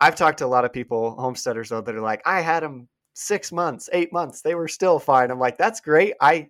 I've 0.02 0.16
talked 0.16 0.40
to 0.40 0.46
a 0.46 0.48
lot 0.48 0.66
of 0.66 0.74
people, 0.74 1.12
homesteaders 1.12 1.70
though, 1.70 1.80
that 1.80 1.96
are 1.96 2.02
like, 2.02 2.24
I 2.26 2.42
had 2.42 2.64
them 2.64 2.90
six 3.22 3.52
months, 3.52 3.90
eight 3.94 4.12
months, 4.12 4.42
they 4.42 4.56
were 4.56 4.68
still 4.68 5.00
fine. 5.00 5.32
I'm 5.32 5.40
like, 5.40 5.58
that's 5.58 5.80
great. 5.80 6.14
I 6.22 6.50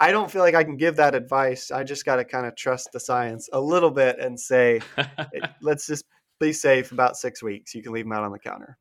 I 0.00 0.10
don't 0.10 0.30
feel 0.30 0.42
like 0.42 0.54
I 0.54 0.64
can 0.64 0.76
give 0.76 0.96
that 0.96 1.14
advice. 1.14 1.70
I 1.70 1.84
just 1.84 2.04
got 2.04 2.16
to 2.16 2.24
kind 2.24 2.46
of 2.46 2.56
trust 2.56 2.90
the 2.92 3.00
science 3.00 3.48
a 3.52 3.60
little 3.60 3.90
bit 3.90 4.18
and 4.18 4.38
say, 4.38 4.80
let's 5.62 5.86
just 5.86 6.04
be 6.40 6.52
safe 6.52 6.92
about 6.92 7.16
six 7.16 7.42
weeks. 7.42 7.74
You 7.74 7.82
can 7.82 7.92
leave 7.92 8.04
them 8.04 8.12
out 8.12 8.24
on 8.24 8.32
the 8.32 8.38
counter. 8.38 8.76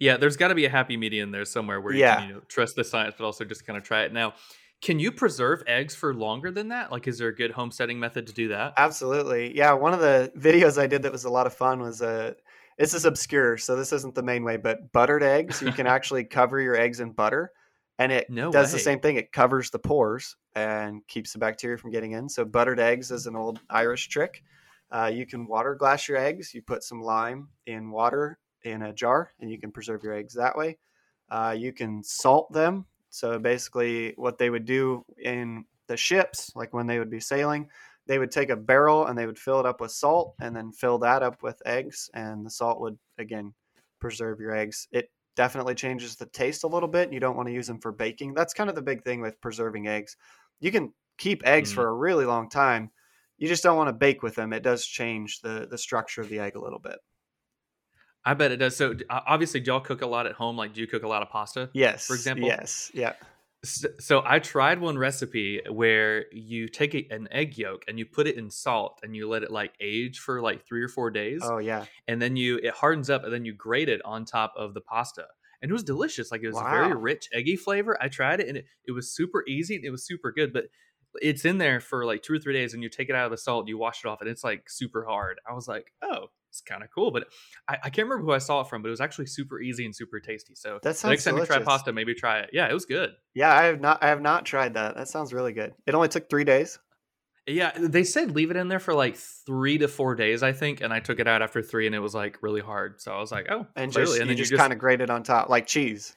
Yeah, 0.00 0.16
there's 0.16 0.36
got 0.36 0.48
to 0.48 0.54
be 0.54 0.64
a 0.64 0.70
happy 0.70 0.96
medium 0.96 1.30
there 1.30 1.44
somewhere 1.44 1.80
where 1.80 1.92
you 1.92 2.00
Yeah. 2.00 2.18
can 2.20 2.28
you 2.28 2.34
know, 2.34 2.40
trust 2.48 2.74
the 2.76 2.84
science, 2.84 3.14
but 3.16 3.24
also 3.24 3.44
just 3.44 3.66
kind 3.66 3.76
of 3.76 3.84
try 3.84 4.02
it. 4.02 4.12
Now, 4.12 4.34
can 4.80 4.98
you 4.98 5.12
preserve 5.12 5.62
eggs 5.66 5.94
for 5.94 6.14
longer 6.14 6.50
than 6.50 6.68
that? 6.68 6.90
Like, 6.92 7.06
is 7.08 7.18
there 7.18 7.28
a 7.28 7.34
good 7.34 7.52
homesteading 7.52 7.98
method 7.98 8.26
to 8.26 8.32
do 8.32 8.48
that? 8.48 8.74
Absolutely. 8.76 9.56
Yeah, 9.56 9.72
one 9.72 9.92
of 9.94 10.00
the 10.00 10.32
videos 10.36 10.78
I 10.78 10.86
did 10.86 11.02
that 11.02 11.12
was 11.12 11.24
a 11.24 11.30
lot 11.30 11.46
of 11.46 11.54
fun 11.54 11.80
was 11.80 12.02
uh 12.02 12.34
this 12.78 12.94
is 12.94 13.04
obscure, 13.04 13.58
so 13.58 13.76
this 13.76 13.92
isn't 13.92 14.14
the 14.14 14.22
main 14.22 14.44
way, 14.44 14.56
but 14.56 14.92
buttered 14.92 15.22
eggs. 15.22 15.60
You 15.60 15.72
can 15.72 15.86
actually 15.88 16.24
cover 16.24 16.60
your 16.60 16.76
eggs 16.76 17.00
in 17.00 17.12
butter 17.12 17.52
and 17.98 18.12
it 18.12 18.30
No 18.30 18.50
does 18.50 18.72
the 18.72 18.78
same 18.78 19.00
thing. 19.00 19.16
It 19.16 19.32
covers 19.32 19.70
the 19.70 19.78
pores 19.78 20.36
and 20.54 21.06
keeps 21.08 21.32
the 21.32 21.38
bacteria 21.38 21.76
from 21.76 21.90
getting 21.90 22.12
in. 22.12 22.28
So 22.28 22.44
buttered 22.44 22.78
eggs 22.78 23.10
is 23.10 23.26
an 23.26 23.34
old 23.34 23.60
Irish 23.68 24.08
trick. 24.08 24.42
Uh, 24.90 25.10
you 25.12 25.26
can 25.26 25.46
water 25.46 25.74
glass 25.74 26.08
your 26.08 26.16
eggs. 26.16 26.54
You 26.54 26.62
put 26.62 26.84
some 26.84 27.02
lime 27.02 27.48
in 27.66 27.90
water 27.90 28.38
in 28.62 28.82
a 28.82 28.92
jar, 28.92 29.32
and 29.40 29.50
you 29.50 29.58
can 29.58 29.70
preserve 29.70 30.02
your 30.02 30.14
eggs 30.14 30.34
that 30.34 30.56
way. 30.56 30.78
Uh, 31.28 31.54
you 31.58 31.72
can 31.72 32.02
salt 32.02 32.50
them. 32.52 32.86
So 33.10 33.38
basically, 33.38 34.14
what 34.16 34.38
they 34.38 34.48
would 34.48 34.64
do 34.64 35.04
in 35.22 35.64
the 35.88 35.96
ships, 35.96 36.52
like 36.54 36.72
when 36.72 36.86
they 36.86 36.98
would 36.98 37.10
be 37.10 37.20
sailing, 37.20 37.68
they 38.08 38.18
would 38.18 38.32
take 38.32 38.50
a 38.50 38.56
barrel 38.56 39.06
and 39.06 39.16
they 39.16 39.26
would 39.26 39.38
fill 39.38 39.60
it 39.60 39.66
up 39.66 39.80
with 39.80 39.92
salt, 39.92 40.34
and 40.40 40.56
then 40.56 40.72
fill 40.72 40.98
that 40.98 41.22
up 41.22 41.42
with 41.42 41.62
eggs, 41.64 42.10
and 42.14 42.44
the 42.44 42.50
salt 42.50 42.80
would 42.80 42.98
again 43.18 43.54
preserve 44.00 44.40
your 44.40 44.54
eggs. 44.54 44.88
It 44.90 45.10
definitely 45.36 45.76
changes 45.76 46.16
the 46.16 46.26
taste 46.26 46.64
a 46.64 46.68
little 46.68 46.88
bit. 46.88 47.12
You 47.12 47.20
don't 47.20 47.36
want 47.36 47.46
to 47.48 47.54
use 47.54 47.68
them 47.68 47.80
for 47.80 47.92
baking. 47.92 48.34
That's 48.34 48.52
kind 48.54 48.68
of 48.68 48.74
the 48.74 48.82
big 48.82 49.04
thing 49.04 49.20
with 49.20 49.40
preserving 49.40 49.86
eggs. 49.86 50.16
You 50.58 50.72
can 50.72 50.92
keep 51.18 51.46
eggs 51.46 51.70
Mm. 51.70 51.74
for 51.76 51.88
a 51.88 51.94
really 51.94 52.24
long 52.24 52.48
time. 52.48 52.90
You 53.36 53.46
just 53.46 53.62
don't 53.62 53.76
want 53.76 53.88
to 53.88 53.92
bake 53.92 54.24
with 54.24 54.34
them. 54.34 54.52
It 54.52 54.64
does 54.64 54.84
change 54.84 55.40
the 55.40 55.68
the 55.70 55.78
structure 55.78 56.20
of 56.20 56.28
the 56.28 56.40
egg 56.40 56.56
a 56.56 56.60
little 56.60 56.80
bit. 56.80 56.98
I 58.24 58.34
bet 58.34 58.50
it 58.50 58.56
does. 58.56 58.76
So, 58.76 58.94
obviously, 59.08 59.60
do 59.60 59.70
y'all 59.70 59.80
cook 59.80 60.02
a 60.02 60.06
lot 60.06 60.26
at 60.26 60.32
home? 60.32 60.56
Like, 60.56 60.74
do 60.74 60.80
you 60.80 60.86
cook 60.86 61.02
a 61.04 61.08
lot 61.08 61.22
of 61.22 61.28
pasta? 61.30 61.70
Yes. 61.72 62.06
For 62.06 62.14
example? 62.14 62.46
Yes. 62.48 62.90
Yeah. 62.92 63.12
So 63.64 64.22
I 64.24 64.38
tried 64.38 64.80
one 64.80 64.96
recipe 64.96 65.60
where 65.68 66.26
you 66.32 66.68
take 66.68 66.94
a, 66.94 67.06
an 67.10 67.26
egg 67.32 67.58
yolk 67.58 67.82
and 67.88 67.98
you 67.98 68.06
put 68.06 68.28
it 68.28 68.36
in 68.36 68.50
salt 68.50 69.00
and 69.02 69.16
you 69.16 69.28
let 69.28 69.42
it 69.42 69.50
like 69.50 69.74
age 69.80 70.20
for 70.20 70.40
like 70.40 70.64
three 70.64 70.82
or 70.82 70.88
four 70.88 71.10
days, 71.10 71.40
Oh 71.42 71.58
yeah. 71.58 71.86
and 72.06 72.22
then 72.22 72.36
you 72.36 72.58
it 72.58 72.72
hardens 72.74 73.10
up 73.10 73.24
and 73.24 73.32
then 73.32 73.44
you 73.44 73.52
grate 73.52 73.88
it 73.88 74.00
on 74.04 74.24
top 74.24 74.54
of 74.56 74.74
the 74.74 74.80
pasta, 74.80 75.26
and 75.60 75.70
it 75.70 75.72
was 75.72 75.82
delicious. 75.82 76.30
Like 76.30 76.42
it 76.42 76.46
was 76.48 76.60
a 76.60 76.64
very 76.64 76.94
rich 76.94 77.28
eggy 77.32 77.56
flavor. 77.56 77.96
I 78.00 78.06
tried 78.08 78.38
it 78.40 78.48
and 78.48 78.58
it, 78.58 78.66
it 78.86 78.92
was 78.92 79.12
super 79.14 79.44
easy 79.48 79.74
and 79.74 79.84
it 79.84 79.90
was 79.90 80.06
super 80.06 80.30
good, 80.30 80.52
but 80.52 80.66
it's 81.16 81.44
in 81.44 81.58
there 81.58 81.80
for 81.80 82.04
like 82.06 82.22
two 82.22 82.34
or 82.34 82.38
three 82.38 82.52
days 82.52 82.74
and 82.74 82.82
you 82.82 82.88
take 82.88 83.08
it 83.08 83.16
out 83.16 83.24
of 83.24 83.32
the 83.32 83.38
salt, 83.38 83.66
you 83.66 83.76
wash 83.76 84.04
it 84.04 84.08
off, 84.08 84.20
and 84.20 84.30
it's 84.30 84.44
like 84.44 84.70
super 84.70 85.04
hard. 85.04 85.40
I 85.48 85.52
was 85.54 85.66
like, 85.66 85.92
oh, 86.02 86.30
it's 86.50 86.60
kind 86.60 86.82
of 86.82 86.88
cool, 86.94 87.10
but 87.10 87.26
I, 87.68 87.74
I 87.84 87.90
can't 87.90 88.08
remember 88.08 88.24
who 88.24 88.32
I 88.32 88.38
saw 88.38 88.60
it 88.62 88.68
from, 88.68 88.82
but 88.82 88.88
it 88.88 88.90
was 88.90 89.00
actually 89.00 89.26
super 89.26 89.60
easy 89.60 89.84
and 89.84 89.94
super 89.94 90.18
tasty. 90.20 90.54
So 90.54 90.78
That 90.82 90.96
the 90.96 91.08
next 91.08 91.24
sounds 91.24 91.24
time 91.24 91.36
you 91.38 91.46
try 91.46 91.58
pasta, 91.60 91.92
maybe 91.92 92.14
try 92.14 92.40
it. 92.40 92.50
Yeah, 92.52 92.68
it 92.68 92.72
was 92.74 92.84
good. 92.86 93.10
Yeah. 93.34 93.54
I 93.54 93.64
have 93.64 93.80
not. 93.80 94.02
I 94.02 94.08
have 94.08 94.20
not 94.22 94.44
tried 94.46 94.74
that. 94.74 94.96
That 94.96 95.08
sounds 95.08 95.32
really 95.32 95.52
good. 95.52 95.74
It 95.86 95.94
only 95.94 96.08
took 96.08 96.28
three 96.30 96.44
days. 96.44 96.78
Yeah, 97.46 97.72
they 97.78 98.04
said 98.04 98.34
leave 98.34 98.50
it 98.50 98.58
in 98.58 98.68
there 98.68 98.78
for 98.78 98.92
like 98.92 99.16
three 99.16 99.78
to 99.78 99.88
four 99.88 100.14
days, 100.14 100.42
I 100.42 100.52
think, 100.52 100.82
and 100.82 100.92
I 100.92 101.00
took 101.00 101.18
it 101.18 101.26
out 101.26 101.40
after 101.40 101.62
three, 101.62 101.86
and 101.86 101.94
it 101.94 101.98
was 102.00 102.14
like 102.14 102.36
really 102.42 102.60
hard. 102.60 103.00
So 103.00 103.10
I 103.12 103.18
was 103.20 103.32
like, 103.32 103.46
oh, 103.50 103.66
And 103.74 103.90
clearly. 103.90 104.10
just 104.10 104.20
and 104.20 104.28
you 104.30 104.36
then 104.36 104.44
just, 104.44 104.54
kind 104.56 104.70
of 104.72 104.78
grate 104.78 105.00
it 105.00 105.08
on 105.08 105.22
top 105.22 105.48
like 105.48 105.66
cheese. 105.66 106.14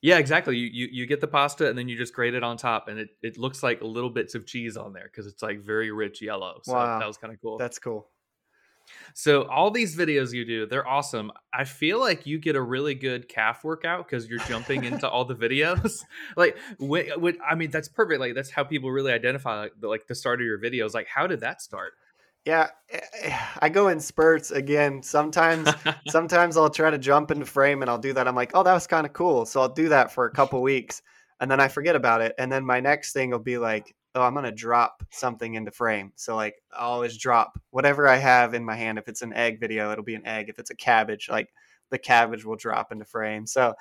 yeah, 0.00 0.18
exactly. 0.18 0.56
You, 0.56 0.68
you 0.72 0.88
you 0.90 1.06
get 1.06 1.20
the 1.20 1.28
pasta, 1.28 1.68
and 1.68 1.78
then 1.78 1.88
you 1.88 1.96
just 1.96 2.12
grate 2.12 2.34
it 2.34 2.42
on 2.42 2.56
top, 2.56 2.88
and 2.88 2.98
it, 2.98 3.10
it 3.22 3.38
looks 3.38 3.62
like 3.62 3.80
little 3.80 4.10
bits 4.10 4.34
of 4.34 4.44
cheese 4.44 4.76
on 4.76 4.92
there 4.92 5.04
because 5.04 5.28
it's 5.28 5.40
like 5.40 5.60
very 5.64 5.92
rich 5.92 6.20
yellow. 6.20 6.58
So 6.64 6.72
Wow. 6.72 6.98
that 6.98 7.06
was 7.06 7.16
kind 7.16 7.32
of 7.32 7.40
cool. 7.40 7.58
That's 7.58 7.78
cool. 7.78 8.08
So 9.14 9.44
all 9.48 9.70
these 9.70 9.96
videos 9.96 10.32
you 10.32 10.44
do, 10.44 10.66
they're 10.66 10.86
awesome. 10.86 11.32
I 11.52 11.64
feel 11.64 12.00
like 12.00 12.26
you 12.26 12.38
get 12.38 12.56
a 12.56 12.62
really 12.62 12.94
good 12.94 13.28
calf 13.28 13.64
workout 13.64 14.06
because 14.08 14.28
you're 14.28 14.38
jumping 14.40 14.84
into 14.84 15.08
all 15.08 15.24
the 15.24 15.34
videos. 15.34 16.02
like, 16.36 16.56
when, 16.78 17.08
when, 17.20 17.38
I 17.48 17.54
mean, 17.54 17.70
that's 17.70 17.88
perfect. 17.88 18.20
Like, 18.20 18.34
that's 18.34 18.50
how 18.50 18.64
people 18.64 18.90
really 18.90 19.12
identify 19.12 19.60
like 19.60 19.72
the, 19.78 19.88
like 19.88 20.06
the 20.06 20.14
start 20.14 20.40
of 20.40 20.46
your 20.46 20.58
videos. 20.58 20.94
Like, 20.94 21.06
how 21.06 21.26
did 21.26 21.40
that 21.40 21.60
start? 21.60 21.92
Yeah, 22.44 22.68
eh, 22.90 23.36
I 23.60 23.68
go 23.68 23.88
in 23.88 24.00
spurts 24.00 24.50
again. 24.50 25.02
Sometimes, 25.02 25.68
sometimes 26.08 26.56
I'll 26.56 26.70
try 26.70 26.90
to 26.90 26.98
jump 26.98 27.30
into 27.30 27.46
frame 27.46 27.82
and 27.82 27.90
I'll 27.90 27.98
do 27.98 28.12
that. 28.14 28.26
I'm 28.26 28.34
like, 28.34 28.52
oh, 28.54 28.62
that 28.62 28.74
was 28.74 28.86
kind 28.86 29.06
of 29.06 29.12
cool. 29.12 29.46
So 29.46 29.60
I'll 29.60 29.68
do 29.68 29.88
that 29.90 30.10
for 30.12 30.26
a 30.26 30.30
couple 30.30 30.60
weeks, 30.62 31.02
and 31.40 31.50
then 31.50 31.60
I 31.60 31.68
forget 31.68 31.94
about 31.94 32.20
it. 32.20 32.34
And 32.38 32.50
then 32.50 32.64
my 32.64 32.80
next 32.80 33.12
thing 33.12 33.30
will 33.30 33.38
be 33.38 33.58
like, 33.58 33.94
oh, 34.14 34.22
I'm 34.22 34.34
gonna 34.34 34.52
drop 34.52 35.02
something 35.10 35.54
into 35.54 35.70
frame. 35.70 36.12
So 36.16 36.36
like, 36.36 36.56
I'll 36.72 36.92
always 36.92 37.16
drop 37.16 37.58
whatever 37.70 38.08
I 38.08 38.16
have 38.16 38.54
in 38.54 38.64
my 38.64 38.76
hand. 38.76 38.98
If 38.98 39.08
it's 39.08 39.22
an 39.22 39.32
egg 39.34 39.60
video, 39.60 39.90
it'll 39.90 40.04
be 40.04 40.14
an 40.14 40.26
egg. 40.26 40.48
If 40.48 40.58
it's 40.58 40.70
a 40.70 40.76
cabbage, 40.76 41.28
like 41.30 41.52
the 41.90 41.98
cabbage 41.98 42.44
will 42.44 42.56
drop 42.56 42.92
into 42.92 43.04
frame. 43.04 43.46
So. 43.46 43.74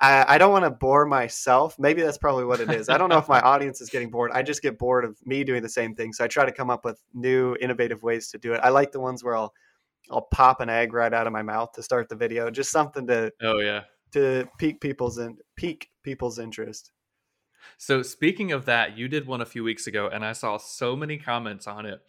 I, 0.00 0.34
I 0.34 0.38
don't 0.38 0.52
want 0.52 0.64
to 0.64 0.70
bore 0.70 1.06
myself. 1.06 1.76
Maybe 1.76 2.02
that's 2.02 2.18
probably 2.18 2.44
what 2.44 2.60
it 2.60 2.70
is. 2.70 2.88
I 2.88 2.98
don't 2.98 3.08
know 3.08 3.18
if 3.18 3.28
my 3.28 3.40
audience 3.54 3.80
is 3.80 3.90
getting 3.90 4.10
bored. 4.10 4.30
I 4.32 4.44
just 4.44 4.62
get 4.62 4.78
bored 4.78 5.04
of 5.04 5.16
me 5.26 5.42
doing 5.42 5.60
the 5.60 5.68
same 5.68 5.96
thing. 5.96 6.12
So 6.12 6.22
I 6.22 6.28
try 6.28 6.46
to 6.46 6.52
come 6.52 6.70
up 6.70 6.84
with 6.84 7.02
new, 7.14 7.56
innovative 7.60 8.04
ways 8.04 8.28
to 8.28 8.38
do 8.38 8.52
it. 8.52 8.60
I 8.62 8.68
like 8.68 8.92
the 8.92 9.00
ones 9.00 9.24
where 9.24 9.34
I'll 9.34 9.52
I'll 10.10 10.22
pop 10.22 10.60
an 10.60 10.70
egg 10.70 10.92
right 10.92 11.12
out 11.12 11.26
of 11.26 11.32
my 11.32 11.42
mouth 11.42 11.72
to 11.72 11.82
start 11.82 12.08
the 12.08 12.16
video. 12.16 12.50
Just 12.50 12.70
something 12.70 13.06
to 13.08 13.32
oh 13.42 13.58
yeah. 13.58 13.82
to 14.12 14.48
pique 14.58 14.80
people's 14.80 15.18
in, 15.18 15.36
pique 15.56 15.90
people's 16.02 16.38
interest. 16.38 16.92
So 17.76 18.02
speaking 18.02 18.52
of 18.52 18.64
that, 18.66 18.96
you 18.96 19.08
did 19.08 19.26
one 19.26 19.40
a 19.40 19.46
few 19.46 19.64
weeks 19.64 19.86
ago, 19.86 20.08
and 20.12 20.24
I 20.24 20.32
saw 20.32 20.56
so 20.56 20.96
many 20.96 21.18
comments 21.18 21.66
on 21.66 21.86
it. 21.86 22.00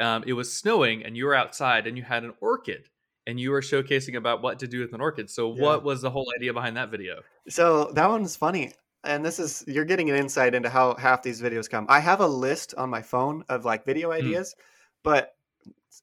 Um, 0.00 0.24
it 0.26 0.34
was 0.34 0.52
snowing, 0.52 1.04
and 1.04 1.16
you 1.16 1.24
were 1.26 1.34
outside, 1.34 1.86
and 1.86 1.96
you 1.96 2.04
had 2.04 2.24
an 2.24 2.34
orchid, 2.40 2.88
and 3.26 3.38
you 3.40 3.50
were 3.50 3.60
showcasing 3.60 4.16
about 4.16 4.42
what 4.42 4.58
to 4.60 4.68
do 4.68 4.80
with 4.80 4.92
an 4.92 5.00
orchid. 5.00 5.28
So, 5.30 5.52
Yeah. 5.54 5.62
what 5.62 5.82
was 5.84 6.02
the 6.02 6.10
whole 6.10 6.30
idea 6.36 6.52
behind 6.52 6.76
that 6.76 6.90
video? 6.90 7.22
So 7.48 7.90
that 7.94 8.08
one's 8.08 8.36
funny. 8.36 8.72
And 9.04 9.24
this 9.24 9.38
is 9.38 9.64
you're 9.66 9.84
getting 9.84 10.10
an 10.10 10.16
insight 10.16 10.54
into 10.54 10.68
how 10.68 10.94
half 10.96 11.22
these 11.22 11.40
videos 11.40 11.70
come. 11.70 11.86
I 11.88 12.00
have 12.00 12.20
a 12.20 12.26
list 12.26 12.74
on 12.76 12.90
my 12.90 13.00
phone 13.00 13.44
of 13.48 13.64
like 13.64 13.84
video 13.86 14.10
ideas, 14.10 14.54
but 15.02 15.36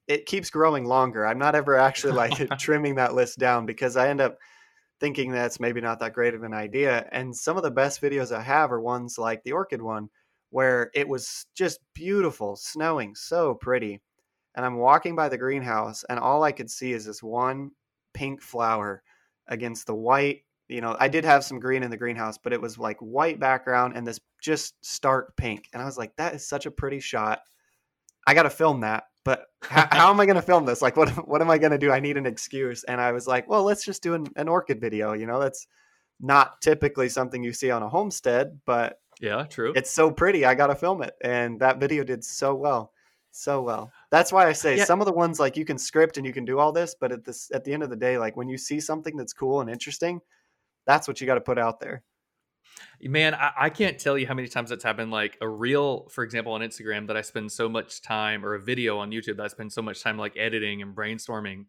it 0.08 0.26
keeps 0.26 0.50
growing 0.50 0.86
longer. 0.86 1.26
I'm 1.26 1.38
not 1.38 1.56
ever 1.56 1.76
actually 1.78 2.14
like 2.14 2.50
trimming 2.60 2.96
that 2.96 3.14
list 3.14 3.38
down 3.38 3.66
because 3.66 3.98
I 3.98 4.10
end 4.10 4.22
up 4.22 4.38
thinking 5.00 5.32
that's 5.32 5.60
maybe 5.60 5.82
not 5.82 6.00
that 6.00 6.14
great 6.14 6.34
of 6.34 6.44
an 6.44 6.54
idea. 6.54 7.08
And 7.12 7.36
some 7.36 7.58
of 7.58 7.64
the 7.64 7.72
best 7.72 8.02
videos 8.02 8.32
I 8.36 8.42
have 8.42 8.72
are 8.72 8.82
ones 8.82 9.18
like 9.18 9.44
the 9.44 9.52
orchid 9.52 9.82
one, 9.82 10.10
where 10.50 10.90
it 10.94 11.08
was 11.08 11.46
just 11.56 11.80
beautiful, 11.94 12.56
snowing, 12.56 13.16
so 13.16 13.56
pretty. 13.56 14.02
And 14.56 14.66
I'm 14.66 14.78
walking 14.78 15.16
by 15.16 15.28
the 15.28 15.38
greenhouse, 15.38 16.06
and 16.10 16.18
all 16.18 16.44
I 16.44 16.54
could 16.54 16.72
see 16.72 16.94
is 16.94 17.06
this 17.06 17.22
one 17.22 17.72
pink 18.14 18.42
flower 18.42 19.04
against 19.48 19.86
the 19.86 19.96
white. 19.96 20.44
You 20.70 20.82
know, 20.82 20.96
I 21.00 21.10
did 21.10 21.26
have 21.26 21.44
some 21.44 21.60
green 21.60 21.84
in 21.84 21.92
the 21.92 21.98
greenhouse, 21.98 22.38
but 22.38 22.54
it 22.54 22.62
was 22.62 22.78
like 22.78 22.98
white 23.00 23.40
background 23.40 23.96
and 23.96 24.08
this 24.08 24.20
just 24.42 24.74
stark 24.84 25.36
pink. 25.36 25.68
And 25.74 25.82
I 25.82 25.86
was 25.86 25.98
like, 25.98 26.16
that 26.16 26.34
is 26.34 26.48
such 26.48 26.66
a 26.66 26.72
pretty 26.72 27.00
shot. 27.00 27.42
I 28.26 28.34
got 28.34 28.44
to 28.44 28.50
film 28.50 28.80
that. 28.80 29.04
But 29.26 29.48
how, 29.64 29.88
how 29.92 30.10
am 30.12 30.20
I 30.22 30.26
going 30.26 30.38
to 30.38 30.42
film 30.42 30.66
this? 30.66 30.82
Like, 30.82 30.96
what 30.96 31.10
what 31.28 31.42
am 31.42 31.50
I 31.50 31.58
going 31.58 31.72
to 31.74 31.78
do? 31.78 31.92
I 31.92 32.00
need 32.00 32.16
an 32.16 32.26
excuse. 32.26 32.86
And 32.86 33.02
I 33.02 33.12
was 33.12 33.28
like, 33.28 33.50
well, 33.50 33.64
let's 33.64 33.84
just 33.84 34.02
do 34.02 34.14
an, 34.14 34.28
an 34.38 34.48
orchid 34.48 34.80
video. 34.80 35.12
You 35.12 35.26
know, 35.26 35.40
that's 35.42 35.68
not 36.22 36.62
typically 36.62 37.10
something 37.10 37.44
you 37.44 37.52
see 37.52 37.72
on 37.72 37.84
a 37.84 37.90
homestead, 37.90 38.62
but 38.66 39.02
Yeah, 39.20 39.44
true. 39.44 39.74
it's 39.76 39.92
so 39.92 40.10
pretty. 40.10 40.46
I 40.46 40.56
got 40.56 40.68
to 40.68 40.76
film 40.76 41.02
it. 41.02 41.14
And 41.22 41.60
that 41.60 41.80
video 41.80 42.06
did 42.06 42.24
so 42.24 42.56
well. 42.56 42.94
So 43.32 43.62
well. 43.62 43.92
That's 44.12 44.32
why 44.32 44.48
I 44.48 44.54
say 44.54 44.78
Yeah. 44.78 44.86
some 44.86 45.02
of 45.02 45.08
the 45.08 45.12
ones 45.12 45.42
like 45.42 45.58
you 45.58 45.66
can 45.66 45.78
script 45.78 46.16
and 46.16 46.26
you 46.26 46.32
can 46.32 46.46
do 46.46 46.58
all 46.58 46.72
this, 46.72 46.96
but 46.98 47.12
at 47.12 47.26
this 47.26 47.52
at 47.54 47.66
the 47.66 47.74
end 47.74 47.84
of 47.84 47.90
the 47.90 47.98
day, 47.98 48.18
like 48.18 48.38
when 48.38 48.48
you 48.48 48.58
see 48.58 48.80
something 48.80 49.18
that's 49.18 49.34
cool 49.34 49.60
and 49.60 49.70
interesting, 49.70 50.22
that's 50.86 51.06
what 51.06 51.20
you 51.20 51.28
got 51.28 51.36
to 51.36 51.42
put 51.42 51.58
out 51.60 51.82
there. 51.82 52.02
Man, 53.02 53.34
I, 53.34 53.52
I 53.58 53.70
can't 53.70 54.00
tell 54.00 54.18
you 54.18 54.28
how 54.28 54.34
many 54.34 54.48
times 54.48 54.70
that's 54.70 54.84
happened. 54.84 55.12
Like 55.12 55.38
a 55.42 55.48
reel, 55.48 56.08
for 56.10 56.24
example, 56.24 56.54
on 56.54 56.62
Instagram 56.62 57.08
that 57.08 57.18
I 57.18 57.22
spend 57.22 57.52
so 57.52 57.70
much 57.70 58.02
time, 58.02 58.46
or 58.46 58.56
a 58.56 58.60
video 58.60 58.98
on 58.98 59.12
YouTube 59.12 59.38
that 59.38 59.44
I 59.44 59.48
spend 59.48 59.72
so 59.72 59.82
much 59.82 60.02
time 60.02 60.18
like 60.18 60.36
editing 60.38 60.82
and 60.82 60.96
brainstorming, 60.96 61.66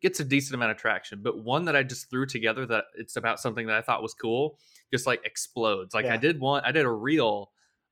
gets 0.00 0.20
a 0.20 0.24
decent 0.24 0.54
amount 0.54 0.70
of 0.70 0.76
traction. 0.76 1.20
But 1.22 1.42
one 1.42 1.64
that 1.66 1.76
I 1.76 1.82
just 1.82 2.08
threw 2.10 2.26
together 2.26 2.66
that 2.66 2.84
it's 2.96 3.16
about 3.16 3.40
something 3.40 3.66
that 3.66 3.76
I 3.76 3.82
thought 3.82 4.02
was 4.02 4.14
cool, 4.14 4.58
just 4.92 5.06
like 5.06 5.20
explodes. 5.24 5.94
Like 5.94 6.06
I 6.06 6.16
did 6.16 6.40
one, 6.40 6.62
I 6.64 6.72
did 6.72 6.84
a 6.86 6.90
reel. 6.90 7.50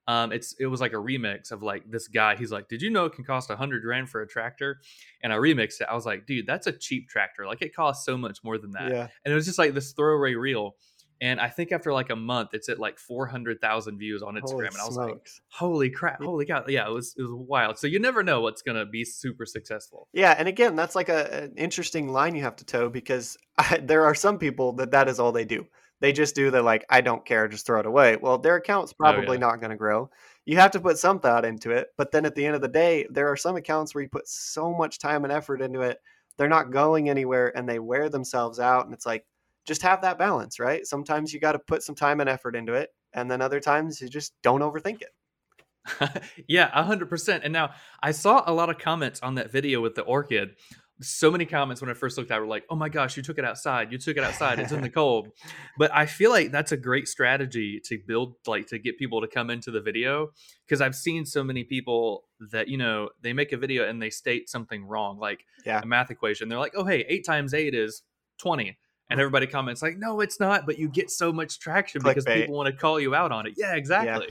Um, 0.08 0.30
it's 0.30 0.54
it 0.60 0.66
was 0.66 0.80
like 0.80 0.92
a 0.92 0.96
remix 0.96 1.50
of 1.50 1.64
like 1.64 1.90
this 1.90 2.06
guy. 2.06 2.36
He's 2.36 2.52
like, 2.52 2.68
"Did 2.68 2.80
you 2.80 2.90
know 2.90 3.06
it 3.06 3.14
can 3.14 3.24
cost 3.24 3.50
a 3.50 3.56
hundred 3.56 3.82
grand 3.82 4.08
for 4.08 4.22
a 4.22 4.26
tractor?" 4.28 4.80
And 5.22 5.32
I 5.32 5.36
remixed 5.36 5.80
it. 5.80 5.88
I 5.90 5.94
was 5.94 6.06
like, 6.06 6.26
"Dude, 6.26 6.46
that's 6.46 6.68
a 6.68 6.72
cheap 6.72 7.08
tractor. 7.08 7.44
Like 7.44 7.60
it 7.60 7.74
costs 7.74 8.06
so 8.06 8.16
much 8.16 8.38
more 8.44 8.56
than 8.56 8.70
that." 8.72 8.92
Yeah. 8.92 9.08
and 9.24 9.32
it 9.32 9.34
was 9.34 9.46
just 9.46 9.58
like 9.58 9.74
this 9.74 9.92
throwaway 9.92 10.34
reel. 10.34 10.76
And 11.20 11.40
I 11.40 11.48
think 11.48 11.72
after 11.72 11.92
like 11.92 12.10
a 12.10 12.16
month, 12.16 12.50
it's 12.52 12.68
at 12.68 12.78
like 12.78 12.98
four 12.98 13.26
hundred 13.26 13.60
thousand 13.60 13.98
views 13.98 14.22
on 14.22 14.34
Instagram, 14.34 14.42
Holy 14.50 14.66
and 14.66 14.76
I 14.80 14.86
was 14.86 14.96
like, 14.96 15.28
"Holy 15.48 15.90
crap! 15.90 16.22
Holy 16.22 16.44
cow!" 16.44 16.64
Yeah, 16.68 16.86
it 16.86 16.92
was 16.92 17.14
it 17.16 17.22
was 17.22 17.32
wild. 17.32 17.78
So 17.78 17.86
you 17.86 17.98
never 17.98 18.22
know 18.22 18.40
what's 18.40 18.62
gonna 18.62 18.86
be 18.86 19.04
super 19.04 19.46
successful. 19.46 20.08
Yeah, 20.12 20.34
and 20.36 20.48
again, 20.48 20.76
that's 20.76 20.94
like 20.94 21.08
a, 21.08 21.44
an 21.44 21.54
interesting 21.56 22.08
line 22.12 22.34
you 22.34 22.42
have 22.42 22.56
to 22.56 22.64
toe 22.64 22.88
because 22.90 23.36
I, 23.56 23.78
there 23.82 24.04
are 24.04 24.14
some 24.14 24.38
people 24.38 24.74
that 24.74 24.90
that 24.90 25.08
is 25.08 25.18
all 25.18 25.32
they 25.32 25.44
do. 25.44 25.66
They 26.00 26.12
just 26.12 26.34
do 26.34 26.50
the 26.50 26.60
like, 26.60 26.84
I 26.90 27.00
don't 27.00 27.24
care, 27.24 27.48
just 27.48 27.64
throw 27.64 27.80
it 27.80 27.86
away. 27.86 28.16
Well, 28.16 28.36
their 28.36 28.56
account's 28.56 28.92
oh, 28.92 28.96
probably 28.98 29.38
yeah. 29.38 29.46
not 29.46 29.60
going 29.60 29.70
to 29.70 29.76
grow. 29.76 30.10
You 30.44 30.58
have 30.58 30.72
to 30.72 30.80
put 30.80 30.98
some 30.98 31.20
thought 31.20 31.46
into 31.46 31.70
it, 31.70 31.88
but 31.96 32.12
then 32.12 32.26
at 32.26 32.34
the 32.34 32.44
end 32.44 32.54
of 32.54 32.60
the 32.60 32.68
day, 32.68 33.06
there 33.08 33.28
are 33.28 33.36
some 33.36 33.56
accounts 33.56 33.94
where 33.94 34.02
you 34.02 34.10
put 34.10 34.28
so 34.28 34.74
much 34.74 34.98
time 34.98 35.24
and 35.24 35.32
effort 35.32 35.62
into 35.62 35.80
it 35.80 35.98
they're 36.36 36.48
not 36.48 36.70
going 36.70 37.08
anywhere 37.08 37.56
and 37.56 37.68
they 37.68 37.78
wear 37.78 38.08
themselves 38.08 38.60
out 38.60 38.84
and 38.84 38.94
it's 38.94 39.06
like 39.06 39.24
just 39.66 39.82
have 39.82 40.02
that 40.02 40.18
balance 40.18 40.58
right 40.58 40.86
sometimes 40.86 41.32
you 41.32 41.40
got 41.40 41.52
to 41.52 41.58
put 41.58 41.82
some 41.82 41.94
time 41.94 42.20
and 42.20 42.28
effort 42.28 42.54
into 42.54 42.72
it 42.72 42.90
and 43.12 43.30
then 43.30 43.40
other 43.40 43.60
times 43.60 44.00
you 44.00 44.08
just 44.08 44.32
don't 44.42 44.60
overthink 44.60 45.02
it 45.02 46.22
yeah 46.48 46.70
100% 46.70 47.40
and 47.42 47.52
now 47.52 47.70
i 48.02 48.10
saw 48.10 48.42
a 48.46 48.52
lot 48.52 48.70
of 48.70 48.78
comments 48.78 49.20
on 49.22 49.36
that 49.36 49.52
video 49.52 49.80
with 49.80 49.94
the 49.94 50.02
orchid 50.02 50.56
so 51.00 51.30
many 51.30 51.44
comments 51.44 51.82
when 51.82 51.90
I 51.90 51.94
first 51.94 52.16
looked 52.16 52.30
at 52.30 52.38
it 52.38 52.40
were 52.40 52.46
like, 52.46 52.64
"Oh 52.70 52.76
my 52.76 52.88
gosh, 52.88 53.16
you 53.16 53.22
took 53.22 53.38
it 53.38 53.44
outside! 53.44 53.92
You 53.92 53.98
took 53.98 54.16
it 54.16 54.24
outside! 54.24 54.58
It's 54.58 54.72
in 54.72 54.80
the 54.80 54.90
cold." 54.90 55.28
But 55.76 55.94
I 55.94 56.06
feel 56.06 56.30
like 56.30 56.50
that's 56.50 56.72
a 56.72 56.76
great 56.76 57.06
strategy 57.06 57.80
to 57.84 57.98
build, 58.06 58.36
like, 58.46 58.66
to 58.68 58.78
get 58.78 58.98
people 58.98 59.20
to 59.20 59.28
come 59.28 59.50
into 59.50 59.70
the 59.70 59.80
video 59.80 60.30
because 60.64 60.80
I've 60.80 60.94
seen 60.94 61.26
so 61.26 61.44
many 61.44 61.64
people 61.64 62.24
that 62.50 62.68
you 62.68 62.78
know 62.78 63.10
they 63.20 63.32
make 63.32 63.52
a 63.52 63.58
video 63.58 63.86
and 63.86 64.00
they 64.00 64.10
state 64.10 64.48
something 64.48 64.84
wrong, 64.84 65.18
like 65.18 65.44
yeah. 65.66 65.80
a 65.82 65.86
math 65.86 66.10
equation. 66.10 66.48
They're 66.48 66.58
like, 66.58 66.74
"Oh 66.74 66.84
hey, 66.84 67.04
eight 67.08 67.26
times 67.26 67.52
eight 67.52 67.74
is 67.74 68.02
20. 68.38 68.76
And 69.10 69.20
everybody 69.20 69.46
comments 69.46 69.82
like, 69.82 69.96
"No, 69.98 70.20
it's 70.20 70.40
not," 70.40 70.66
but 70.66 70.78
you 70.78 70.88
get 70.88 71.10
so 71.10 71.32
much 71.32 71.58
traction 71.58 72.02
Clickbait. 72.02 72.14
because 72.14 72.24
people 72.24 72.54
want 72.54 72.66
to 72.66 72.72
call 72.72 73.00
you 73.00 73.14
out 73.14 73.32
on 73.32 73.46
it. 73.46 73.54
Yeah, 73.56 73.74
exactly. 73.74 74.28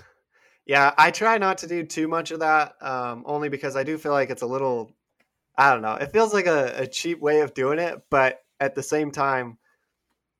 Yeah, 0.65 0.93
I 0.97 1.11
try 1.11 1.37
not 1.37 1.59
to 1.59 1.67
do 1.67 1.83
too 1.83 2.07
much 2.07 2.31
of 2.31 2.39
that, 2.39 2.73
um, 2.81 3.23
only 3.27 3.49
because 3.49 3.75
I 3.75 3.83
do 3.83 3.97
feel 3.99 4.13
like 4.13 4.31
it's 4.31 4.41
a 4.41 4.47
little 4.47 4.91
I 5.57 5.71
don't 5.71 5.81
know. 5.81 5.95
It 5.95 6.11
feels 6.11 6.33
like 6.33 6.47
a, 6.47 6.73
a 6.81 6.87
cheap 6.87 7.19
way 7.19 7.41
of 7.41 7.53
doing 7.53 7.79
it, 7.79 8.01
but 8.09 8.39
at 8.59 8.75
the 8.75 8.83
same 8.83 9.11
time, 9.11 9.57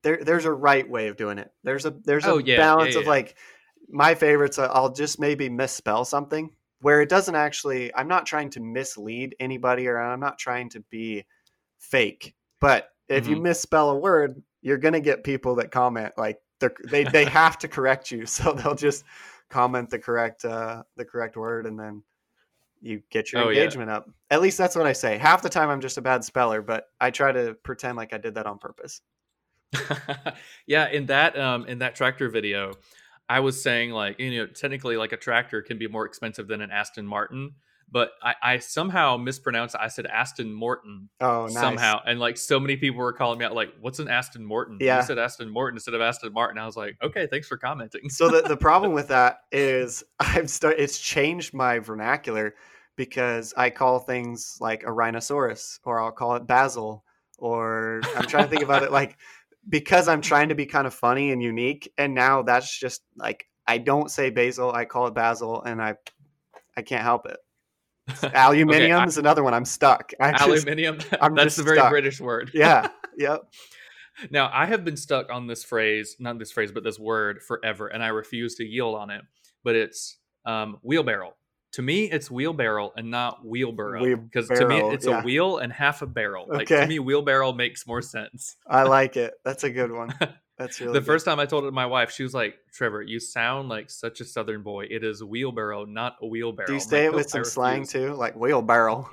there 0.02 0.18
there's 0.22 0.44
a 0.44 0.52
right 0.52 0.88
way 0.88 1.08
of 1.08 1.16
doing 1.16 1.38
it. 1.38 1.50
There's 1.64 1.86
a 1.86 1.90
there's 2.04 2.24
a 2.24 2.32
Oh, 2.32 2.38
yeah, 2.38 2.56
balance 2.56 2.94
yeah, 2.94 3.00
of 3.00 3.06
like 3.06 3.36
my 3.88 4.14
favorites. 4.14 4.58
uh, 4.58 4.68
I'll 4.72 4.92
just 4.92 5.18
maybe 5.18 5.48
misspell 5.48 6.04
something 6.04 6.50
where 6.80 7.00
it 7.00 7.08
doesn't 7.08 7.34
actually. 7.34 7.94
I'm 7.94 8.08
not 8.08 8.26
trying 8.26 8.50
to 8.50 8.60
mislead 8.60 9.36
anybody, 9.40 9.88
or 9.88 9.98
I'm 9.98 10.20
not 10.20 10.38
trying 10.38 10.68
to 10.70 10.80
be 10.90 11.24
fake. 11.78 12.34
But 12.60 12.88
if 13.08 13.26
Mm-hmm. 13.26 13.28
you 13.28 13.36
misspell 13.36 13.90
a 13.90 13.96
word, 13.98 14.42
you're 14.62 14.78
gonna 14.78 15.00
get 15.00 15.24
people 15.24 15.56
that 15.56 15.70
comment 15.70 16.12
like 16.16 16.40
they 16.90 17.04
they 17.04 17.24
have 17.26 17.58
to 17.58 17.68
correct 17.68 18.10
you, 18.10 18.26
so 18.26 18.52
they'll 18.52 18.74
just 18.74 19.04
comment 19.50 19.90
the 19.90 19.98
correct 19.98 20.44
uh, 20.44 20.82
the 20.96 21.04
correct 21.04 21.36
word, 21.36 21.66
and 21.66 21.78
then 21.78 22.02
you 22.80 23.02
get 23.10 23.32
your 23.32 23.40
Oh, 23.40 23.48
yeah. 23.50 23.70
engagement 23.70 23.90
up. 23.90 24.08
At 24.30 24.42
least 24.42 24.58
that's 24.58 24.76
what 24.76 24.86
I 24.86 24.92
say. 24.92 25.18
Half 25.18 25.42
the 25.42 25.48
time 25.48 25.70
I'm 25.70 25.80
just 25.80 25.98
a 25.98 26.02
bad 26.02 26.24
speller, 26.24 26.62
but 26.62 26.86
I 27.00 27.10
try 27.10 27.32
to 27.32 27.54
pretend 27.64 27.96
like 27.96 28.12
I 28.14 28.18
did 28.18 28.34
that 28.36 28.46
on 28.46 28.58
purpose. 28.58 29.00
yeah, 30.66 30.88
in 30.88 31.06
that 31.06 31.38
um 31.38 31.66
in 31.66 31.78
that 31.78 31.94
tractor 31.94 32.28
video, 32.28 32.72
I 33.28 33.40
was 33.40 33.62
saying 33.62 33.90
like 33.90 34.18
you 34.18 34.38
know 34.38 34.46
technically 34.46 34.96
like 34.96 35.12
a 35.12 35.16
tractor 35.16 35.62
can 35.62 35.78
be 35.78 35.88
more 35.88 36.06
expensive 36.06 36.48
than 36.48 36.60
an 36.60 36.70
Aston 36.70 37.06
Martin, 37.06 37.54
but 37.90 38.10
I, 38.22 38.34
I 38.42 38.58
somehow 38.58 39.16
mispronounced. 39.16 39.74
it. 39.74 39.80
I 39.80 39.88
said 39.88 40.06
Aston 40.06 40.52
Morton 40.52 41.08
Oh, 41.20 41.44
nice. 41.46 41.54
somehow, 41.54 42.00
and 42.04 42.18
like 42.18 42.36
so 42.36 42.58
many 42.58 42.76
people 42.76 42.98
were 42.98 43.12
calling 43.12 43.38
me 43.38 43.44
out 43.44 43.54
like, 43.54 43.72
"What's 43.80 43.98
an 43.98 44.08
Aston 44.08 44.44
Morton?" 44.44 44.78
Yeah. 44.80 44.96
you 44.96 45.02
said 45.02 45.18
Aston 45.18 45.48
Morton 45.48 45.76
instead 45.76 45.94
of 45.94 46.00
Aston 46.00 46.32
Martin. 46.32 46.58
I 46.58 46.66
was 46.66 46.76
like, 46.76 46.96
"Okay, 47.02 47.26
thanks 47.26 47.46
for 47.46 47.56
commenting." 47.56 48.10
So 48.10 48.28
the, 48.28 48.42
the 48.42 48.56
problem 48.68 48.92
with 48.92 49.08
that 49.08 49.40
is 49.52 50.02
I've 50.20 50.50
start 50.50 50.76
it's 50.78 50.98
changed 50.98 51.54
my 51.54 51.78
vernacular 51.78 52.54
because 52.96 53.52
I 53.56 53.70
call 53.70 53.98
things 54.00 54.56
like 54.60 54.82
a 54.84 54.92
rhinoceros 54.92 55.80
or 55.84 56.00
I'll 56.00 56.12
call 56.12 56.34
it 56.36 56.46
basil 56.46 57.04
or 57.38 58.00
I'm 58.16 58.26
trying 58.26 58.44
to 58.44 58.50
think 58.50 58.62
about 58.62 58.82
it 58.82 58.90
like 58.90 59.18
because 59.68 60.08
I'm 60.08 60.22
trying 60.22 60.48
to 60.48 60.54
be 60.54 60.64
kind 60.64 60.86
of 60.86 60.94
funny 60.94 61.30
and 61.30 61.42
unique 61.42 61.92
and 61.98 62.14
now 62.14 62.42
that's 62.42 62.78
just 62.78 63.02
like 63.16 63.46
I 63.66 63.78
don't 63.78 64.10
say 64.10 64.30
basil, 64.30 64.72
I 64.72 64.86
call 64.86 65.06
it 65.08 65.14
basil 65.14 65.62
and 65.62 65.82
I 65.82 65.96
I 66.76 66.82
can't 66.82 67.02
help 67.02 67.26
it. 67.26 67.36
Aluminium 68.34 69.00
Okay, 69.00 69.08
is 69.08 69.18
another 69.18 69.42
one. 69.42 69.54
I'm 69.54 69.64
stuck. 69.64 70.12
I 70.20 70.32
just, 70.32 70.44
Aluminium. 70.44 70.98
I'm 71.20 71.34
That's 71.34 71.56
just 71.56 71.58
a 71.58 71.62
very 71.62 71.78
stuck. 71.78 71.90
British 71.90 72.20
word. 72.20 72.50
yeah. 72.54 72.88
Yep. 73.18 73.42
Now, 74.30 74.50
I 74.52 74.66
have 74.66 74.84
been 74.84 74.96
stuck 74.96 75.30
on 75.30 75.46
this 75.46 75.64
phrase, 75.64 76.16
not 76.18 76.38
this 76.38 76.50
phrase, 76.52 76.72
but 76.72 76.84
this 76.84 76.98
word 76.98 77.42
forever, 77.42 77.88
and 77.88 78.02
I 78.02 78.08
refuse 78.08 78.54
to 78.56 78.64
yield 78.64 78.94
on 78.94 79.10
it. 79.10 79.22
But 79.64 79.74
it's 79.76 80.18
um, 80.46 80.78
wheelbarrow. 80.82 81.34
To 81.72 81.82
me, 81.82 82.04
it's 82.10 82.30
wheelbarrow 82.30 82.92
and 82.96 83.10
not 83.10 83.44
wheelbarrow. 83.44 84.16
Because 84.16 84.48
to 84.48 84.66
me, 84.66 84.78
it's 84.80 85.04
yeah. 85.06 85.20
a 85.20 85.24
wheel 85.24 85.58
and 85.58 85.70
half 85.70 86.00
a 86.00 86.06
barrel. 86.06 86.46
Like 86.48 86.70
Okay. 86.70 86.80
to 86.82 86.86
me, 86.86 86.98
wheelbarrow 86.98 87.52
makes 87.52 87.86
more 87.86 88.00
sense. 88.00 88.56
I 88.66 88.84
like 88.84 89.16
it. 89.18 89.34
That's 89.44 89.64
a 89.64 89.70
good 89.70 89.92
one. 89.92 90.14
That's 90.58 90.80
really 90.80 90.92
the 90.94 91.00
good. 91.00 91.06
first 91.06 91.24
time 91.26 91.38
I 91.38 91.46
told 91.46 91.64
it 91.64 91.68
to 91.68 91.72
my 91.72 91.86
wife, 91.86 92.10
she 92.10 92.22
was 92.22 92.32
like, 92.34 92.54
"Trevor, 92.72 93.02
you 93.02 93.20
sound 93.20 93.68
like 93.68 93.90
such 93.90 94.20
a 94.20 94.24
Southern 94.24 94.62
boy. 94.62 94.86
It 94.90 95.04
is 95.04 95.22
wheelbarrow, 95.22 95.84
not 95.84 96.16
a 96.22 96.26
wheelbarrow." 96.26 96.66
Do 96.66 96.74
you 96.74 96.80
say 96.80 97.06
like, 97.08 97.12
it 97.12 97.16
with 97.16 97.28
some 97.30 97.44
slang 97.44 97.86
too, 97.86 98.14
like 98.14 98.34
wheelbarrow? 98.36 99.10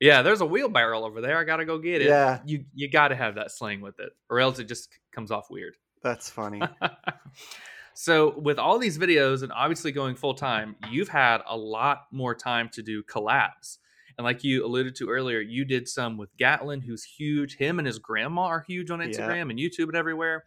Yeah, 0.00 0.22
there's 0.22 0.40
a 0.40 0.46
wheelbarrow 0.46 1.04
over 1.04 1.20
there. 1.20 1.38
I 1.38 1.44
gotta 1.44 1.64
go 1.64 1.78
get 1.78 2.00
it. 2.02 2.08
Yeah. 2.08 2.40
you 2.44 2.64
you 2.74 2.90
got 2.90 3.08
to 3.08 3.14
have 3.16 3.34
that 3.36 3.52
slang 3.52 3.80
with 3.82 4.00
it, 4.00 4.10
or 4.28 4.40
else 4.40 4.58
it 4.58 4.64
just 4.64 4.98
comes 5.12 5.30
off 5.30 5.50
weird. 5.50 5.74
That's 6.02 6.28
funny. 6.30 6.60
so 7.94 8.38
with 8.38 8.58
all 8.58 8.78
these 8.78 8.98
videos 8.98 9.42
and 9.42 9.52
obviously 9.52 9.92
going 9.92 10.14
full 10.14 10.34
time 10.34 10.76
you've 10.90 11.08
had 11.08 11.42
a 11.46 11.56
lot 11.56 12.06
more 12.12 12.34
time 12.34 12.68
to 12.72 12.82
do 12.82 13.02
collabs 13.02 13.78
and 14.16 14.24
like 14.24 14.44
you 14.44 14.64
alluded 14.64 14.94
to 14.94 15.08
earlier 15.10 15.40
you 15.40 15.64
did 15.64 15.88
some 15.88 16.16
with 16.16 16.34
gatlin 16.36 16.80
who's 16.80 17.04
huge 17.04 17.56
him 17.56 17.78
and 17.78 17.86
his 17.86 17.98
grandma 17.98 18.42
are 18.42 18.60
huge 18.66 18.90
on 18.90 19.00
Yeah. 19.00 19.08
instagram 19.08 19.50
and 19.50 19.58
youtube 19.58 19.88
and 19.88 19.96
everywhere 19.96 20.44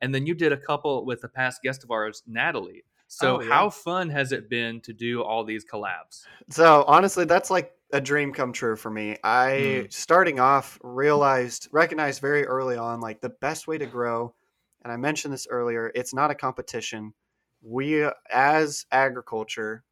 and 0.00 0.14
then 0.14 0.26
you 0.26 0.34
did 0.34 0.52
a 0.52 0.56
couple 0.56 1.04
with 1.04 1.22
a 1.24 1.28
past 1.28 1.62
guest 1.62 1.84
of 1.84 1.90
ours 1.90 2.22
natalie 2.26 2.84
so 3.06 3.36
Oh, 3.36 3.40
yeah. 3.40 3.48
how 3.48 3.70
fun 3.70 4.08
has 4.10 4.32
it 4.32 4.48
been 4.48 4.80
to 4.80 4.92
do 4.92 5.22
all 5.22 5.44
these 5.44 5.64
collabs 5.64 6.24
So 6.50 6.84
honestly, 6.86 7.24
that's 7.24 7.50
like 7.50 7.72
a 7.92 8.00
dream 8.00 8.32
come 8.32 8.52
true 8.52 8.76
for 8.76 8.90
me. 8.90 9.16
I 9.22 9.48
Mm. 9.50 9.92
starting 9.92 10.40
off 10.40 10.78
realized, 10.82 11.68
recognized 11.72 12.20
very 12.20 12.44
early 12.44 12.76
on, 12.76 13.00
like 13.00 13.20
the 13.20 13.28
best 13.30 13.66
way 13.68 13.78
to 13.78 13.86
grow. 13.86 14.34
And 14.82 14.92
I 14.92 14.96
mentioned 14.96 15.32
this 15.32 15.46
earlier. 15.48 15.90
It's 15.94 16.12
not 16.12 16.30
a 16.30 16.34
competition. 16.34 17.14
We, 17.62 18.06
as 18.30 18.84
agriculture, 18.92 19.84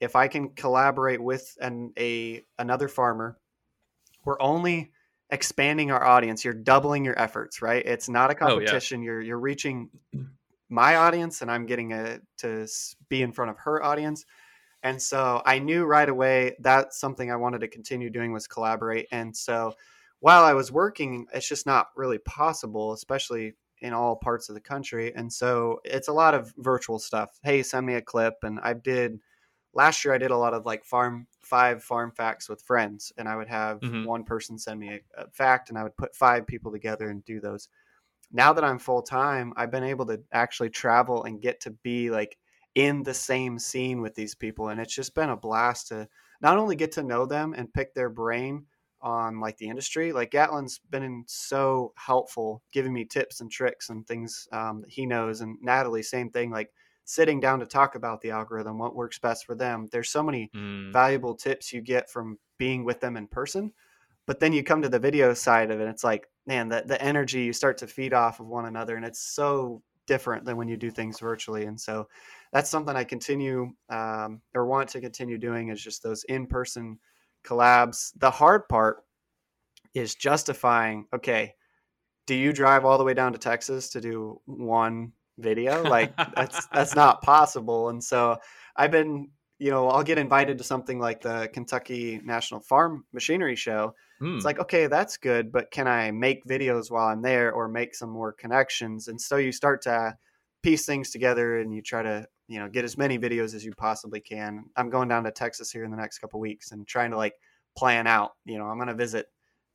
if 0.00 0.16
I 0.16 0.28
can 0.28 0.50
collaborate 0.50 1.20
with 1.22 1.56
an 1.60 1.92
a 1.98 2.44
another 2.58 2.88
farmer, 2.88 3.38
we're 4.24 4.40
only 4.40 4.92
expanding 5.30 5.90
our 5.90 6.04
audience. 6.04 6.44
You're 6.44 6.54
doubling 6.54 7.04
your 7.04 7.18
efforts, 7.18 7.60
right? 7.62 7.84
It's 7.84 8.08
not 8.08 8.30
a 8.30 8.34
Oh, 8.34 8.34
yeah. 8.34 8.46
competition. 8.46 9.02
You're 9.02 9.20
you're 9.20 9.38
reaching 9.38 9.90
my 10.68 10.96
audience, 10.96 11.42
and 11.42 11.50
I'm 11.50 11.66
getting 11.66 11.92
a, 11.92 12.20
to 12.38 12.66
be 13.08 13.22
in 13.22 13.32
front 13.32 13.50
of 13.50 13.56
her 13.58 13.82
audience. 13.82 14.24
And 14.82 15.00
so 15.00 15.42
I 15.44 15.58
knew 15.58 15.84
right 15.84 16.08
away 16.08 16.56
that's 16.60 17.00
something 17.00 17.32
I 17.32 17.36
wanted 17.36 17.60
to 17.60 17.68
continue 17.68 18.10
doing 18.10 18.32
was 18.32 18.46
collaborate. 18.46 19.08
And 19.10 19.36
so 19.36 19.74
while 20.20 20.44
I 20.44 20.52
was 20.52 20.70
working, 20.70 21.26
it's 21.32 21.48
just 21.48 21.66
not 21.66 21.88
really 21.96 22.18
possible, 22.18 22.92
especially 22.92 23.54
in 23.80 23.92
all 23.92 24.16
parts 24.16 24.48
of 24.48 24.54
the 24.54 24.60
country. 24.60 25.14
And 25.14 25.32
so 25.32 25.80
it's 25.84 26.08
a 26.08 26.12
lot 26.12 26.34
of 26.34 26.52
virtual 26.58 26.98
stuff. 26.98 27.38
Hey, 27.42 27.62
send 27.62 27.86
me 27.86 27.94
a 27.94 28.02
clip. 28.02 28.34
And 28.42 28.60
I 28.62 28.72
did 28.72 29.18
last 29.74 30.04
year, 30.04 30.14
I 30.14 30.18
did 30.18 30.30
a 30.30 30.36
lot 30.36 30.54
of 30.54 30.66
like 30.66 30.84
farm 30.84 31.26
five 31.40 31.82
farm 31.82 32.12
facts 32.12 32.48
with 32.48 32.62
friends. 32.62 33.12
And 33.16 33.28
I 33.28 33.36
would 33.36 33.48
have 33.48 33.82
Mhm. 33.82 34.04
one 34.04 34.24
person 34.24 34.58
send 34.58 34.80
me 34.80 34.94
a, 35.16 35.22
a 35.22 35.30
fact 35.30 35.70
and 35.70 35.78
I 35.78 35.82
would 35.82 35.96
put 35.96 36.14
five 36.14 36.46
people 36.46 36.72
together 36.72 37.10
and 37.10 37.24
do 37.24 37.40
those. 37.40 37.68
Now 38.30 38.52
that 38.52 38.64
I'm 38.64 38.78
full 38.78 39.02
time, 39.02 39.52
I've 39.56 39.70
been 39.70 39.84
able 39.84 40.06
to 40.06 40.22
actually 40.32 40.70
travel 40.70 41.24
and 41.24 41.40
get 41.40 41.60
to 41.62 41.70
be 41.70 42.10
like 42.10 42.38
in 42.74 43.02
the 43.02 43.14
same 43.14 43.58
scene 43.58 44.00
with 44.02 44.14
these 44.14 44.34
people 44.34 44.68
and 44.68 44.80
it's 44.80 44.94
just 44.94 45.14
been 45.14 45.30
a 45.30 45.36
blast 45.36 45.88
to 45.88 46.08
not 46.40 46.58
only 46.58 46.76
get 46.76 46.92
to 46.92 47.02
know 47.02 47.26
them 47.26 47.54
and 47.54 47.72
pick 47.72 47.94
their 47.94 48.10
brain 48.10 48.66
on 49.00 49.40
like 49.40 49.56
the 49.56 49.68
industry 49.68 50.12
like 50.12 50.30
gatlin's 50.30 50.78
been 50.90 51.02
in 51.02 51.24
so 51.26 51.92
helpful 51.96 52.62
giving 52.72 52.92
me 52.92 53.04
tips 53.04 53.40
and 53.40 53.50
tricks 53.50 53.88
and 53.88 54.06
things 54.06 54.46
um, 54.52 54.82
that 54.82 54.90
he 54.90 55.06
knows 55.06 55.40
and 55.40 55.56
natalie 55.62 56.02
same 56.02 56.30
thing 56.30 56.50
like 56.50 56.72
sitting 57.08 57.40
down 57.40 57.58
to 57.58 57.64
talk 57.64 57.94
about 57.94 58.20
the 58.20 58.30
algorithm 58.30 58.76
what 58.78 58.94
works 58.94 59.18
best 59.18 59.46
for 59.46 59.54
them 59.54 59.88
there's 59.90 60.10
so 60.10 60.22
many 60.22 60.50
Mm. 60.54 60.92
valuable 60.92 61.34
tips 61.34 61.72
you 61.72 61.80
get 61.80 62.10
from 62.10 62.38
being 62.58 62.84
with 62.84 63.00
them 63.00 63.16
in 63.16 63.26
person 63.26 63.72
but 64.26 64.40
then 64.40 64.52
you 64.52 64.62
come 64.62 64.82
to 64.82 64.90
the 64.90 64.98
video 64.98 65.32
side 65.32 65.70
of 65.70 65.80
it 65.80 65.88
it's 65.88 66.04
like 66.04 66.28
man 66.46 66.68
the, 66.68 66.82
the 66.86 67.00
energy 67.02 67.40
you 67.40 67.52
start 67.54 67.78
to 67.78 67.86
feed 67.86 68.12
off 68.12 68.40
of 68.40 68.46
one 68.46 68.66
another 68.66 68.96
and 68.96 69.06
it's 69.06 69.20
so 69.20 69.82
different 70.06 70.44
than 70.44 70.58
when 70.58 70.68
you 70.68 70.76
do 70.76 70.90
things 70.90 71.18
virtually 71.18 71.64
and 71.64 71.80
so 71.80 72.06
that's 72.52 72.68
something 72.68 72.94
i 72.94 73.04
continue 73.04 73.70
um, 73.88 74.40
or 74.54 74.66
want 74.66 74.88
to 74.90 75.00
continue 75.00 75.38
doing 75.38 75.68
is 75.70 75.82
just 75.82 76.02
those 76.02 76.24
in-person 76.24 76.98
collabs 77.42 78.12
the 78.18 78.30
hard 78.30 78.68
part 78.68 79.04
is 79.94 80.14
justifying 80.14 81.06
okay 81.14 81.54
do 82.26 82.34
you 82.34 82.52
drive 82.52 82.84
all 82.84 82.98
the 82.98 83.04
way 83.04 83.14
down 83.14 83.32
to 83.32 83.38
texas 83.38 83.88
to 83.88 84.00
do 84.00 84.38
one 84.44 85.10
video 85.38 85.82
like 85.82 86.14
that's 86.34 86.66
that's 86.72 86.94
not 86.94 87.22
possible 87.22 87.88
and 87.88 88.02
so 88.02 88.36
i've 88.76 88.90
been 88.90 89.28
you 89.58 89.70
know 89.70 89.88
i'll 89.88 90.02
get 90.02 90.18
invited 90.18 90.58
to 90.58 90.64
something 90.64 90.98
like 90.98 91.20
the 91.20 91.48
kentucky 91.52 92.20
national 92.24 92.60
farm 92.60 93.04
machinery 93.12 93.56
show 93.56 93.94
Mm. 94.20 94.34
it's 94.34 94.44
like 94.44 94.58
okay 94.58 94.88
that's 94.88 95.16
good 95.16 95.52
but 95.52 95.70
can 95.70 95.86
i 95.86 96.10
make 96.10 96.44
videos 96.44 96.90
while 96.90 97.06
i'm 97.06 97.22
there 97.22 97.52
or 97.52 97.68
make 97.68 97.94
some 97.94 98.10
more 98.10 98.32
connections 98.32 99.06
and 99.06 99.20
so 99.20 99.36
you 99.36 99.52
start 99.52 99.80
to 99.82 100.12
piece 100.60 100.84
things 100.84 101.12
together 101.12 101.60
and 101.60 101.72
you 101.72 101.80
try 101.80 102.02
to 102.02 102.26
you 102.48 102.58
know 102.58 102.68
get 102.68 102.84
as 102.84 102.98
many 102.98 103.16
videos 103.16 103.54
as 103.54 103.64
you 103.64 103.72
possibly 103.76 104.20
can 104.20 104.64
i'm 104.74 104.90
going 104.90 105.08
down 105.08 105.22
to 105.22 105.30
texas 105.30 105.70
here 105.70 105.84
in 105.84 105.92
the 105.92 105.96
next 105.96 106.18
couple 106.18 106.40
weeks 106.40 106.72
and 106.72 106.84
trying 106.88 107.12
to 107.12 107.16
like 107.16 107.34
plan 107.76 108.08
out 108.08 108.32
you 108.44 108.58
know 108.58 108.64
i'm 108.64 108.76
going 108.76 108.88
to 108.88 108.94
visit 108.94 109.26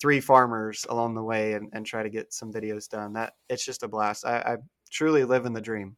three 0.04 0.20
farmers 0.20 0.86
along 0.90 1.16
the 1.16 1.24
way 1.24 1.54
and, 1.54 1.70
and 1.72 1.86
try 1.86 2.04
to 2.04 2.10
get 2.10 2.34
some 2.34 2.52
videos 2.52 2.90
done. 2.90 3.14
That 3.14 3.34
it's 3.48 3.64
just 3.64 3.84
a 3.84 3.88
blast. 3.88 4.26
I, 4.26 4.38
I 4.40 4.58
truly 4.94 5.26
living 5.26 5.54
the 5.54 5.62
dream. 5.62 5.98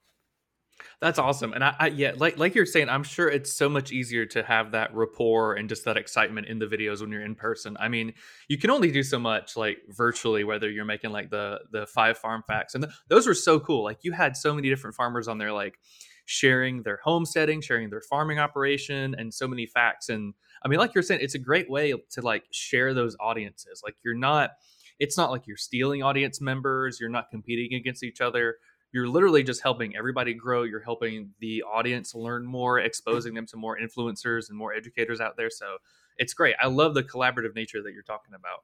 That's 1.01 1.19
awesome. 1.19 1.53
And 1.53 1.63
I, 1.63 1.75
I, 1.79 1.87
yeah, 1.87 2.13
like 2.17 2.37
like 2.37 2.55
you're 2.55 2.65
saying, 2.65 2.89
I'm 2.89 3.03
sure 3.03 3.29
it's 3.29 3.51
so 3.51 3.69
much 3.69 3.91
easier 3.91 4.25
to 4.27 4.43
have 4.43 4.71
that 4.71 4.93
rapport 4.95 5.53
and 5.55 5.69
just 5.69 5.85
that 5.85 5.97
excitement 5.97 6.47
in 6.47 6.59
the 6.59 6.65
videos 6.65 7.01
when 7.01 7.11
you're 7.11 7.23
in 7.23 7.35
person. 7.35 7.77
I 7.79 7.89
mean, 7.89 8.13
you 8.47 8.57
can 8.57 8.69
only 8.69 8.91
do 8.91 9.03
so 9.03 9.19
much 9.19 9.55
like 9.55 9.77
virtually, 9.89 10.43
whether 10.43 10.69
you're 10.69 10.85
making 10.85 11.11
like 11.11 11.29
the 11.29 11.59
the 11.71 11.85
five 11.87 12.17
farm 12.17 12.43
facts, 12.47 12.75
and 12.75 12.83
th- 12.85 12.95
those 13.07 13.27
were 13.27 13.33
so 13.33 13.59
cool. 13.59 13.83
Like 13.83 13.99
you 14.03 14.11
had 14.13 14.35
so 14.35 14.53
many 14.53 14.69
different 14.69 14.95
farmers 14.95 15.27
on 15.27 15.37
there, 15.37 15.53
like 15.53 15.79
sharing 16.25 16.83
their 16.83 16.99
homesteading, 17.03 17.61
sharing 17.61 17.89
their 17.89 18.01
farming 18.01 18.39
operation, 18.39 19.15
and 19.17 19.33
so 19.33 19.47
many 19.47 19.65
facts. 19.65 20.09
And 20.09 20.33
I 20.63 20.67
mean, 20.67 20.79
like 20.79 20.93
you're 20.93 21.03
saying, 21.03 21.21
it's 21.21 21.35
a 21.35 21.39
great 21.39 21.69
way 21.69 21.93
to 22.11 22.21
like 22.21 22.45
share 22.51 22.93
those 22.93 23.15
audiences. 23.19 23.81
Like 23.83 23.95
you're 24.03 24.17
not, 24.17 24.51
it's 24.99 25.17
not 25.17 25.29
like 25.29 25.45
you're 25.45 25.57
stealing 25.57 26.03
audience 26.03 26.41
members. 26.41 26.99
You're 26.99 27.09
not 27.09 27.29
competing 27.29 27.77
against 27.77 28.03
each 28.03 28.21
other 28.21 28.55
you're 28.95 29.09
literally 29.09 29.43
just 29.43 29.61
helping 29.61 29.93
everybody 29.93 30.33
grow. 30.33 30.63
You're 30.63 30.79
helping 30.79 31.31
the 31.41 31.63
audience 31.63 32.15
learn 32.15 32.45
more, 32.45 32.79
exposing 32.79 33.33
them 33.33 33.45
to 33.47 33.57
more 33.57 33.77
influencers 33.77 34.47
and 34.47 34.57
more 34.57 34.73
educators 34.73 35.19
out 35.19 35.35
there. 35.35 35.49
So 35.49 35.79
it's 36.17 36.33
great. 36.33 36.55
I 36.61 36.67
love 36.67 36.93
the 36.93 37.03
collaborative 37.03 37.55
nature 37.55 37.83
that 37.83 37.91
you're 37.91 38.03
talking 38.03 38.35
about. 38.35 38.63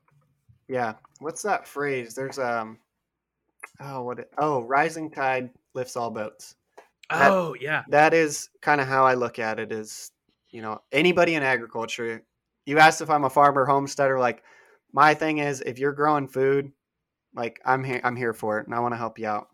Yeah. 0.69 0.93
What's 1.19 1.41
that 1.41 1.67
phrase? 1.67 2.15
There's 2.15 2.39
um 2.39 2.79
oh 3.82 4.03
what 4.03 4.19
it, 4.19 4.32
oh 4.38 4.61
rising 4.61 5.11
tide 5.11 5.49
lifts 5.73 5.97
all 5.97 6.09
boats. 6.09 6.55
That, 7.09 7.29
oh 7.29 7.53
yeah. 7.59 7.84
That 7.89 8.13
is 8.13 8.51
kind 8.61 8.79
of 8.79 8.88
how 8.88 9.03
I 9.03 9.15
look 9.15 9.38
at 9.38 9.59
it 9.59 9.73
is, 9.73 10.11
you 10.49 10.61
know, 10.61 10.79
anybody 10.93 11.36
in 11.36 11.43
agriculture, 11.43 12.23
you 12.65 12.79
asked 12.79 13.01
if 13.01 13.09
I'm 13.09 13.25
a 13.25 13.29
farmer 13.29 13.65
homesteader, 13.65 14.17
like 14.17 14.43
my 14.93 15.13
thing 15.13 15.39
is 15.39 15.59
if 15.59 15.77
you're 15.77 15.91
growing 15.91 16.29
food, 16.29 16.71
like 17.36 17.59
I'm 17.65 17.84
here 17.84 17.99
I'm 18.05 18.15
here 18.15 18.32
for 18.32 18.61
it 18.61 18.67
and 18.67 18.73
I 18.73 18.79
want 18.79 18.93
to 18.93 18.97
help 18.97 19.19
you 19.19 19.27
out. 19.27 19.49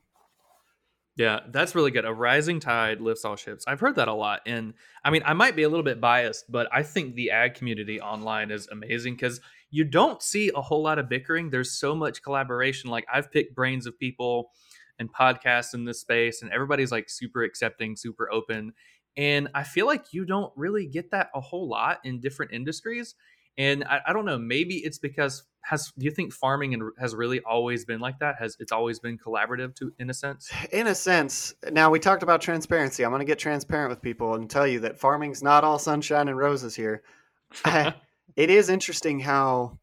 Yeah, 1.17 1.39
that's 1.49 1.73
really 1.73 1.89
good. 1.89 2.05
A 2.05 2.13
rising 2.13 2.59
tide 2.59 3.01
lifts 3.01 3.25
all 3.25 3.35
ships. 3.35 3.65
I've 3.67 3.79
heard 3.79 3.95
that 3.95 4.07
a 4.07 4.13
lot. 4.13 4.41
And 4.45 4.75
I 5.03 5.09
mean, 5.09 5.23
I 5.25 5.33
might 5.33 5.55
be 5.55 5.63
a 5.63 5.69
little 5.69 5.83
bit 5.83 5.99
biased, 5.99 6.51
but 6.51 6.67
I 6.71 6.83
think 6.83 7.15
the 7.15 7.31
ag 7.31 7.55
community 7.55 7.99
online 7.99 8.51
is 8.51 8.67
amazing 8.67 9.15
because 9.15 9.41
you 9.71 9.83
don't 9.83 10.21
see 10.21 10.51
a 10.55 10.61
whole 10.61 10.83
lot 10.83 10.99
of 10.99 11.09
bickering. 11.09 11.49
There's 11.49 11.71
so 11.71 11.95
much 11.95 12.21
collaboration. 12.21 12.91
Like, 12.91 13.05
I've 13.11 13.31
picked 13.31 13.55
brains 13.55 13.87
of 13.87 13.97
people 13.97 14.51
and 14.99 15.11
podcasts 15.11 15.73
in 15.73 15.85
this 15.85 16.01
space, 16.01 16.43
and 16.43 16.51
everybody's 16.51 16.91
like 16.91 17.09
super 17.09 17.43
accepting, 17.43 17.95
super 17.95 18.31
open. 18.31 18.73
And 19.17 19.49
I 19.55 19.63
feel 19.63 19.87
like 19.87 20.13
you 20.13 20.23
don't 20.23 20.53
really 20.55 20.85
get 20.85 21.09
that 21.11 21.29
a 21.33 21.41
whole 21.41 21.67
lot 21.67 21.99
in 22.03 22.21
different 22.21 22.53
industries. 22.53 23.15
And 23.57 23.83
I, 23.85 24.01
I 24.07 24.13
don't 24.13 24.25
know, 24.25 24.37
maybe 24.37 24.75
it's 24.75 24.99
because 24.99 25.43
has 25.67 25.91
do 25.97 26.05
you 26.05 26.11
think 26.11 26.31
farming 26.31 26.73
and 26.73 26.91
has 26.97 27.13
really 27.13 27.41
always 27.41 27.83
been 27.83 27.99
like 27.99 28.19
that? 28.19 28.35
Has 28.39 28.55
it's 28.59 28.71
always 28.71 28.99
been 28.99 29.17
collaborative 29.17 29.75
to 29.75 29.91
in 29.99 30.09
a 30.09 30.13
sense? 30.13 30.49
In 30.71 30.87
a 30.87 30.95
sense. 30.95 31.53
Now 31.71 31.89
we 31.89 31.99
talked 31.99 32.23
about 32.23 32.39
transparency. 32.39 33.03
I'm 33.03 33.11
going 33.11 33.19
to 33.19 33.25
get 33.25 33.37
transparent 33.37 33.89
with 33.89 34.01
people 34.01 34.35
and 34.35 34.49
tell 34.49 34.65
you 34.65 34.79
that 34.81 34.97
farming's 34.97 35.43
not 35.43 35.65
all 35.65 35.77
sunshine 35.77 36.29
and 36.29 36.37
roses 36.37 36.73
here. 36.73 37.03
it 37.65 38.49
is 38.49 38.69
interesting 38.69 39.19
how 39.19 39.77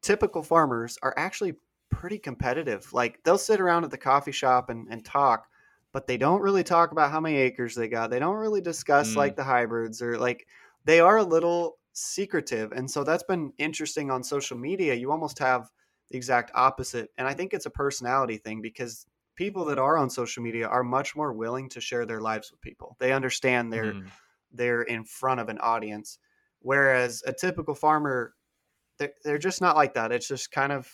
typical 0.00 0.44
farmers 0.44 0.96
are 1.02 1.14
actually 1.16 1.54
pretty 1.90 2.18
competitive. 2.18 2.92
Like 2.92 3.18
they'll 3.24 3.36
sit 3.36 3.60
around 3.60 3.82
at 3.82 3.90
the 3.90 3.98
coffee 3.98 4.32
shop 4.32 4.70
and, 4.70 4.86
and 4.90 5.04
talk, 5.04 5.48
but 5.92 6.06
they 6.06 6.18
don't 6.18 6.40
really 6.40 6.62
talk 6.62 6.92
about 6.92 7.10
how 7.10 7.18
many 7.18 7.36
acres 7.36 7.74
they 7.74 7.88
got. 7.88 8.10
They 8.10 8.20
don't 8.20 8.36
really 8.36 8.60
discuss 8.60 9.14
mm. 9.14 9.16
like 9.16 9.34
the 9.34 9.44
hybrids 9.44 10.00
or 10.02 10.18
like 10.18 10.46
they 10.84 11.00
are 11.00 11.16
a 11.16 11.24
little 11.24 11.78
secretive. 11.96 12.72
And 12.72 12.90
so 12.90 13.04
that's 13.04 13.22
been 13.22 13.52
interesting 13.58 14.10
on 14.10 14.22
social 14.22 14.56
media. 14.56 14.94
You 14.94 15.10
almost 15.10 15.38
have 15.38 15.70
the 16.10 16.16
exact 16.16 16.50
opposite. 16.54 17.10
And 17.16 17.26
I 17.26 17.32
think 17.32 17.54
it's 17.54 17.66
a 17.66 17.70
personality 17.70 18.36
thing 18.36 18.60
because 18.60 19.06
people 19.34 19.64
that 19.64 19.78
are 19.78 19.96
on 19.96 20.10
social 20.10 20.42
media 20.42 20.68
are 20.68 20.82
much 20.82 21.16
more 21.16 21.32
willing 21.32 21.68
to 21.70 21.80
share 21.80 22.04
their 22.04 22.20
lives 22.20 22.50
with 22.50 22.60
people. 22.60 22.96
They 23.00 23.12
understand 23.12 23.72
they're 23.72 23.94
mm. 23.94 24.08
they're 24.52 24.82
in 24.82 25.04
front 25.04 25.40
of 25.40 25.48
an 25.48 25.58
audience. 25.58 26.18
Whereas 26.60 27.22
a 27.26 27.32
typical 27.32 27.74
farmer, 27.74 28.34
they're, 28.98 29.12
they're 29.24 29.38
just 29.38 29.60
not 29.60 29.76
like 29.76 29.94
that. 29.94 30.12
It's 30.12 30.28
just 30.28 30.50
kind 30.50 30.72
of 30.72 30.90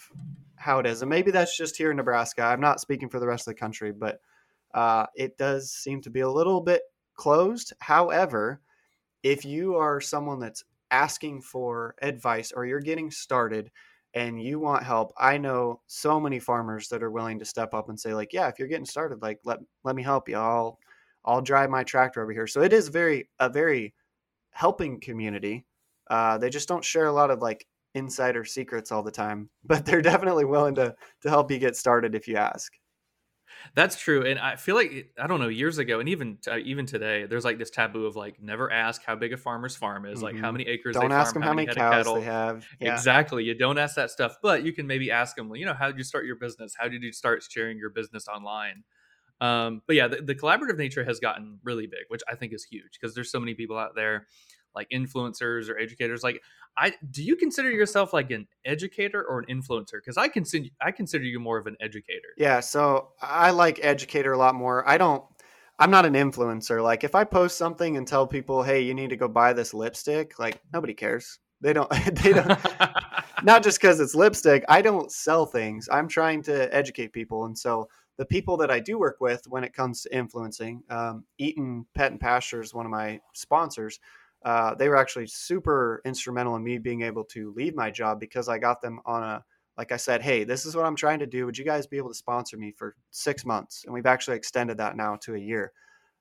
how 0.57 0.79
it 0.79 0.87
is. 0.87 1.03
And 1.03 1.11
maybe 1.11 1.31
that's 1.31 1.57
just 1.57 1.77
here 1.77 1.91
in 1.91 1.97
Nebraska. 1.97 2.43
I'm 2.43 2.61
not 2.61 2.81
speaking 2.81 3.09
for 3.09 3.19
the 3.19 3.27
rest 3.27 3.49
of 3.49 3.55
the 3.55 3.61
country, 3.61 3.91
but 3.93 4.21
uh, 4.75 5.07
it 5.17 5.37
does 5.37 5.73
seem 5.73 6.01
to 6.03 6.11
be 6.11 6.21
a 6.21 6.31
little 6.31 6.61
bit 6.61 6.83
closed. 7.15 7.73
However, 7.81 8.61
if 9.23 9.45
you 9.45 9.77
are 9.77 10.01
someone 10.01 10.41
that's 10.41 10.65
asking 10.93 11.43
for 11.43 11.95
advice 12.03 12.53
or 12.53 12.67
you're 12.67 12.81
getting 12.81 13.11
started 13.11 13.71
and 14.15 14.41
you 14.43 14.61
want 14.61 14.85
help, 14.85 15.13
I 15.19 15.39
know 15.39 15.81
so 15.87 16.21
many 16.21 16.39
farmers 16.39 16.89
that 16.89 17.03
are 17.03 17.11
willing 17.11 17.39
to 17.41 17.45
step 17.47 17.75
up 17.75 17.89
and 17.89 17.99
say 17.99 18.15
like, 18.15 18.33
yeah, 18.33 18.49
if 18.49 18.59
you're 18.59 18.69
getting 18.69 18.87
started, 18.87 19.23
like 19.23 19.41
let 19.45 19.59
let 19.85 19.97
me 19.97 20.03
help 20.03 20.29
you. 20.29 20.37
I'll 20.37 20.79
I'll 21.25 21.43
drive 21.43 21.71
my 21.71 21.85
tractor 21.85 22.23
over 22.23 22.33
here. 22.33 22.47
So 22.47 22.63
it 22.63 22.73
is 22.73 22.89
very 22.89 23.29
a 23.41 23.49
very 23.49 23.95
helping 24.53 25.01
community. 25.01 25.67
Uh, 26.11 26.39
they 26.39 26.51
just 26.51 26.69
don't 26.69 26.85
share 26.85 27.07
a 27.07 27.13
lot 27.13 27.31
of 27.31 27.41
like 27.43 27.67
insider 27.95 28.45
secrets 28.45 28.93
all 28.93 29.03
the 29.03 29.11
time, 29.13 29.51
but 29.65 29.87
they're 29.87 30.03
definitely 30.03 30.45
willing 30.47 30.75
to 30.77 30.95
to 31.23 31.31
help 31.31 31.51
you 31.51 31.59
get 31.59 31.77
started 31.77 32.15
if 32.15 32.29
you 32.29 32.37
ask. 32.37 32.73
That's 33.75 33.99
true, 33.99 34.25
and 34.25 34.39
I 34.39 34.57
feel 34.57 34.75
like 34.75 35.13
I 35.19 35.27
don't 35.27 35.41
know 35.41 35.49
years 35.49 35.79
ago, 35.79 36.01
and 36.01 36.09
even 36.09 36.39
uh, 36.51 36.59
even 36.59 36.87
today, 36.87 37.27
there's 37.27 37.45
like 37.45 37.59
this 37.59 37.71
taboo 37.71 38.07
of 38.07 38.17
like 38.17 38.43
never 38.43 38.71
ask 38.71 39.03
how 39.05 39.15
big 39.17 39.33
a 39.33 39.37
farmer's 39.37 39.77
farm 39.77 40.05
is, 40.05 40.17
mm-hmm. 40.17 40.25
like 40.25 40.35
how 40.37 40.49
mm-hmm. 40.49 40.59
many 40.59 40.69
acres. 40.69 40.95
Don't 40.95 41.09
they 41.09 41.15
ask 41.15 41.33
farm, 41.33 41.41
them 41.41 41.49
how 41.49 41.55
many, 41.55 41.73
cows 41.73 42.07
they 42.07 42.21
have. 42.23 42.67
Yeah. 42.81 42.95
Exactly, 42.95 43.45
you 43.45 43.55
don't 43.55 43.79
ask 43.79 43.97
that 43.97 44.11
stuff, 44.11 44.37
but 44.43 44.63
you 44.63 44.73
can 44.73 44.87
maybe 44.87 45.11
ask 45.11 45.37
them, 45.37 45.55
you 45.55 45.65
know, 45.65 45.75
how 45.75 45.87
did 45.87 45.99
you 45.99 46.05
start 46.05 46.27
your 46.27 46.37
business? 46.37 46.75
How 46.79 46.89
did 46.89 47.03
you 47.03 47.13
start 47.13 47.43
sharing 47.49 47.79
your 47.79 47.91
business 47.91 48.29
online? 48.29 48.85
Um, 49.41 49.83
but 49.87 49.97
yeah, 49.97 50.07
the, 50.07 50.23
the 50.23 50.35
collaborative 50.37 50.79
nature 50.79 51.05
has 51.05 51.19
gotten 51.19 51.59
really 51.65 51.87
big, 51.87 52.05
which 52.09 52.23
I 52.31 52.37
think 52.37 52.53
is 52.53 52.65
huge 52.65 52.99
because 53.01 53.15
there's 53.15 53.31
so 53.31 53.41
many 53.41 53.55
people 53.55 53.77
out 53.77 53.97
there 53.97 54.29
like 54.75 54.89
influencers 54.91 55.69
or 55.69 55.79
educators 55.79 56.23
like 56.23 56.41
i 56.77 56.93
do 57.11 57.23
you 57.23 57.37
consider 57.37 57.71
yourself 57.71 58.13
like 58.13 58.31
an 58.31 58.47
educator 58.65 59.23
or 59.23 59.41
an 59.41 59.47
influencer? 59.47 59.95
Because 59.95 60.17
i 60.17 60.29
consider 60.29 60.67
i 60.81 60.91
consider 60.91 61.25
you 61.25 61.41
more 61.41 61.59
of 61.59 61.67
an 61.67 61.77
educator. 61.81 62.29
Yeah 62.37 62.61
so 62.61 63.09
i 63.21 63.51
like 63.51 63.81
educator 63.83 64.33
a 64.33 64.39
lot 64.39 64.55
more. 64.55 64.89
I 64.89 64.99
don't 64.99 65.25
i'm 65.79 65.91
not 65.91 66.07
an 66.07 66.15
influencer. 66.15 66.83
Like 66.83 67.05
if 67.05 67.15
i 67.15 67.25
post 67.25 67.57
something 67.57 67.97
and 67.97 68.07
tell 68.07 68.27
people 68.27 68.63
hey 68.63 68.81
you 68.81 68.95
need 68.95 69.11
to 69.11 69.17
go 69.17 69.29
buy 69.29 69.53
this 69.53 69.75
lipstick 69.75 70.39
like 70.39 70.61
nobody 70.73 70.95
cares. 70.95 71.39
They 71.61 71.73
don't 71.73 71.91
they 72.23 72.33
don't 72.33 72.59
not 73.43 73.63
just 73.63 73.81
because 73.81 74.01
it's 74.01 74.15
lipstick. 74.15 74.65
I 74.69 74.83
don't 74.83 75.11
sell 75.13 75.47
things. 75.47 75.89
I'm 75.91 76.09
trying 76.09 76.43
to 76.45 76.75
educate 76.75 77.13
people 77.13 77.45
and 77.45 77.57
so 77.57 77.89
the 78.19 78.27
people 78.27 78.57
that 78.57 78.71
i 78.71 78.79
do 78.79 78.99
work 78.99 79.17
with 79.21 79.43
when 79.49 79.65
it 79.65 79.73
comes 79.73 80.03
to 80.03 80.17
influencing 80.17 80.83
um, 80.91 81.25
eaton 81.39 81.87
pet 81.95 82.13
and 82.13 82.21
pasture 82.21 82.61
is 82.61 82.75
one 82.75 82.87
of 82.87 82.91
my 82.91 83.21
sponsors 83.35 83.99
uh, 84.45 84.75
they 84.75 84.89
were 84.89 84.97
actually 84.97 85.27
super 85.27 86.03
instrumental 86.05 86.57
in 86.57 86.65
me 86.65 86.79
being 86.79 87.03
able 87.03 87.25
to 87.25 87.53
leave 87.57 87.75
my 87.75 87.91
job 87.91 88.21
because 88.21 88.49
I 88.49 88.59
got 88.59 88.81
them 88.83 89.01
on 89.07 89.23
a 89.23 89.45
like 89.77 89.93
I 89.93 89.97
said, 89.97 90.23
hey, 90.23 90.45
this 90.45 90.67
is 90.67 90.77
what 90.77 90.85
I'm 90.85 90.97
trying 90.97 91.19
to 91.21 91.27
do. 91.27 91.47
Would 91.47 91.57
you 91.57 91.65
guys 91.65 91.87
be 91.87 91.97
able 91.97 92.11
to 92.11 92.15
sponsor 92.15 92.57
me 92.57 92.73
for 92.73 92.95
six 93.11 93.45
months? 93.47 93.85
And 93.85 93.95
we've 93.95 94.07
actually 94.07 94.37
extended 94.37 94.77
that 94.79 94.97
now 94.97 95.17
to 95.23 95.35
a 95.35 95.39
year. 95.39 95.73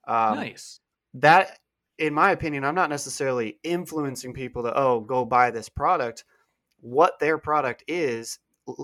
Um, 0.07 0.35
nice. 0.35 0.79
That, 1.15 1.59
in 1.97 2.13
my 2.13 2.31
opinion, 2.31 2.63
I'm 2.63 2.75
not 2.75 2.89
necessarily 2.89 3.59
influencing 3.63 4.33
people 4.33 4.63
to 4.63 4.73
oh 4.75 5.01
go 5.01 5.25
buy 5.25 5.51
this 5.51 5.69
product. 5.69 6.23
What 6.79 7.19
their 7.19 7.37
product 7.37 7.83
is 7.87 8.39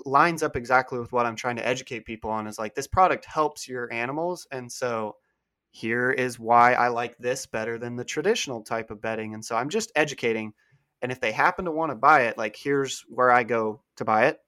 lines 0.05 0.43
up 0.43 0.55
exactly 0.55 0.99
with 0.99 1.11
what 1.11 1.25
I'm 1.25 1.35
trying 1.35 1.55
to 1.55 1.67
educate 1.67 2.05
people 2.05 2.29
on. 2.29 2.45
Is 2.45 2.59
like 2.59 2.75
this 2.75 2.88
product 2.88 3.25
helps 3.25 3.67
your 3.67 3.91
animals, 3.91 4.47
and 4.51 4.71
so 4.71 5.15
here 5.72 6.11
is 6.11 6.39
why 6.39 6.74
I 6.74 6.88
like 6.88 7.18
this 7.18 7.45
better 7.45 7.78
than 7.78 7.95
the 7.95 8.05
traditional 8.05 8.63
type 8.63 8.89
of 8.91 9.01
bedding. 9.01 9.34
And 9.34 9.43
so 9.43 9.55
I'm 9.55 9.70
just 9.70 9.91
educating. 9.95 10.53
And 11.01 11.11
if 11.11 11.20
they 11.20 11.32
happen 11.32 11.65
to 11.65 11.72
want 11.72 11.91
to 11.91 11.95
buy 11.95 12.22
it, 12.24 12.38
like 12.38 12.55
here's 12.55 13.05
where 13.07 13.32
I 13.32 13.43
go 13.43 13.82
to 13.97 14.05
buy 14.05 14.26
it. 14.28 14.39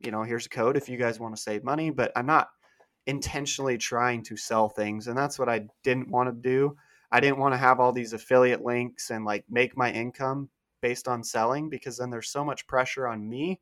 You 0.00 0.10
know, 0.10 0.22
here's 0.22 0.46
a 0.46 0.50
code 0.50 0.76
if 0.76 0.88
you 0.88 0.98
guys 0.98 1.20
want 1.20 1.34
to 1.36 1.40
save 1.40 1.64
money, 1.64 1.90
but 1.90 2.12
I'm 2.16 2.26
not 2.26 2.48
intentionally 3.06 3.78
trying 3.78 4.22
to 4.24 4.36
sell 4.36 4.68
things. 4.68 5.06
And 5.06 5.16
that's 5.16 5.38
what 5.38 5.48
I 5.48 5.66
didn't 5.82 6.10
want 6.10 6.28
to 6.28 6.48
do. 6.48 6.76
I 7.12 7.20
didn't 7.20 7.38
want 7.38 7.54
to 7.54 7.58
have 7.58 7.78
all 7.78 7.92
these 7.92 8.12
affiliate 8.12 8.64
links 8.64 9.10
and 9.10 9.24
like 9.24 9.44
make 9.48 9.76
my 9.76 9.92
income 9.92 10.48
based 10.82 11.06
on 11.06 11.22
selling 11.22 11.70
because 11.70 11.98
then 11.98 12.10
there's 12.10 12.30
so 12.30 12.44
much 12.44 12.66
pressure 12.66 13.06
on 13.06 13.28
me 13.28 13.60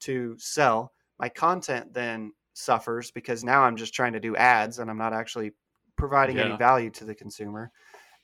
to 0.00 0.36
sell. 0.38 0.92
My 1.18 1.28
content 1.28 1.92
then 1.92 2.32
suffers 2.54 3.10
because 3.10 3.44
now 3.44 3.62
I'm 3.62 3.76
just 3.76 3.94
trying 3.94 4.14
to 4.14 4.20
do 4.20 4.36
ads 4.36 4.78
and 4.78 4.90
I'm 4.90 4.98
not 4.98 5.12
actually 5.12 5.52
providing 5.96 6.36
yeah. 6.36 6.44
any 6.44 6.56
value 6.56 6.90
to 6.90 7.04
the 7.04 7.14
consumer. 7.14 7.70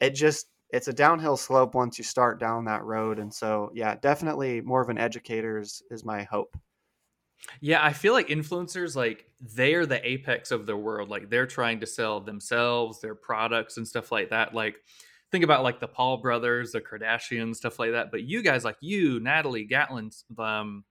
It 0.01 0.11
just 0.11 0.47
it's 0.73 0.89
a 0.89 0.93
downhill 0.93 1.37
slope 1.37 1.75
once 1.75 1.99
you 1.99 2.05
start 2.05 2.39
down 2.39 2.65
that 2.65 2.85
road. 2.85 3.19
And 3.19 3.33
so 3.33 3.71
yeah, 3.75 3.97
definitely 3.97 4.61
more 4.61 4.81
of 4.81 4.89
an 4.89 4.99
educator 4.99 5.59
is, 5.59 5.83
is 5.91 6.05
my 6.05 6.23
hope. 6.25 6.57
Yeah, 7.61 7.85
I 7.85 7.93
feel 7.93 8.13
like 8.13 8.29
influencers 8.29 8.95
like 8.95 9.27
they're 9.41 9.87
the 9.87 10.07
apex 10.07 10.51
of 10.51 10.67
their 10.67 10.77
world. 10.77 11.09
Like 11.09 11.31
they're 11.31 11.47
trying 11.47 11.81
to 11.81 11.87
sell 11.87 12.21
themselves, 12.21 13.01
their 13.01 13.15
products 13.15 13.79
and 13.79 13.89
stuff 13.89 14.13
like 14.13 14.31
that. 14.31 14.55
Like 14.55 14.77
think 15.33 15.45
about 15.45 15.63
like 15.63 15.81
the 15.81 15.89
Paul 15.89 16.19
brothers, 16.19 16.73
the 16.73 16.81
Kardashians, 16.81 17.57
stuff 17.57 17.79
like 17.79 17.93
that. 17.93 18.11
But 18.11 18.25
you 18.25 18.43
guys 18.43 18.65
like 18.65 18.77
you, 18.81 19.21
Natalie 19.21 19.65
Gatlin, 19.65 20.11
um, 20.39 20.85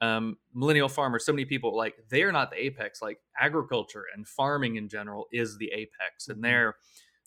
um, 0.00 0.36
millennial 0.54 0.88
farmers, 0.88 1.24
so 1.26 1.32
many 1.32 1.44
people 1.44 1.76
like 1.76 1.94
they 2.08 2.22
are 2.22 2.32
not 2.32 2.50
the 2.50 2.56
apex. 2.64 3.02
Like 3.02 3.18
agriculture 3.38 4.04
and 4.14 4.26
farming 4.28 4.76
in 4.76 4.88
general 4.88 5.26
is 5.32 5.58
the 5.58 5.70
apex, 5.72 6.28
and 6.28 6.36
Mm-hmm. 6.36 6.42
they're 6.42 6.76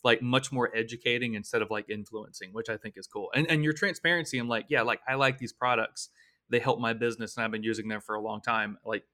like 0.04 0.20
much 0.20 0.50
more 0.50 0.68
educating 0.74 1.34
instead 1.34 1.62
of 1.62 1.70
like 1.70 1.88
influencing, 1.88 2.50
which 2.52 2.68
I 2.68 2.76
think 2.76 2.94
is 2.96 3.06
cool. 3.06 3.30
And 3.34 3.46
and 3.50 3.62
your 3.62 3.72
transparency, 3.72 4.38
I'm 4.38 4.48
like, 4.48 4.66
yeah, 4.68 4.82
like 4.82 5.00
I 5.08 5.14
like 5.14 5.38
these 5.38 5.52
products. 5.52 6.08
They 6.48 6.58
help 6.58 6.80
my 6.80 6.92
business, 6.92 7.36
and 7.36 7.44
I've 7.44 7.50
been 7.52 7.62
using 7.62 7.88
them 7.88 8.00
for 8.00 8.14
a 8.14 8.20
long 8.20 8.40
time. 8.40 8.78
Like 8.84 9.04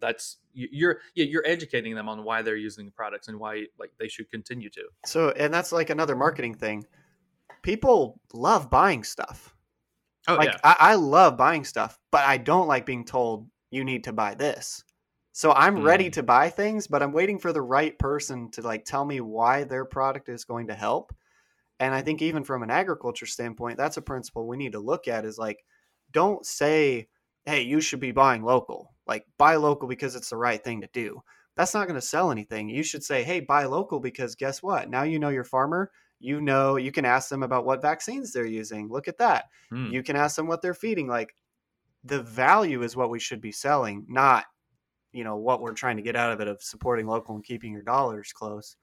that's 0.00 0.38
you- 0.54 0.68
you're 0.72 0.98
yeah, 1.14 1.26
you're 1.26 1.46
educating 1.46 1.94
them 1.94 2.08
on 2.08 2.24
why 2.24 2.40
they're 2.42 2.56
using 2.56 2.86
the 2.86 2.92
products 2.92 3.28
and 3.28 3.38
why 3.38 3.66
like 3.78 3.90
they 3.98 4.08
should 4.08 4.30
continue 4.30 4.70
to. 4.70 4.82
So, 5.04 5.30
and 5.30 5.52
that's 5.52 5.72
like 5.72 5.90
another 5.90 6.16
marketing 6.16 6.54
thing. 6.54 6.86
People 7.62 8.20
love 8.32 8.70
buying 8.70 9.04
stuff. 9.04 9.54
Oh 10.26 10.36
like 10.36 10.40
yeah, 10.40 10.60
I, 10.64 10.76
I 10.80 10.94
love 10.94 11.36
buying 11.36 11.64
stuff, 11.64 11.98
but 12.12 12.24
I 12.24 12.38
don't 12.38 12.68
like 12.68 12.86
being 12.86 13.04
told 13.04 13.48
you 13.70 13.84
need 13.84 14.04
to 14.04 14.12
buy 14.12 14.34
this. 14.34 14.84
So 15.32 15.52
I'm 15.52 15.80
ready 15.80 16.08
Mm. 16.08 16.10
to 16.10 16.22
buy 16.22 16.50
things, 16.50 16.86
but 16.86 17.02
I'm 17.02 17.12
waiting 17.12 17.38
for 17.38 17.52
the 17.52 17.62
right 17.62 17.98
person 17.98 18.50
to 18.52 18.62
like 18.62 18.84
tell 18.84 19.04
me 19.04 19.20
why 19.20 19.64
their 19.64 19.84
product 19.84 20.28
is 20.28 20.44
going 20.44 20.68
to 20.68 20.74
help. 20.74 21.14
And 21.80 21.94
I 21.94 22.02
think 22.02 22.22
even 22.22 22.44
from 22.44 22.62
an 22.62 22.70
agriculture 22.70 23.26
standpoint, 23.26 23.78
that's 23.78 23.96
a 23.96 24.02
principle 24.02 24.46
we 24.46 24.56
need 24.56 24.72
to 24.72 24.80
look 24.80 25.08
at 25.08 25.24
is 25.24 25.38
like 25.38 25.64
don't 26.12 26.44
say, 26.46 27.08
"Hey, 27.44 27.62
you 27.62 27.80
should 27.80 28.00
be 28.00 28.12
buying 28.12 28.42
local." 28.42 28.94
Like 29.06 29.26
buy 29.38 29.56
local 29.56 29.88
because 29.88 30.14
it's 30.16 30.30
the 30.30 30.36
right 30.36 30.62
thing 30.62 30.80
to 30.82 30.88
do. 30.92 31.22
That's 31.56 31.74
not 31.74 31.86
going 31.88 32.00
to 32.00 32.06
sell 32.06 32.30
anything. 32.30 32.68
You 32.68 32.82
should 32.82 33.04
say, 33.04 33.22
"Hey, 33.24 33.40
buy 33.40 33.64
local 33.64 34.00
because 34.00 34.34
guess 34.36 34.62
what? 34.62 34.90
Now 34.90 35.02
you 35.04 35.18
know 35.18 35.28
your 35.30 35.44
farmer, 35.44 35.90
you 36.20 36.40
know 36.40 36.76
you 36.76 36.92
can 36.92 37.04
ask 37.04 37.28
them 37.30 37.42
about 37.42 37.64
what 37.66 37.82
vaccines 37.82 38.32
they're 38.32 38.46
using. 38.46 38.88
Look 38.88 39.08
at 39.08 39.18
that 39.18 39.46
Hmm. 39.70 39.92
you 39.92 40.02
can 40.04 40.16
ask 40.16 40.36
them 40.36 40.46
what 40.46 40.62
they're 40.62 40.74
feeding 40.74 41.08
like 41.08 41.34
the 42.04 42.22
value 42.22 42.82
is 42.82 42.96
what 42.96 43.10
we 43.10 43.18
should 43.20 43.40
be 43.40 43.52
selling 43.52 44.06
not 44.08 44.46
you 45.12 45.24
know 45.24 45.36
what 45.36 45.60
we're 45.60 45.74
trying 45.74 45.96
to 45.96 46.02
get 46.02 46.16
out 46.16 46.32
of 46.32 46.40
it 46.40 46.48
of 46.48 46.62
supporting 46.62 47.06
local 47.06 47.34
and 47.34 47.44
keeping 47.44 47.72
your 47.72 47.82
dollars 47.82 48.32
close 48.32 48.76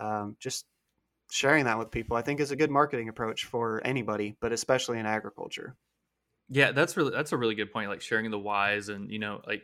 um, 0.00 0.36
just 0.40 0.66
sharing 1.30 1.64
that 1.66 1.78
with 1.78 1.90
people 1.90 2.16
i 2.16 2.22
think 2.22 2.40
is 2.40 2.50
a 2.52 2.56
good 2.56 2.70
marketing 2.70 3.08
approach 3.08 3.44
for 3.46 3.80
anybody 3.86 4.36
but 4.40 4.52
especially 4.52 4.98
in 4.98 5.06
agriculture 5.06 5.76
Yeah, 6.48 6.72
that's 6.72 6.96
really 6.96 7.12
that's 7.12 7.32
a 7.32 7.36
really 7.36 7.54
good 7.54 7.72
point. 7.72 7.88
Like 7.88 8.00
sharing 8.00 8.30
the 8.30 8.38
whys 8.38 8.88
and 8.88 9.10
you 9.10 9.18
know, 9.18 9.40
like 9.46 9.62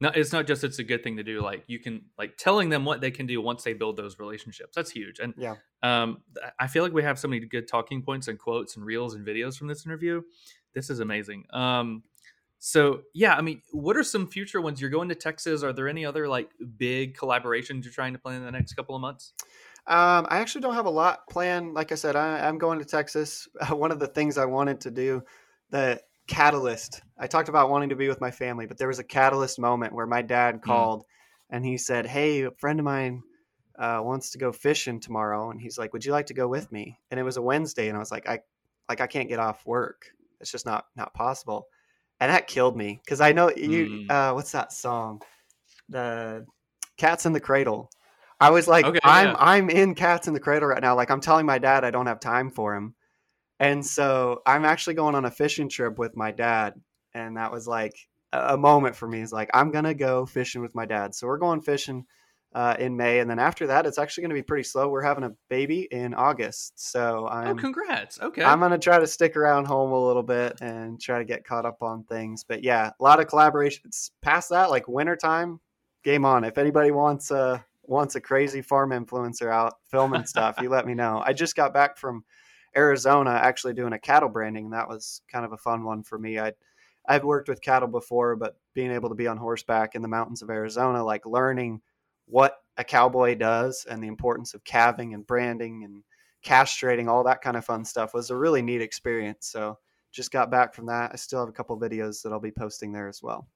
not 0.00 0.16
it's 0.16 0.32
not 0.32 0.46
just 0.46 0.64
it's 0.64 0.78
a 0.78 0.84
good 0.84 1.02
thing 1.02 1.16
to 1.18 1.22
do. 1.22 1.40
Like 1.42 1.64
you 1.66 1.78
can 1.78 2.06
like 2.18 2.36
telling 2.36 2.68
them 2.70 2.84
what 2.84 3.00
they 3.00 3.10
can 3.10 3.26
do 3.26 3.40
once 3.40 3.62
they 3.62 3.72
build 3.74 3.96
those 3.96 4.18
relationships. 4.18 4.74
That's 4.74 4.90
huge. 4.90 5.18
And 5.18 5.34
Yeah. 5.36 5.56
um, 5.82 6.22
I 6.58 6.66
feel 6.66 6.82
like 6.82 6.92
we 6.92 7.02
have 7.02 7.18
so 7.18 7.28
many 7.28 7.44
good 7.46 7.68
talking 7.68 8.02
points 8.02 8.28
and 8.28 8.38
quotes 8.38 8.76
and 8.76 8.84
reels 8.84 9.14
and 9.14 9.26
videos 9.26 9.58
from 9.58 9.68
this 9.68 9.84
interview. 9.84 10.22
This 10.74 10.90
is 10.90 11.00
amazing. 11.00 11.44
Um, 11.52 12.02
so 12.58 13.02
yeah, 13.14 13.34
I 13.34 13.40
mean, 13.40 13.62
what 13.72 13.96
are 13.96 14.02
some 14.04 14.26
future 14.26 14.60
ones? 14.60 14.80
You're 14.80 14.90
going 14.90 15.08
to 15.10 15.14
Texas. 15.14 15.62
Are 15.62 15.72
there 15.72 15.88
any 15.88 16.04
other 16.04 16.28
like 16.28 16.50
big 16.76 17.16
collaborations 17.16 17.84
you're 17.84 17.92
trying 17.92 18.12
to 18.12 18.18
plan 18.18 18.36
in 18.36 18.44
the 18.44 18.52
next 18.52 18.74
couple 18.74 18.94
of 18.94 19.00
months? 19.00 19.32
um, 19.86 20.26
i 20.28 20.38
actually 20.40 20.60
don't 20.60 20.74
have 20.74 20.84
a 20.84 20.90
lot 20.90 21.26
planned 21.30 21.72
like 21.72 21.90
i 21.90 21.94
said 21.94 22.14
I, 22.14 22.46
i'm 22.46 22.58
going 22.58 22.78
to 22.80 22.84
texas 22.84 23.48
one 23.70 23.90
of 23.90 23.98
the 23.98 24.06
things 24.06 24.36
i 24.36 24.44
wanted 24.44 24.78
to 24.82 24.90
do 24.90 25.22
the 25.70 25.98
catalyst. 26.26 27.02
I 27.18 27.26
talked 27.26 27.48
about 27.48 27.70
wanting 27.70 27.88
to 27.90 27.96
be 27.96 28.08
with 28.08 28.20
my 28.20 28.30
family 28.30 28.66
but 28.66 28.78
there 28.78 28.88
was 28.88 28.98
a 28.98 29.04
catalyst 29.04 29.58
moment 29.58 29.92
where 29.92 30.06
my 30.06 30.22
dad 30.22 30.62
called 30.62 31.04
and 31.50 31.64
he 31.64 31.76
said 31.76 32.06
hey 32.06 32.42
a 32.42 32.50
friend 32.52 32.78
of 32.78 32.84
mine 32.84 33.22
uh, 33.78 34.00
wants 34.04 34.30
to 34.30 34.38
go 34.38 34.52
fishing 34.52 35.00
tomorrow. 35.00 35.50
And 35.50 35.60
he's 35.60 35.78
like 35.78 35.92
would 35.92 36.04
you 36.04 36.12
like 36.12 36.26
to 36.26 36.34
go 36.34 36.46
with 36.46 36.70
me? 36.70 36.98
And 37.10 37.18
it 37.18 37.24
was 37.24 37.36
a 37.36 37.42
wednesday 37.42 37.88
and 37.88 37.96
i 37.96 38.00
was 38.00 38.10
like 38.12 38.28
i 38.28 38.38
like 38.88 39.00
i 39.00 39.06
can't 39.06 39.28
get 39.28 39.40
off 39.40 39.66
work. 39.66 40.06
It's 40.40 40.52
just 40.52 40.66
not 40.66 40.86
not 40.96 41.14
possible. 41.14 41.66
And 42.20 42.30
that 42.30 42.46
killed 42.46 42.76
me 42.76 43.00
because 43.04 43.20
i 43.20 43.32
know 43.32 43.50
you 43.50 43.86
Mm. 43.86 44.10
uh, 44.10 44.32
what's 44.34 44.52
that 44.52 44.72
song? 44.72 45.22
The 45.88 46.46
cats 46.96 47.26
in 47.26 47.32
the 47.32 47.40
cradle. 47.40 47.90
I 48.40 48.50
was 48.50 48.68
like 48.68 48.84
Okay, 48.84 49.00
i'm 49.02 49.28
yeah. 49.28 49.36
i'm 49.38 49.68
in 49.70 49.94
cats 49.94 50.28
in 50.28 50.34
the 50.34 50.40
cradle 50.40 50.68
right 50.68 50.82
now. 50.82 50.94
Like 50.94 51.10
i'm 51.10 51.20
telling 51.20 51.46
my 51.46 51.58
dad 51.58 51.84
i 51.84 51.90
don't 51.90 52.06
have 52.06 52.20
time 52.20 52.50
for 52.50 52.74
him 52.74 52.94
and 53.60 53.86
so 53.86 54.42
i'm 54.46 54.64
actually 54.64 54.94
going 54.94 55.14
on 55.14 55.24
a 55.24 55.30
fishing 55.30 55.68
trip 55.68 55.98
with 55.98 56.16
my 56.16 56.32
dad 56.32 56.74
and 57.14 57.36
that 57.36 57.52
was 57.52 57.68
like 57.68 57.94
a 58.32 58.56
moment 58.56 58.96
for 58.96 59.06
me 59.06 59.20
is 59.20 59.32
like 59.32 59.50
i'm 59.54 59.70
gonna 59.70 59.94
go 59.94 60.26
fishing 60.26 60.60
with 60.62 60.74
my 60.74 60.86
dad 60.86 61.14
so 61.14 61.28
we're 61.28 61.38
going 61.38 61.60
fishing 61.60 62.04
uh, 62.52 62.74
in 62.80 62.96
may 62.96 63.20
and 63.20 63.30
then 63.30 63.38
after 63.38 63.68
that 63.68 63.86
it's 63.86 63.96
actually 63.96 64.22
going 64.22 64.30
to 64.30 64.34
be 64.34 64.42
pretty 64.42 64.64
slow 64.64 64.88
we're 64.88 65.00
having 65.00 65.22
a 65.22 65.30
baby 65.48 65.86
in 65.92 66.12
august 66.14 66.72
so 66.74 67.28
oh, 67.30 67.32
i'm 67.32 67.56
congrats. 67.56 68.20
Okay. 68.20 68.42
I'm 68.42 68.60
gonna 68.60 68.78
try 68.78 68.98
to 68.98 69.06
stick 69.06 69.36
around 69.36 69.66
home 69.66 69.92
a 69.92 70.06
little 70.06 70.22
bit 70.22 70.60
and 70.60 71.00
try 71.00 71.18
to 71.18 71.24
get 71.24 71.44
caught 71.44 71.64
up 71.66 71.82
on 71.82 72.04
things. 72.04 72.44
But 72.44 72.64
yeah, 72.64 72.90
a 72.98 73.02
lot 73.02 73.20
of 73.20 73.26
collaborations. 73.26 74.10
Past 74.22 74.50
that, 74.50 74.70
like 74.70 74.88
wintertime, 74.88 75.60
game 76.02 76.24
on. 76.24 76.44
If 76.44 76.58
anybody 76.58 76.90
wants 76.90 77.30
a 77.30 77.64
wants 77.82 78.14
a 78.14 78.20
crazy 78.20 78.62
farm 78.62 78.90
influencer 78.90 79.52
out 79.52 79.74
filming 79.90 80.24
stuff, 80.26 80.56
you 80.60 80.68
let 80.68 80.86
me 80.86 80.94
know. 80.94 81.22
I 81.24 81.32
just 81.32 81.56
got 81.56 81.74
back 81.74 81.98
from 81.98 82.24
Arizona 82.76 83.30
actually 83.30 83.74
doing 83.74 83.92
a 83.92 83.98
cattle 83.98 84.28
branding, 84.28 84.66
and 84.66 84.74
that 84.74 84.88
was 84.88 85.22
kind 85.30 85.44
of 85.44 85.52
a 85.52 85.56
fun 85.56 85.84
one 85.84 86.02
for 86.02 86.18
me. 86.18 86.38
I 86.38 86.52
I've 87.08 87.24
worked 87.24 87.48
with 87.48 87.62
cattle 87.62 87.88
before, 87.88 88.36
but 88.36 88.56
being 88.74 88.92
able 88.92 89.08
to 89.08 89.14
be 89.14 89.26
on 89.26 89.36
horseback 89.36 89.94
in 89.94 90.02
the 90.02 90.08
mountains 90.08 90.42
of 90.42 90.50
Arizona, 90.50 91.02
like 91.02 91.26
learning 91.26 91.80
what 92.26 92.58
a 92.76 92.84
cowboy 92.84 93.34
does 93.34 93.86
and 93.90 94.02
the 94.02 94.08
importance 94.08 94.54
of 94.54 94.64
calving 94.64 95.14
and 95.14 95.26
branding 95.26 95.84
and 95.84 96.02
castrating, 96.44 97.08
all 97.08 97.24
that 97.24 97.42
kind 97.42 97.56
of 97.56 97.64
fun 97.64 97.84
stuff 97.84 98.14
was 98.14 98.30
a 98.30 98.36
really 98.36 98.62
neat 98.62 98.80
experience. 98.80 99.46
So 99.48 99.78
just 100.12 100.30
got 100.30 100.50
back 100.50 100.74
from 100.74 100.86
that. 100.86 101.10
I 101.12 101.16
still 101.16 101.40
have 101.40 101.48
a 101.48 101.52
couple 101.52 101.78
videos 101.78 102.22
that 102.22 102.32
I'll 102.32 102.40
be 102.40 102.50
posting 102.50 102.92
there 102.92 103.08
as 103.08 103.22
well. 103.22 103.48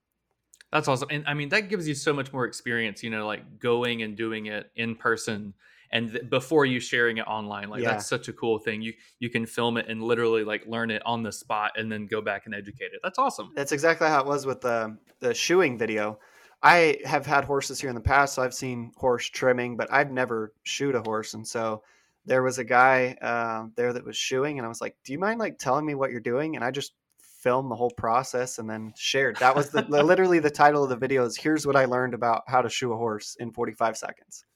That's 0.72 0.88
awesome. 0.88 1.08
And 1.10 1.24
I 1.26 1.34
mean, 1.34 1.50
that 1.50 1.68
gives 1.68 1.86
you 1.86 1.94
so 1.94 2.12
much 2.12 2.32
more 2.32 2.46
experience, 2.46 3.02
you 3.02 3.10
know, 3.10 3.26
like 3.26 3.60
going 3.60 4.02
and 4.02 4.16
doing 4.16 4.46
it 4.46 4.70
in 4.74 4.96
person 4.96 5.54
and 5.94 6.10
th- 6.10 6.28
before 6.28 6.66
you 6.66 6.80
sharing 6.80 7.16
it 7.16 7.26
online. 7.26 7.70
Like 7.70 7.80
Yeah. 7.82 7.92
that's 7.92 8.06
such 8.06 8.28
a 8.28 8.32
cool 8.34 8.58
thing. 8.58 8.82
You 8.82 8.92
you 9.20 9.30
can 9.30 9.46
film 9.46 9.78
it 9.78 9.86
and 9.88 10.02
literally 10.02 10.44
like 10.44 10.66
learn 10.66 10.90
it 10.90 11.00
on 11.06 11.22
the 11.22 11.32
spot 11.32 11.72
and 11.78 11.90
then 11.90 12.06
go 12.06 12.20
back 12.20 12.44
and 12.44 12.54
educate 12.54 12.90
it. 12.92 13.00
That's 13.02 13.18
awesome. 13.18 13.52
That's 13.54 13.72
exactly 13.72 14.08
how 14.08 14.20
it 14.20 14.26
was 14.26 14.44
with 14.44 14.60
the 14.60 14.98
the 15.20 15.32
shoeing 15.32 15.78
video. 15.78 16.18
I 16.62 16.98
have 17.04 17.24
had 17.24 17.44
horses 17.44 17.80
here 17.80 17.90
in 17.90 17.94
the 17.94 18.00
past, 18.00 18.34
so 18.34 18.42
I've 18.42 18.54
seen 18.54 18.92
horse 18.96 19.26
trimming, 19.26 19.76
but 19.76 19.90
I've 19.92 20.10
never 20.10 20.52
shoed 20.64 20.94
a 20.94 21.02
horse, 21.02 21.34
and 21.34 21.46
so 21.46 21.82
there 22.26 22.42
was 22.42 22.58
a 22.58 22.64
guy 22.64 23.16
uh, 23.20 23.66
there 23.76 23.92
that 23.92 24.04
was 24.04 24.16
shoeing, 24.16 24.58
and 24.58 24.64
I 24.66 24.68
was 24.68 24.80
like, 24.80 24.96
"Do 25.04 25.12
you 25.12 25.18
mind 25.18 25.38
like 25.38 25.58
telling 25.58 25.86
me 25.86 25.94
what 25.94 26.10
you're 26.10 26.20
doing?" 26.20 26.56
And 26.56 26.64
I 26.64 26.70
just 26.70 26.94
filmed 27.18 27.70
the 27.70 27.76
whole 27.76 27.90
process 27.90 28.58
and 28.58 28.68
then 28.68 28.94
shared. 28.96 29.36
That 29.36 29.54
was 29.54 29.68
the, 29.68 29.82
literally 29.88 30.38
the 30.38 30.50
title 30.50 30.82
of 30.82 30.88
the 30.88 30.96
video. 30.96 31.24
Is 31.26 31.36
here's 31.36 31.66
what 31.66 31.76
I 31.76 31.84
learned 31.84 32.14
about 32.14 32.42
how 32.48 32.62
to 32.62 32.70
shoe 32.70 32.92
a 32.94 32.96
horse 32.96 33.36
in 33.38 33.52
45 33.52 33.98
seconds. 33.98 34.46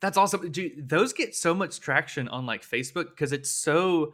That's 0.00 0.16
awesome. 0.18 0.50
Dude, 0.50 0.88
those 0.88 1.12
get 1.12 1.34
so 1.34 1.54
much 1.54 1.80
traction 1.80 2.28
on 2.28 2.44
like 2.46 2.62
Facebook 2.62 3.10
because 3.10 3.32
it's 3.32 3.50
so 3.50 4.12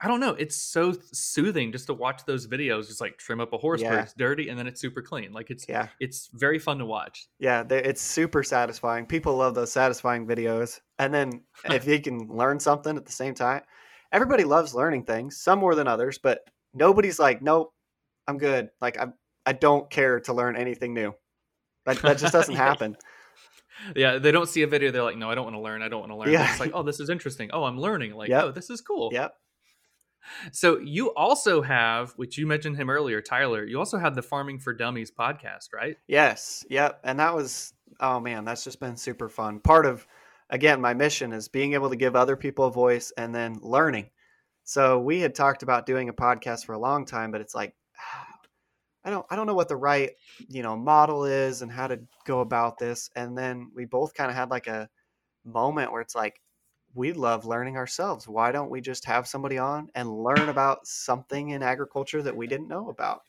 I 0.00 0.06
don't 0.06 0.20
know, 0.20 0.34
it's 0.34 0.54
so 0.56 0.94
soothing 1.12 1.72
just 1.72 1.86
to 1.88 1.94
watch 1.94 2.24
those 2.24 2.46
videos, 2.46 2.86
just 2.86 3.00
like 3.00 3.18
trim 3.18 3.40
up 3.40 3.52
a 3.52 3.58
horse 3.58 3.82
where 3.82 3.98
it's 3.98 4.14
dirty 4.14 4.48
and 4.48 4.56
then 4.56 4.68
it's 4.68 4.80
super 4.80 5.02
clean. 5.02 5.32
Like 5.32 5.50
it's 5.50 5.66
Yeah, 5.68 5.88
it's 5.98 6.28
very 6.32 6.58
fun 6.60 6.78
to 6.78 6.86
watch. 6.86 7.26
yeah, 7.40 7.64
it's 7.68 8.00
super 8.00 8.44
satisfying. 8.44 9.06
People 9.06 9.36
love 9.36 9.54
those 9.56 9.72
satisfying 9.72 10.26
videos, 10.26 10.80
and 11.00 11.12
then 11.12 11.42
if 11.64 11.86
you 11.86 12.00
can 12.00 12.28
learn 12.28 12.60
something 12.60 12.96
at 12.96 13.06
the 13.06 13.12
same 13.12 13.34
time, 13.34 13.62
everybody 14.12 14.44
loves 14.44 14.72
learning 14.74 15.04
things. 15.04 15.36
Some 15.36 15.58
more 15.58 15.74
than 15.74 15.88
others, 15.88 16.16
but 16.18 16.40
nobody's 16.72 17.18
like, 17.18 17.42
nope, 17.42 17.74
I'm 18.28 18.38
good. 18.38 18.70
Like 18.80 18.98
I, 18.98 19.08
I 19.46 19.52
don't 19.52 19.90
care 19.90 20.20
to 20.20 20.32
learn 20.32 20.56
anything 20.56 20.94
new. 20.94 21.12
That, 21.86 22.00
that 22.02 22.18
just 22.18 22.32
doesn't 22.32 22.54
Yeah. 22.54 22.60
happen. 22.64 22.96
Yeah, 23.94 24.18
they 24.18 24.32
don't 24.32 24.48
see 24.48 24.62
a 24.62 24.66
video, 24.66 24.90
they're 24.90 25.02
like, 25.02 25.16
no, 25.16 25.30
I 25.30 25.34
don't 25.34 25.44
want 25.44 25.56
to 25.56 25.60
learn. 25.60 25.82
I 25.82 25.88
don't 25.88 26.00
want 26.00 26.12
to 26.12 26.16
learn. 26.16 26.30
Yeah. 26.32 26.50
It's 26.50 26.60
like, 26.60 26.72
oh, 26.74 26.82
this 26.82 27.00
is 27.00 27.10
interesting. 27.10 27.50
Oh, 27.52 27.64
I'm 27.64 27.78
learning. 27.78 28.14
Like, 28.14 28.28
Yep. 28.28 28.44
oh, 28.44 28.50
this 28.52 28.70
is 28.70 28.80
cool. 28.80 29.10
Yep. 29.12 29.34
So 30.52 30.78
you 30.78 31.14
also 31.14 31.62
have, 31.62 32.12
which 32.16 32.36
you 32.36 32.46
mentioned 32.46 32.76
him 32.76 32.90
earlier, 32.90 33.20
Tyler. 33.22 33.64
You 33.64 33.78
also 33.78 33.98
have 33.98 34.14
the 34.14 34.22
Farming 34.22 34.58
for 34.58 34.74
Dummies 34.74 35.10
podcast, 35.10 35.72
right? 35.72 35.96
Yes. 36.06 36.64
Yep. 36.68 37.00
And 37.04 37.18
that 37.20 37.34
was, 37.34 37.72
oh 38.00 38.20
man, 38.20 38.44
that's 38.44 38.64
just 38.64 38.80
been 38.80 38.96
super 38.96 39.28
fun. 39.28 39.60
Part 39.60 39.86
of, 39.86 40.06
again, 40.50 40.80
my 40.80 40.92
mission 40.92 41.32
is 41.32 41.48
being 41.48 41.74
able 41.74 41.88
to 41.90 41.96
give 41.96 42.14
other 42.16 42.36
people 42.36 42.66
a 42.66 42.70
voice 42.70 43.12
and 43.16 43.34
then 43.34 43.58
learning. 43.62 44.10
So 44.64 44.98
we 44.98 45.20
had 45.20 45.34
talked 45.34 45.62
about 45.62 45.86
doing 45.86 46.08
a 46.10 46.12
podcast 46.12 46.66
for 46.66 46.74
a 46.74 46.78
long 46.78 47.06
time, 47.06 47.30
but 47.30 47.40
it's 47.40 47.54
like, 47.54 47.74
I 49.08 49.10
don't, 49.10 49.24
I 49.30 49.36
don't 49.36 49.46
know 49.46 49.54
what 49.54 49.68
the 49.68 49.76
right, 49.76 50.10
you 50.48 50.62
know, 50.62 50.76
model 50.76 51.24
is 51.24 51.62
and 51.62 51.72
how 51.72 51.86
to 51.86 51.98
go 52.26 52.40
about 52.40 52.76
this. 52.76 53.08
And 53.16 53.36
then 53.38 53.70
we 53.74 53.86
both 53.86 54.12
kind 54.12 54.30
of 54.30 54.36
had 54.36 54.50
like 54.50 54.66
a 54.66 54.86
moment 55.46 55.90
where 55.92 56.02
it's 56.02 56.14
like, 56.14 56.42
we 56.94 57.14
love 57.14 57.46
learning 57.46 57.78
ourselves. 57.78 58.28
Why 58.28 58.52
don't 58.52 58.68
we 58.68 58.82
just 58.82 59.06
have 59.06 59.26
somebody 59.26 59.56
on 59.56 59.88
and 59.94 60.22
learn 60.22 60.50
about 60.50 60.86
something 60.86 61.50
in 61.50 61.62
agriculture 61.62 62.22
that 62.22 62.36
we 62.36 62.46
didn't 62.46 62.68
know 62.68 62.90
about? 62.90 63.22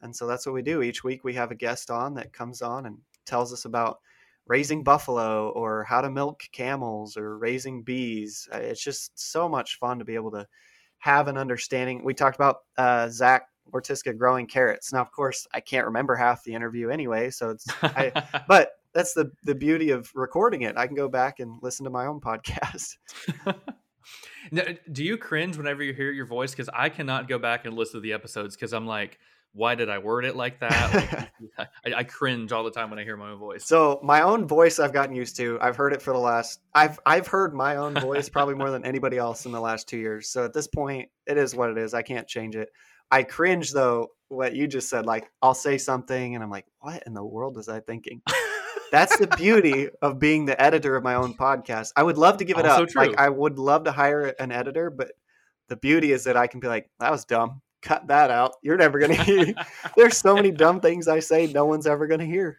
And 0.00 0.14
so 0.14 0.28
that's 0.28 0.46
what 0.46 0.54
we 0.54 0.62
do. 0.62 0.80
Each 0.80 1.02
week 1.02 1.24
we 1.24 1.34
have 1.34 1.50
a 1.50 1.56
guest 1.56 1.90
on 1.90 2.14
that 2.14 2.32
comes 2.32 2.62
on 2.62 2.86
and 2.86 2.98
tells 3.24 3.52
us 3.52 3.64
about 3.64 3.98
raising 4.46 4.84
buffalo 4.84 5.48
or 5.50 5.82
how 5.82 6.02
to 6.02 6.08
milk 6.08 6.44
camels 6.52 7.16
or 7.16 7.36
raising 7.36 7.82
bees. 7.82 8.48
Uh, 8.54 8.58
It's 8.58 8.84
just 8.84 9.18
so 9.18 9.48
much 9.48 9.80
fun 9.80 9.98
to 9.98 10.04
be 10.04 10.14
able 10.14 10.30
to 10.30 10.46
have 10.98 11.26
an 11.26 11.36
understanding. 11.36 12.04
We 12.04 12.14
talked 12.14 12.36
about 12.36 12.58
uh, 12.78 13.08
Zach 13.08 13.48
Mortiska 13.72 14.16
growing 14.16 14.46
carrots. 14.46 14.92
Now, 14.92 15.00
of 15.00 15.10
course, 15.12 15.46
I 15.52 15.60
can't 15.60 15.86
remember 15.86 16.14
half 16.14 16.44
the 16.44 16.54
interview 16.54 16.90
anyway, 16.90 17.30
so 17.30 17.50
it's. 17.50 17.66
I, 17.82 18.44
but 18.48 18.72
that's 18.92 19.12
the 19.12 19.30
the 19.44 19.54
beauty 19.54 19.90
of 19.90 20.10
recording 20.14 20.62
it. 20.62 20.76
I 20.76 20.86
can 20.86 20.96
go 20.96 21.08
back 21.08 21.40
and 21.40 21.58
listen 21.62 21.84
to 21.84 21.90
my 21.90 22.06
own 22.06 22.20
podcast. 22.20 22.96
now, 24.50 24.62
do 24.90 25.04
you 25.04 25.16
cringe 25.16 25.56
whenever 25.56 25.82
you 25.82 25.92
hear 25.92 26.10
your 26.10 26.26
voice? 26.26 26.52
Because 26.52 26.70
I 26.72 26.88
cannot 26.88 27.28
go 27.28 27.38
back 27.38 27.66
and 27.66 27.76
listen 27.76 27.94
to 27.94 28.00
the 28.00 28.12
episodes 28.12 28.56
because 28.56 28.72
I'm 28.72 28.86
like, 28.86 29.18
why 29.56 29.74
did 29.74 29.88
I 29.88 29.98
word 29.98 30.26
it 30.26 30.36
like 30.36 30.60
that? 30.60 31.30
Like, 31.58 31.68
I, 31.86 32.00
I, 32.00 32.04
cringe 32.04 32.52
all 32.52 32.62
the 32.62 32.70
time 32.70 32.90
when 32.90 32.98
I 32.98 33.04
hear 33.04 33.16
my 33.16 33.30
own 33.30 33.38
voice. 33.38 33.64
So 33.64 33.98
my 34.02 34.20
own 34.20 34.46
voice, 34.46 34.78
I've 34.78 34.92
gotten 34.92 35.16
used 35.16 35.36
to. 35.36 35.58
I've 35.62 35.76
heard 35.76 35.94
it 35.94 36.02
for 36.02 36.12
the 36.12 36.18
last. 36.18 36.60
I've 36.74 37.00
I've 37.06 37.26
heard 37.26 37.54
my 37.54 37.76
own 37.76 37.94
voice 37.94 38.28
probably 38.28 38.54
more 38.54 38.70
than 38.70 38.84
anybody 38.84 39.16
else 39.16 39.46
in 39.46 39.52
the 39.52 39.60
last 39.60 39.88
two 39.88 39.96
years. 39.96 40.28
So 40.28 40.44
at 40.44 40.52
this 40.52 40.66
point, 40.66 41.08
it 41.26 41.38
is 41.38 41.54
what 41.54 41.70
it 41.70 41.78
is. 41.78 41.94
I 41.94 42.02
can't 42.02 42.28
change 42.28 42.54
it. 42.54 42.68
I 43.10 43.22
cringe 43.22 43.72
though. 43.72 44.08
What 44.28 44.56
you 44.56 44.66
just 44.66 44.88
said, 44.88 45.06
like 45.06 45.30
I'll 45.40 45.54
say 45.54 45.78
something 45.78 46.34
and 46.34 46.42
I'm 46.42 46.50
like, 46.50 46.66
what 46.80 47.02
in 47.06 47.14
the 47.14 47.24
world 47.24 47.56
was 47.56 47.68
I 47.68 47.78
thinking? 47.80 48.22
That's 48.90 49.16
the 49.18 49.28
beauty 49.28 49.88
of 50.02 50.18
being 50.18 50.46
the 50.46 50.60
editor 50.60 50.96
of 50.96 51.04
my 51.04 51.14
own 51.14 51.34
podcast. 51.34 51.92
I 51.96 52.02
would 52.02 52.18
love 52.18 52.38
to 52.38 52.44
give 52.44 52.58
it 52.58 52.66
also 52.66 52.84
up. 52.84 52.88
True. 52.88 53.06
Like 53.06 53.18
I 53.18 53.28
would 53.28 53.58
love 53.58 53.84
to 53.84 53.92
hire 53.92 54.34
an 54.40 54.50
editor, 54.50 54.90
but 54.90 55.12
the 55.68 55.76
beauty 55.76 56.10
is 56.10 56.24
that 56.24 56.36
I 56.36 56.48
can 56.48 56.58
be 56.58 56.66
like, 56.66 56.90
that 56.98 57.12
was 57.12 57.24
dumb 57.24 57.62
cut 57.86 58.08
that 58.08 58.30
out. 58.30 58.56
You're 58.62 58.76
never 58.76 58.98
going 58.98 59.16
to 59.16 59.22
hear. 59.22 59.54
There's 59.96 60.18
so 60.18 60.34
many 60.34 60.50
dumb 60.50 60.80
things 60.80 61.08
I 61.08 61.20
say 61.20 61.46
no 61.46 61.64
one's 61.64 61.86
ever 61.86 62.06
going 62.06 62.20
to 62.20 62.26
hear. 62.26 62.58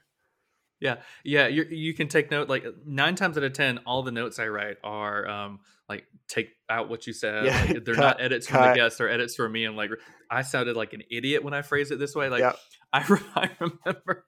Yeah, 0.80 0.98
yeah. 1.24 1.48
You 1.48 1.64
you 1.64 1.94
can 1.96 2.08
take 2.08 2.30
note. 2.30 2.50
Like 2.50 2.66
nine 2.86 3.16
times 3.16 3.36
out 3.36 3.44
of 3.44 3.54
ten, 3.54 3.80
all 3.80 4.04
the 4.04 4.12
notes 4.12 4.38
I 4.38 4.48
write 4.48 4.78
are 4.84 5.28
um 5.28 5.60
like 5.90 6.06
take 6.28 6.50
out 6.70 6.90
what 6.90 7.08
you 7.08 7.14
said. 7.14 7.46
Yeah, 7.46 7.62
like, 7.62 7.84
they're 7.86 7.96
cut, 7.96 8.02
not 8.02 8.22
edits 8.22 8.48
cut. 8.48 8.60
from 8.60 8.70
the 8.70 8.76
guest; 8.76 9.02
or 9.02 9.10
edits 9.10 9.36
from 9.36 9.52
me. 9.52 9.66
I'm 9.66 9.76
like, 9.76 9.92
I 10.30 10.42
sounded 10.42 10.76
like 10.76 10.94
an 10.94 11.04
idiot 11.10 11.44
when 11.44 11.54
I 11.54 11.62
phrased 11.62 11.92
it 11.92 12.00
this 12.00 12.16
way. 12.16 12.30
Like 12.30 12.42
yep. 12.42 12.58
I 12.94 13.20
I 13.36 13.50
remember 13.60 14.26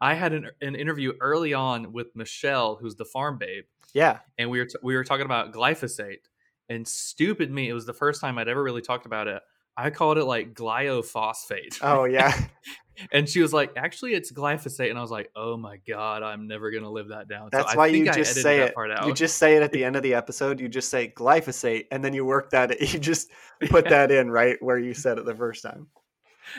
I 0.00 0.14
had 0.14 0.32
an 0.32 0.50
an 0.60 0.74
interview 0.74 1.12
early 1.20 1.54
on 1.54 1.92
with 1.92 2.08
Michelle, 2.14 2.76
who's 2.76 2.96
the 2.96 3.04
farm 3.04 3.38
babe. 3.38 3.64
Yeah, 3.94 4.18
and 4.38 4.50
we 4.50 4.58
were 4.58 4.66
t- 4.66 4.78
we 4.82 4.94
were 4.94 5.04
talking 5.04 5.26
about 5.26 5.52
glyphosate, 5.52 6.24
and 6.68 6.86
stupid 6.86 7.50
me, 7.50 7.68
it 7.68 7.72
was 7.72 7.86
the 7.86 7.94
first 7.94 8.20
time 8.20 8.38
I'd 8.38 8.48
ever 8.48 8.62
really 8.62 8.82
talked 8.82 9.06
about 9.06 9.28
it. 9.28 9.42
I 9.76 9.90
called 9.90 10.18
it 10.18 10.24
like 10.24 10.54
glyophosphate. 10.54 11.78
Oh 11.82 12.04
yeah. 12.04 12.32
and 13.12 13.28
she 13.28 13.40
was 13.40 13.52
like, 13.52 13.72
actually, 13.76 14.14
it's 14.14 14.32
glyphosate, 14.32 14.90
and 14.90 14.98
I 14.98 15.02
was 15.02 15.10
like, 15.10 15.30
oh 15.36 15.56
my 15.56 15.78
god, 15.88 16.22
I'm 16.22 16.46
never 16.46 16.70
gonna 16.70 16.90
live 16.90 17.08
that 17.08 17.28
down. 17.28 17.48
That's 17.52 17.72
so 17.72 17.78
why 17.78 17.88
you 17.88 18.04
just 18.12 18.34
say 18.34 18.60
it. 18.60 18.74
You 19.04 19.12
just 19.12 19.38
say 19.38 19.56
it 19.56 19.62
at 19.62 19.72
the 19.72 19.84
end 19.86 19.96
of 19.96 20.02
the 20.02 20.14
episode. 20.14 20.60
You 20.60 20.68
just 20.68 20.90
say 20.90 21.12
glyphosate, 21.16 21.86
and 21.90 22.04
then 22.04 22.14
you 22.14 22.24
work 22.24 22.50
that. 22.50 22.76
You 22.86 23.00
just 23.00 23.30
put 23.68 23.84
yeah. 23.86 23.90
that 24.06 24.10
in 24.12 24.30
right 24.30 24.56
where 24.60 24.78
you 24.78 24.94
said 24.94 25.18
it 25.18 25.24
the 25.24 25.34
first 25.34 25.62
time. 25.62 25.88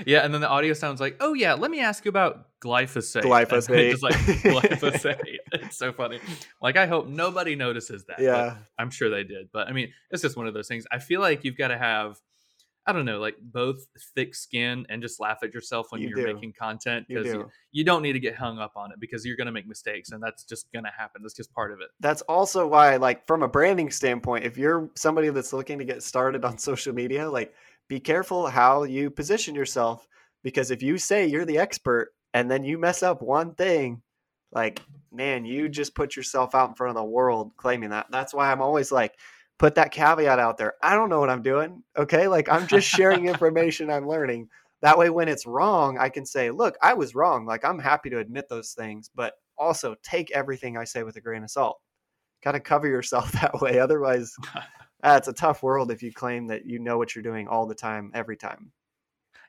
Yeah, 0.06 0.20
and 0.20 0.34
then 0.34 0.42
the 0.42 0.50
audio 0.50 0.74
sounds 0.74 1.00
like, 1.00 1.18
"Oh 1.20 1.34
yeah, 1.34 1.54
let 1.54 1.72
me 1.72 1.80
ask 1.80 2.06
you 2.06 2.10
about 2.10 2.48
glyphosate." 2.60 3.22
Glyphosate, 3.24 3.92
just 3.92 4.04
like 4.04 4.16
glyphosate. 4.16 5.38
it's 5.54 5.78
so 5.78 5.94
funny. 5.94 6.20
Like 6.62 6.78
I 6.78 6.86
hope 6.86 7.08
nobody 7.08 7.56
notices 7.56 8.06
that. 8.06 8.20
Yeah, 8.20 8.58
I'm 8.78 8.90
sure 8.90 9.10
they 9.10 9.24
did. 9.24 9.50
But 9.52 9.68
I 9.68 9.72
mean, 9.72 9.94
it's 10.12 10.22
just 10.22 10.36
one 10.36 10.48
of 10.48 10.54
those 10.54 10.68
things. 10.68 10.86
I 10.92 11.00
feel 11.00 11.22
like 11.22 11.44
you've 11.44 11.58
got 11.58 11.70
to 11.70 11.78
have 11.78 12.20
I 12.88 12.94
don't 12.94 13.04
know, 13.04 13.20
like 13.20 13.36
both 13.42 13.86
thick 14.16 14.34
skin 14.34 14.86
and 14.88 15.02
just 15.02 15.20
laugh 15.20 15.40
at 15.44 15.54
yourself 15.54 15.88
when 15.90 16.02
you 16.02 16.18
are 16.18 16.34
making 16.34 16.54
content 16.54 17.06
because 17.10 17.26
you, 17.28 17.34
you, 17.34 17.52
you, 17.74 17.84
don't 17.84 18.02
need 18.02 18.14
to 18.14 18.20
get 18.20 18.34
hung 18.34 18.60
up 18.60 18.72
on 18.78 18.94
it 18.94 19.00
because 19.02 19.26
you're 19.26 19.36
going 19.36 19.48
to 19.48 19.52
make 19.52 19.68
mistakes 19.68 20.12
and 20.12 20.24
that's 20.24 20.46
just 20.46 20.72
going 20.72 20.86
to 20.86 20.92
happen. 20.98 21.22
That's 21.22 21.34
just 21.34 21.54
part 21.54 21.74
of 21.74 21.82
it. 21.82 21.90
That's 22.00 22.22
also 22.24 22.66
why, 22.66 22.96
like, 22.96 23.28
from 23.28 23.44
a 23.44 23.48
branding 23.48 23.92
standpoint, 23.92 24.46
if 24.46 24.58
you're 24.58 24.90
somebody 24.96 25.30
that's 25.30 25.52
looking 25.52 25.78
to 25.80 25.86
get 25.86 26.02
started 26.02 26.46
on 26.46 26.58
social 26.58 26.94
media, 26.94 27.30
like, 27.30 27.54
be 27.90 28.00
careful 28.00 28.48
how 28.48 28.84
you 28.84 29.10
position 29.10 29.54
yourself 29.54 30.08
because 30.42 30.72
if 30.72 30.82
you 30.82 30.98
say 30.98 31.28
you're 31.28 31.46
the 31.46 31.58
expert 31.58 32.14
and 32.34 32.50
then 32.50 32.64
you 32.64 32.78
mess 32.78 33.04
up 33.04 33.22
one 33.22 33.54
thing, 33.54 34.02
like, 34.54 34.82
man, 35.12 35.44
you 35.44 35.68
just 35.68 35.94
put 35.94 36.16
yourself 36.16 36.56
out 36.56 36.70
in 36.70 36.76
front 36.76 36.98
of 36.98 37.04
the 37.04 37.10
world 37.10 37.52
claiming 37.58 37.90
that. 37.90 38.08
That's 38.12 38.34
why 38.34 38.50
I'm 38.50 38.62
always 38.62 38.92
like, 38.92 39.14
put 39.60 39.76
that 39.76 39.92
caveat 39.92 40.40
out 40.40 40.58
there. 40.58 40.74
I 40.82 40.96
don't 40.96 41.10
know 41.10 41.20
what 41.20 41.30
I'm 41.30 41.42
doing. 41.42 41.84
Okay. 41.98 42.28
Like 42.28 42.50
I'm 42.50 42.68
just 42.68 42.88
sharing 42.88 43.26
information 43.28 43.90
I'm 43.90 44.08
learning. 44.08 44.50
That 44.82 44.98
way, 44.98 45.10
when 45.10 45.28
it's 45.28 45.48
wrong, 45.48 45.98
I 45.98 46.10
can 46.10 46.26
say, 46.26 46.52
look, 46.52 46.76
I 46.82 46.94
was 46.94 47.16
wrong. 47.16 47.46
Like 47.46 47.66
I'm 47.66 47.80
happy 47.80 48.10
to 48.12 48.20
admit 48.20 48.48
those 48.48 48.74
things, 48.74 49.10
but 49.14 49.34
also 49.58 49.96
take 50.04 50.30
everything 50.32 50.78
I 50.78 50.84
say 50.84 51.04
with 51.04 51.16
a 51.16 51.22
grain 51.22 51.44
of 51.44 51.50
salt. 51.50 51.80
Got 52.44 52.52
to 52.52 52.60
cover 52.60 52.88
yourself 52.88 53.32
that 53.42 53.60
way. 53.60 53.80
Otherwise, 53.80 54.34
uh, 54.56 55.16
it's 55.18 55.28
a 55.28 55.34
tough 55.34 55.64
world 55.64 55.92
if 55.92 56.04
you 56.04 56.14
claim 56.14 56.48
that 56.48 56.66
you 56.66 56.80
know 56.80 56.98
what 56.98 57.16
you're 57.16 57.24
doing 57.24 57.48
all 57.48 57.66
the 57.66 57.76
time, 57.76 58.12
every 58.14 58.38
time. 58.38 58.72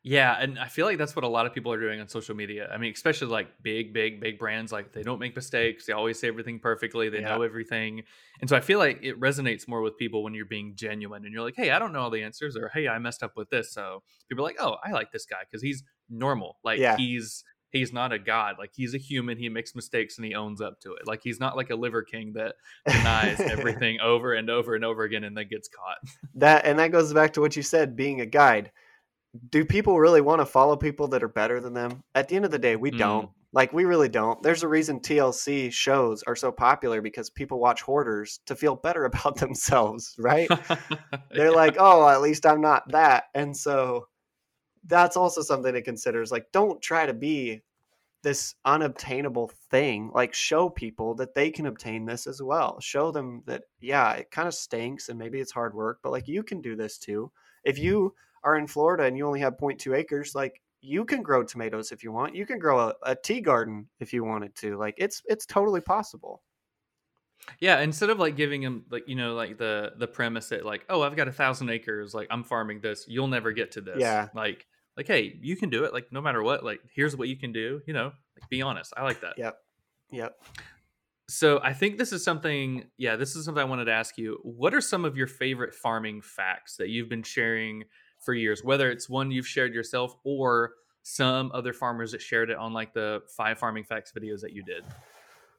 Yeah, 0.08 0.34
and 0.40 0.58
I 0.58 0.68
feel 0.68 0.86
like 0.86 0.96
that's 0.96 1.14
what 1.14 1.26
a 1.26 1.28
lot 1.28 1.44
of 1.44 1.52
people 1.52 1.70
are 1.70 1.78
doing 1.78 2.00
on 2.00 2.08
social 2.08 2.34
media. 2.34 2.66
I 2.72 2.78
mean, 2.78 2.94
especially 2.94 3.28
like 3.28 3.48
big, 3.62 3.92
big, 3.92 4.22
big 4.22 4.38
brands, 4.38 4.72
like 4.72 4.90
they 4.90 5.02
don't 5.02 5.18
make 5.18 5.36
mistakes. 5.36 5.84
They 5.84 5.92
always 5.92 6.18
say 6.18 6.28
everything 6.28 6.60
perfectly. 6.60 7.10
They 7.10 7.20
yeah. 7.20 7.36
know 7.36 7.42
everything. 7.42 8.04
And 8.40 8.48
so 8.48 8.56
I 8.56 8.60
feel 8.60 8.78
like 8.78 9.00
it 9.02 9.20
resonates 9.20 9.68
more 9.68 9.82
with 9.82 9.98
people 9.98 10.22
when 10.22 10.32
you're 10.32 10.46
being 10.46 10.72
genuine 10.74 11.26
and 11.26 11.34
you're 11.34 11.42
like, 11.42 11.56
hey, 11.56 11.72
I 11.72 11.78
don't 11.78 11.92
know 11.92 12.00
all 12.00 12.10
the 12.10 12.22
answers, 12.22 12.56
or 12.56 12.70
hey, 12.72 12.88
I 12.88 12.98
messed 12.98 13.22
up 13.22 13.32
with 13.36 13.50
this. 13.50 13.70
So 13.70 14.02
people 14.30 14.42
are 14.46 14.48
like, 14.48 14.56
oh, 14.58 14.76
I 14.82 14.92
like 14.92 15.12
this 15.12 15.26
guy 15.26 15.40
because 15.44 15.60
he's 15.60 15.84
normal. 16.08 16.56
Like 16.64 16.78
yeah. 16.78 16.96
he's 16.96 17.44
he's 17.68 17.92
not 17.92 18.10
a 18.10 18.18
god. 18.18 18.54
Like 18.58 18.70
he's 18.74 18.94
a 18.94 18.98
human. 18.98 19.36
He 19.36 19.50
makes 19.50 19.74
mistakes 19.74 20.16
and 20.16 20.24
he 20.24 20.34
owns 20.34 20.62
up 20.62 20.80
to 20.84 20.94
it. 20.94 21.06
Like 21.06 21.20
he's 21.22 21.38
not 21.38 21.54
like 21.54 21.68
a 21.68 21.76
liver 21.76 22.02
king 22.02 22.32
that 22.32 22.54
denies 22.88 23.40
everything 23.40 24.00
over 24.00 24.32
and 24.32 24.48
over 24.48 24.74
and 24.74 24.86
over 24.86 25.02
again 25.02 25.24
and 25.24 25.36
then 25.36 25.48
gets 25.50 25.68
caught. 25.68 25.98
That 26.36 26.64
and 26.64 26.78
that 26.78 26.92
goes 26.92 27.12
back 27.12 27.34
to 27.34 27.42
what 27.42 27.56
you 27.56 27.62
said, 27.62 27.94
being 27.94 28.22
a 28.22 28.26
guide 28.26 28.70
do 29.50 29.64
people 29.64 29.98
really 29.98 30.20
want 30.20 30.40
to 30.40 30.46
follow 30.46 30.76
people 30.76 31.08
that 31.08 31.22
are 31.22 31.28
better 31.28 31.60
than 31.60 31.74
them? 31.74 32.02
At 32.14 32.28
the 32.28 32.36
end 32.36 32.44
of 32.44 32.50
the 32.50 32.58
day, 32.58 32.76
we 32.76 32.90
mm. 32.90 32.98
don't. 32.98 33.30
Like 33.52 33.72
we 33.72 33.86
really 33.86 34.10
don't. 34.10 34.42
There's 34.42 34.62
a 34.62 34.68
reason 34.68 35.00
TLC 35.00 35.72
shows 35.72 36.22
are 36.24 36.36
so 36.36 36.52
popular 36.52 37.00
because 37.00 37.30
people 37.30 37.58
watch 37.58 37.80
hoarders 37.80 38.40
to 38.46 38.54
feel 38.54 38.76
better 38.76 39.04
about 39.06 39.36
themselves, 39.36 40.14
right? 40.18 40.48
They're 41.30 41.46
yeah. 41.46 41.50
like, 41.50 41.76
"Oh, 41.78 42.06
at 42.08 42.20
least 42.20 42.44
I'm 42.44 42.60
not 42.60 42.90
that." 42.92 43.24
And 43.34 43.56
so 43.56 44.08
that's 44.84 45.16
also 45.16 45.42
something 45.42 45.72
to 45.72 45.82
consider 45.82 46.22
is 46.22 46.30
like 46.30 46.46
don't 46.52 46.80
try 46.82 47.06
to 47.06 47.14
be 47.14 47.62
this 48.22 48.54
unobtainable 48.64 49.50
thing. 49.70 50.10
Like 50.12 50.34
show 50.34 50.68
people 50.68 51.14
that 51.16 51.34
they 51.34 51.50
can 51.50 51.66
obtain 51.66 52.04
this 52.04 52.26
as 52.26 52.42
well. 52.42 52.80
Show 52.80 53.12
them 53.12 53.42
that 53.46 53.64
yeah, 53.80 54.12
it 54.12 54.30
kind 54.30 54.48
of 54.48 54.54
stinks 54.54 55.08
and 55.08 55.18
maybe 55.18 55.40
it's 55.40 55.52
hard 55.52 55.74
work, 55.74 56.00
but 56.02 56.12
like 56.12 56.28
you 56.28 56.42
can 56.42 56.60
do 56.60 56.76
this 56.76 56.98
too. 56.98 57.30
If 57.64 57.78
you 57.78 58.14
are 58.48 58.58
in 58.58 58.66
Florida 58.66 59.04
and 59.04 59.16
you 59.16 59.26
only 59.26 59.40
have 59.40 59.56
0.2 59.58 59.96
acres, 59.96 60.34
like 60.34 60.60
you 60.80 61.04
can 61.04 61.22
grow 61.22 61.42
tomatoes 61.42 61.92
if 61.92 62.02
you 62.02 62.12
want. 62.12 62.34
You 62.34 62.46
can 62.46 62.58
grow 62.58 62.80
a, 62.80 62.94
a 63.02 63.16
tea 63.16 63.40
garden 63.40 63.88
if 64.00 64.12
you 64.12 64.24
wanted 64.24 64.54
to. 64.56 64.76
Like 64.76 64.94
it's 64.96 65.22
it's 65.26 65.46
totally 65.46 65.80
possible. 65.80 66.42
Yeah, 67.60 67.80
instead 67.80 68.10
of 68.10 68.18
like 68.18 68.36
giving 68.36 68.62
them 68.62 68.84
like 68.90 69.08
you 69.08 69.16
know 69.16 69.34
like 69.34 69.58
the 69.58 69.92
the 69.96 70.06
premise 70.06 70.48
that 70.48 70.64
like 70.64 70.84
oh 70.88 71.02
I've 71.02 71.16
got 71.16 71.28
a 71.28 71.32
thousand 71.32 71.70
acres 71.70 72.14
like 72.14 72.28
I'm 72.30 72.44
farming 72.44 72.80
this 72.80 73.06
you'll 73.08 73.28
never 73.28 73.52
get 73.52 73.72
to 73.72 73.80
this 73.80 73.98
yeah 73.98 74.28
like 74.34 74.66
like 74.96 75.06
hey 75.06 75.38
you 75.40 75.56
can 75.56 75.70
do 75.70 75.84
it 75.84 75.92
like 75.92 76.12
no 76.12 76.20
matter 76.20 76.42
what 76.42 76.64
like 76.64 76.80
here's 76.94 77.16
what 77.16 77.28
you 77.28 77.36
can 77.36 77.52
do 77.52 77.80
you 77.86 77.94
know 77.94 78.06
like 78.06 78.50
be 78.50 78.60
honest 78.62 78.92
I 78.96 79.04
like 79.04 79.20
that 79.22 79.38
yep 79.38 79.58
yep 80.10 80.36
so 81.28 81.60
I 81.62 81.72
think 81.72 81.96
this 81.96 82.12
is 82.12 82.24
something 82.24 82.86
yeah 82.98 83.16
this 83.16 83.36
is 83.36 83.44
something 83.44 83.62
I 83.62 83.64
wanted 83.64 83.86
to 83.86 83.92
ask 83.92 84.18
you 84.18 84.40
what 84.42 84.74
are 84.74 84.80
some 84.80 85.04
of 85.04 85.16
your 85.16 85.28
favorite 85.28 85.74
farming 85.74 86.20
facts 86.22 86.76
that 86.76 86.88
you've 86.88 87.08
been 87.08 87.22
sharing 87.22 87.84
for 88.20 88.34
years, 88.34 88.62
whether 88.64 88.90
it's 88.90 89.08
one 89.08 89.30
you've 89.30 89.46
shared 89.46 89.74
yourself 89.74 90.16
or 90.24 90.72
some 91.02 91.50
other 91.54 91.72
farmers 91.72 92.12
that 92.12 92.20
shared 92.20 92.50
it 92.50 92.56
on 92.56 92.72
like 92.72 92.92
the 92.92 93.22
five 93.36 93.58
farming 93.58 93.84
facts 93.84 94.12
videos 94.16 94.40
that 94.40 94.52
you 94.52 94.62
did? 94.62 94.84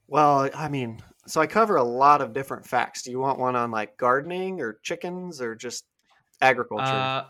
Well, 0.08 0.50
I 0.56 0.70
mean, 0.70 1.02
so 1.28 1.40
I 1.40 1.48
cover 1.48 1.76
a 1.76 1.84
lot 1.84 2.22
of 2.22 2.34
different 2.34 2.66
facts. 2.66 3.04
Do 3.04 3.12
you 3.12 3.20
want 3.20 3.40
one 3.40 3.56
on 3.56 3.72
like 3.72 3.98
gardening 3.98 4.60
or 4.60 4.80
chickens 4.82 5.42
or 5.42 5.56
just 5.56 5.86
agriculture? 6.42 6.86
Uh, 6.86 7.26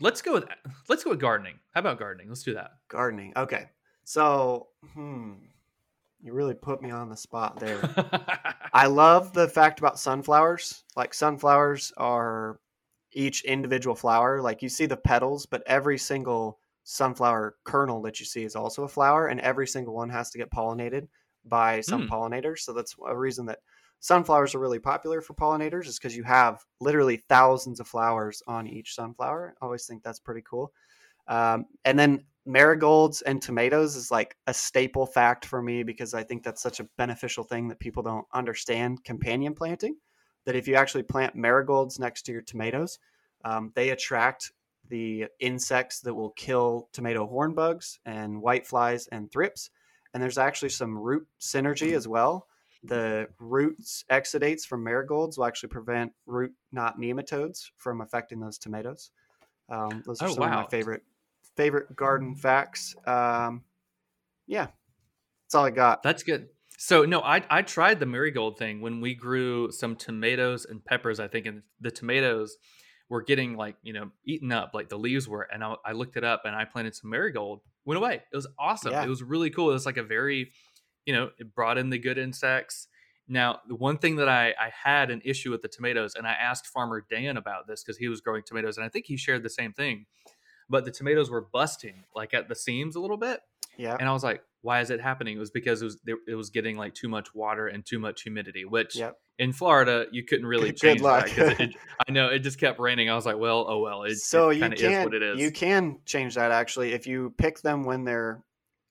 let's 0.00 0.20
go 0.20 0.34
with 0.34 0.44
let's 0.88 1.04
go 1.04 1.10
with 1.10 1.20
gardening. 1.20 1.58
How 1.72 1.80
about 1.80 1.98
gardening? 1.98 2.28
Let's 2.28 2.42
do 2.42 2.54
that. 2.54 2.72
Gardening. 2.88 3.32
Okay. 3.36 3.66
So, 4.04 4.68
hmm, 4.94 5.34
you 6.20 6.32
really 6.32 6.54
put 6.54 6.82
me 6.82 6.90
on 6.90 7.08
the 7.08 7.16
spot 7.16 7.60
there. 7.60 7.80
I 8.72 8.86
love 8.86 9.32
the 9.32 9.48
fact 9.48 9.78
about 9.78 9.98
sunflowers. 9.98 10.84
Like 10.96 11.14
sunflowers 11.14 11.92
are 11.96 12.58
each 13.12 13.42
individual 13.44 13.94
flower. 13.94 14.40
Like 14.40 14.62
you 14.62 14.68
see 14.68 14.86
the 14.86 14.96
petals, 14.96 15.46
but 15.46 15.62
every 15.66 15.98
single 15.98 16.58
sunflower 16.84 17.56
kernel 17.64 18.02
that 18.02 18.20
you 18.20 18.26
see 18.26 18.44
is 18.44 18.56
also 18.56 18.84
a 18.84 18.88
flower, 18.88 19.28
and 19.28 19.40
every 19.40 19.66
single 19.66 19.94
one 19.94 20.10
has 20.10 20.30
to 20.30 20.38
get 20.38 20.50
pollinated 20.50 21.08
by 21.44 21.80
some 21.80 22.02
mm. 22.02 22.08
pollinators. 22.08 22.60
So 22.60 22.72
that's 22.72 22.94
a 23.06 23.16
reason 23.16 23.46
that 23.46 23.60
sunflowers 24.00 24.54
are 24.54 24.58
really 24.58 24.78
popular 24.78 25.20
for 25.20 25.34
pollinators 25.34 25.86
is 25.86 25.98
because 25.98 26.16
you 26.16 26.22
have 26.24 26.64
literally 26.80 27.22
thousands 27.28 27.80
of 27.80 27.88
flowers 27.88 28.42
on 28.46 28.66
each 28.66 28.94
sunflower. 28.94 29.54
I 29.60 29.64
always 29.64 29.86
think 29.86 30.02
that's 30.02 30.18
pretty 30.18 30.42
cool. 30.48 30.72
Um, 31.28 31.66
and 31.84 31.98
then 31.98 32.24
marigolds 32.46 33.22
and 33.22 33.40
tomatoes 33.40 33.96
is 33.96 34.10
like 34.10 34.36
a 34.46 34.54
staple 34.54 35.06
fact 35.06 35.44
for 35.44 35.62
me 35.62 35.82
because 35.82 36.14
I 36.14 36.22
think 36.22 36.42
that's 36.42 36.62
such 36.62 36.80
a 36.80 36.88
beneficial 36.96 37.44
thing 37.44 37.68
that 37.68 37.78
people 37.78 38.02
don't 38.02 38.26
understand 38.32 39.04
companion 39.04 39.54
planting 39.54 39.96
that 40.50 40.56
if 40.56 40.66
you 40.66 40.74
actually 40.74 41.04
plant 41.04 41.36
marigolds 41.36 42.00
next 42.00 42.22
to 42.22 42.32
your 42.32 42.42
tomatoes, 42.42 42.98
um, 43.44 43.70
they 43.76 43.90
attract 43.90 44.50
the 44.88 45.26
insects 45.38 46.00
that 46.00 46.12
will 46.12 46.30
kill 46.30 46.88
tomato 46.92 47.24
horn 47.24 47.54
bugs 47.54 48.00
and 48.04 48.42
white 48.42 48.66
flies 48.66 49.06
and 49.12 49.30
thrips. 49.30 49.70
And 50.12 50.20
there's 50.20 50.38
actually 50.38 50.70
some 50.70 50.98
root 50.98 51.24
synergy 51.40 51.92
as 51.92 52.08
well. 52.08 52.48
The 52.82 53.28
roots 53.38 54.04
exudates 54.10 54.62
from 54.62 54.82
marigolds 54.82 55.38
will 55.38 55.44
actually 55.44 55.68
prevent 55.68 56.10
root 56.26 56.52
knot 56.72 56.98
nematodes 56.98 57.70
from 57.76 58.00
affecting 58.00 58.40
those 58.40 58.58
tomatoes. 58.58 59.12
Um, 59.68 60.02
those 60.04 60.20
are 60.20 60.30
oh, 60.30 60.32
some 60.32 60.40
wow. 60.40 60.46
of 60.48 60.64
my 60.64 60.66
favorite 60.66 61.02
favorite 61.56 61.94
garden 61.94 62.34
facts. 62.34 62.96
Um, 63.06 63.62
yeah, 64.48 64.66
that's 65.44 65.54
all 65.54 65.64
I 65.64 65.70
got. 65.70 66.02
That's 66.02 66.24
good. 66.24 66.48
So 66.82 67.04
no, 67.04 67.20
I 67.20 67.42
I 67.50 67.60
tried 67.60 68.00
the 68.00 68.06
marigold 68.06 68.56
thing 68.56 68.80
when 68.80 69.02
we 69.02 69.14
grew 69.14 69.70
some 69.70 69.96
tomatoes 69.96 70.64
and 70.64 70.82
peppers. 70.82 71.20
I 71.20 71.28
think, 71.28 71.44
and 71.44 71.60
the 71.78 71.90
tomatoes 71.90 72.56
were 73.10 73.20
getting 73.20 73.54
like 73.54 73.76
you 73.82 73.92
know 73.92 74.12
eaten 74.24 74.50
up, 74.50 74.70
like 74.72 74.88
the 74.88 74.98
leaves 74.98 75.28
were. 75.28 75.42
And 75.52 75.62
I, 75.62 75.74
I 75.84 75.92
looked 75.92 76.16
it 76.16 76.24
up, 76.24 76.46
and 76.46 76.56
I 76.56 76.64
planted 76.64 76.96
some 76.96 77.10
marigold. 77.10 77.60
Went 77.84 77.98
away. 77.98 78.22
It 78.32 78.34
was 78.34 78.46
awesome. 78.58 78.92
Yeah. 78.92 79.04
It 79.04 79.10
was 79.10 79.22
really 79.22 79.50
cool. 79.50 79.68
It 79.68 79.74
was 79.74 79.84
like 79.84 79.98
a 79.98 80.02
very, 80.02 80.52
you 81.04 81.12
know, 81.12 81.28
it 81.38 81.54
brought 81.54 81.76
in 81.76 81.90
the 81.90 81.98
good 81.98 82.16
insects. 82.16 82.88
Now, 83.28 83.60
the 83.68 83.74
one 83.74 83.98
thing 83.98 84.16
that 84.16 84.30
I, 84.30 84.54
I 84.58 84.70
had 84.82 85.10
an 85.10 85.20
issue 85.22 85.50
with 85.50 85.60
the 85.60 85.68
tomatoes, 85.68 86.14
and 86.14 86.26
I 86.26 86.32
asked 86.32 86.66
Farmer 86.66 87.04
Dan 87.10 87.36
about 87.36 87.66
this 87.66 87.84
because 87.84 87.98
he 87.98 88.08
was 88.08 88.22
growing 88.22 88.42
tomatoes, 88.42 88.78
and 88.78 88.86
I 88.86 88.88
think 88.88 89.04
he 89.04 89.18
shared 89.18 89.42
the 89.42 89.50
same 89.50 89.74
thing. 89.74 90.06
But 90.70 90.86
the 90.86 90.90
tomatoes 90.90 91.30
were 91.30 91.42
busting 91.52 92.04
like 92.14 92.32
at 92.32 92.48
the 92.48 92.54
seams 92.54 92.96
a 92.96 93.00
little 93.00 93.18
bit. 93.18 93.40
Yeah. 93.76 93.96
And 93.98 94.08
I 94.08 94.12
was 94.12 94.22
like, 94.22 94.42
why 94.62 94.80
is 94.80 94.90
it 94.90 95.00
happening? 95.00 95.36
It 95.36 95.40
was 95.40 95.50
because 95.50 95.80
it 95.80 95.86
was 95.86 95.98
it 96.28 96.34
was 96.34 96.50
getting 96.50 96.76
like 96.76 96.94
too 96.94 97.08
much 97.08 97.34
water 97.34 97.66
and 97.66 97.84
too 97.84 97.98
much 97.98 98.22
humidity, 98.22 98.64
which 98.64 98.96
yep. 98.96 99.16
in 99.38 99.52
Florida 99.52 100.06
you 100.12 100.24
couldn't 100.24 100.46
really 100.46 100.72
change 100.74 101.00
that 101.02 101.28
it, 101.36 101.60
it, 101.60 101.76
I 102.08 102.12
know 102.12 102.28
it 102.28 102.40
just 102.40 102.58
kept 102.58 102.78
raining. 102.78 103.08
I 103.08 103.14
was 103.14 103.26
like, 103.26 103.38
well, 103.38 103.64
oh 103.68 103.78
well. 103.78 104.02
It, 104.02 104.18
so 104.18 104.50
you 104.50 104.68
can 104.68 105.04
what 105.04 105.14
it 105.14 105.22
is. 105.22 105.40
You 105.40 105.50
can 105.50 105.98
change 106.04 106.34
that 106.34 106.50
actually 106.50 106.92
if 106.92 107.06
you 107.06 107.34
pick 107.38 107.60
them 107.60 107.84
when 107.84 108.04
they're. 108.04 108.42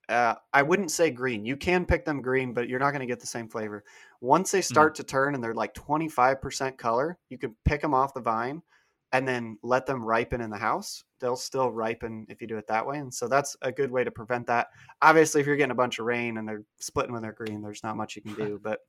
Uh, 0.07 0.33
I 0.51 0.63
wouldn't 0.63 0.89
say 0.89 1.11
green. 1.11 1.45
You 1.45 1.55
can 1.55 1.85
pick 1.85 2.03
them 2.03 2.23
green, 2.23 2.51
but 2.51 2.67
you're 2.67 2.79
not 2.79 2.89
going 2.89 3.01
to 3.01 3.05
get 3.05 3.19
the 3.19 3.27
same 3.27 3.47
flavor. 3.47 3.83
Once 4.21 4.49
they 4.49 4.61
mm. 4.61 4.63
start 4.63 4.93
mm. 4.93 4.95
to 4.97 5.03
turn 5.03 5.35
and 5.35 5.43
they're 5.43 5.53
like 5.53 5.75
25% 5.75 6.79
color, 6.79 7.19
you 7.29 7.37
can 7.37 7.55
pick 7.63 7.79
them 7.79 7.93
off 7.93 8.15
the 8.15 8.19
vine 8.19 8.63
and 9.11 9.27
then 9.27 9.57
let 9.63 9.85
them 9.85 10.05
ripen 10.05 10.41
in 10.41 10.49
the 10.49 10.57
house. 10.57 11.03
They'll 11.19 11.35
still 11.35 11.71
ripen 11.71 12.25
if 12.29 12.41
you 12.41 12.47
do 12.47 12.57
it 12.57 12.67
that 12.67 12.85
way. 12.85 12.99
And 12.99 13.13
so 13.13 13.27
that's 13.27 13.57
a 13.61 13.71
good 13.71 13.91
way 13.91 14.03
to 14.03 14.11
prevent 14.11 14.47
that. 14.47 14.67
Obviously, 15.01 15.41
if 15.41 15.47
you're 15.47 15.55
getting 15.55 15.71
a 15.71 15.75
bunch 15.75 15.99
of 15.99 16.05
rain 16.05 16.37
and 16.37 16.47
they're 16.47 16.63
splitting 16.79 17.13
when 17.13 17.21
they're 17.21 17.33
green, 17.33 17.61
there's 17.61 17.83
not 17.83 17.97
much 17.97 18.15
you 18.15 18.21
can 18.21 18.35
do. 18.35 18.59
But 18.61 18.79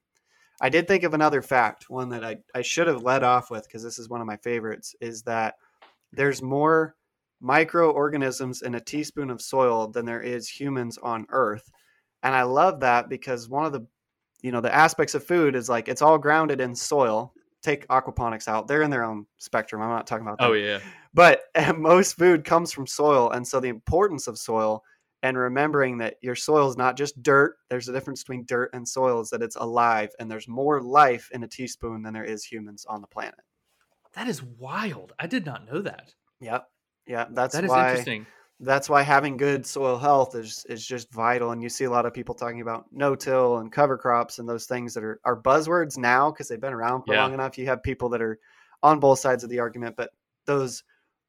I 0.60 0.68
did 0.68 0.86
think 0.86 1.04
of 1.04 1.14
another 1.14 1.40
fact, 1.40 1.88
one 1.88 2.10
that 2.10 2.24
I, 2.24 2.36
I 2.54 2.62
should 2.62 2.86
have 2.86 3.02
led 3.02 3.22
off 3.22 3.50
with 3.50 3.64
because 3.64 3.82
this 3.82 3.98
is 3.98 4.10
one 4.10 4.20
of 4.20 4.26
my 4.26 4.36
favorites, 4.36 4.94
is 5.00 5.22
that 5.22 5.54
there's 6.12 6.42
more 6.42 6.96
microorganisms 7.40 8.60
in 8.60 8.74
a 8.74 8.80
teaspoon 8.80 9.30
of 9.30 9.40
soil 9.40 9.88
than 9.88 10.04
there 10.04 10.20
is 10.20 10.48
humans 10.48 10.98
on 10.98 11.26
earth. 11.30 11.70
And 12.22 12.34
I 12.34 12.42
love 12.42 12.80
that 12.80 13.08
because 13.08 13.48
one 13.48 13.64
of 13.64 13.72
the 13.72 13.86
you 14.42 14.52
know 14.52 14.60
the 14.60 14.74
aspects 14.74 15.14
of 15.14 15.24
food 15.24 15.54
is 15.54 15.68
like 15.68 15.88
it's 15.88 16.02
all 16.02 16.18
grounded 16.18 16.60
in 16.60 16.74
soil 16.74 17.32
take 17.62 17.86
aquaponics 17.88 18.48
out. 18.48 18.66
They're 18.66 18.82
in 18.82 18.90
their 18.90 19.04
own 19.04 19.26
spectrum. 19.38 19.82
I'm 19.82 19.90
not 19.90 20.06
talking 20.06 20.26
about 20.26 20.38
that. 20.38 20.48
Oh 20.48 20.52
yeah. 20.52 20.80
But 21.12 21.42
eh, 21.54 21.72
most 21.72 22.16
food 22.16 22.44
comes 22.44 22.72
from 22.72 22.86
soil, 22.86 23.30
and 23.30 23.46
so 23.46 23.60
the 23.60 23.68
importance 23.68 24.26
of 24.26 24.38
soil 24.38 24.82
and 25.22 25.36
remembering 25.36 25.98
that 25.98 26.16
your 26.22 26.34
soil 26.34 26.68
is 26.68 26.78
not 26.78 26.96
just 26.96 27.22
dirt. 27.22 27.56
There's 27.68 27.88
a 27.88 27.92
difference 27.92 28.22
between 28.22 28.46
dirt 28.46 28.70
and 28.72 28.88
soil 28.88 29.20
is 29.20 29.30
that 29.30 29.42
it's 29.42 29.56
alive, 29.56 30.10
and 30.18 30.30
there's 30.30 30.48
more 30.48 30.80
life 30.80 31.28
in 31.32 31.42
a 31.42 31.48
teaspoon 31.48 32.02
than 32.02 32.14
there 32.14 32.24
is 32.24 32.44
humans 32.44 32.86
on 32.88 33.00
the 33.00 33.06
planet. 33.06 33.40
That 34.14 34.28
is 34.28 34.42
wild. 34.42 35.12
I 35.18 35.26
did 35.26 35.46
not 35.46 35.70
know 35.70 35.82
that. 35.82 36.14
Yep. 36.40 36.66
Yeah, 37.06 37.26
that's 37.30 37.54
that 37.54 37.64
is 37.64 37.70
why, 37.70 37.90
interesting 37.90 38.26
that's 38.60 38.90
why 38.90 39.02
having 39.02 39.38
good 39.38 39.64
soil 39.64 39.98
health 39.98 40.34
is 40.34 40.66
is 40.68 40.86
just 40.86 41.10
vital. 41.12 41.52
And 41.52 41.62
you 41.62 41.68
see 41.68 41.84
a 41.84 41.90
lot 41.90 42.06
of 42.06 42.12
people 42.12 42.34
talking 42.34 42.60
about 42.60 42.86
no 42.92 43.14
till 43.14 43.58
and 43.58 43.72
cover 43.72 43.96
crops 43.96 44.38
and 44.38 44.48
those 44.48 44.66
things 44.66 44.92
that 44.94 45.02
are, 45.02 45.18
are 45.24 45.40
buzzwords 45.40 45.96
now 45.96 46.30
because 46.30 46.48
they've 46.48 46.60
been 46.60 46.74
around 46.74 47.02
for 47.02 47.14
yeah. 47.14 47.22
long 47.22 47.32
enough. 47.32 47.56
You 47.56 47.66
have 47.66 47.82
people 47.82 48.10
that 48.10 48.22
are 48.22 48.38
on 48.82 49.00
both 49.00 49.18
sides 49.18 49.44
of 49.44 49.50
the 49.50 49.60
argument, 49.60 49.96
but 49.96 50.10
those 50.44 50.82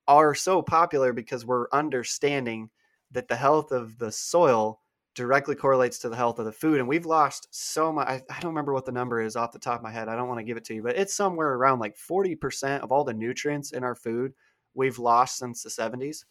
are 0.08 0.36
so 0.36 0.62
popular 0.62 1.14
because 1.14 1.46
we're 1.46 1.68
understanding 1.72 2.70
that 3.12 3.28
the 3.28 3.36
health 3.36 3.72
of 3.72 3.98
the 3.98 4.12
soil 4.12 4.82
directly 5.16 5.56
correlates 5.56 6.00
to 6.00 6.10
the 6.10 6.16
health 6.16 6.40
of 6.40 6.46
the 6.46 6.52
food. 6.52 6.80
And 6.80 6.88
we've 6.88 7.06
lost 7.06 7.48
so 7.52 7.92
much. 7.92 8.08
I, 8.08 8.22
I, 8.30 8.40
don't 8.40 8.52
remember 8.52 8.74
what 8.74 8.86
the 8.86 8.94
number 8.94 9.22
is 9.22 9.36
off 9.36 9.52
the 9.52 9.60
top 9.60 9.80
of 9.80 9.84
my 9.84 9.92
head. 9.92 10.08
I 10.08 10.16
don't 10.16 10.30
want 10.30 10.40
to 10.40 10.46
give 10.46 10.56
it 10.56 10.64
to 10.66 10.74
you, 10.74 10.82
but 10.82 10.98
it's 10.98 11.14
somewhere 11.14 11.54
around 11.54 11.80
like 11.80 11.98
40% 11.98 12.80
of 12.80 12.92
all 12.94 13.04
the 13.04 13.14
nutrients 13.14 13.74
in 13.74 13.84
our 13.84 13.96
food 13.96 14.34
we've 14.74 15.00
lost 15.00 15.38
since 15.38 15.64
the 15.64 15.70
70s 15.70 16.24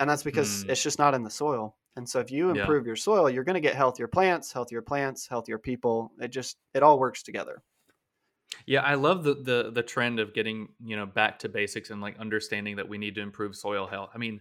and 0.00 0.08
that's 0.08 0.22
because 0.22 0.64
mm. 0.64 0.70
it's 0.70 0.82
just 0.82 0.98
not 0.98 1.14
in 1.14 1.22
the 1.22 1.30
soil. 1.30 1.76
And 1.96 2.08
so 2.08 2.20
if 2.20 2.30
you 2.30 2.50
improve 2.50 2.84
yeah. 2.84 2.88
your 2.88 2.96
soil, 2.96 3.28
you're 3.28 3.44
going 3.44 3.54
to 3.54 3.60
get 3.60 3.74
healthier 3.74 4.08
plants, 4.08 4.52
healthier 4.52 4.80
plants, 4.80 5.26
healthier 5.26 5.58
people. 5.58 6.12
It 6.18 6.28
just 6.28 6.56
it 6.74 6.82
all 6.82 6.98
works 6.98 7.22
together. 7.22 7.62
Yeah, 8.66 8.80
I 8.80 8.94
love 8.94 9.24
the 9.24 9.34
the 9.34 9.70
the 9.72 9.82
trend 9.82 10.18
of 10.18 10.34
getting, 10.34 10.68
you 10.82 10.96
know, 10.96 11.06
back 11.06 11.38
to 11.40 11.48
basics 11.48 11.90
and 11.90 12.00
like 12.00 12.18
understanding 12.18 12.76
that 12.76 12.88
we 12.88 12.98
need 12.98 13.14
to 13.16 13.20
improve 13.20 13.56
soil 13.56 13.86
health. 13.86 14.10
I 14.14 14.18
mean, 14.18 14.40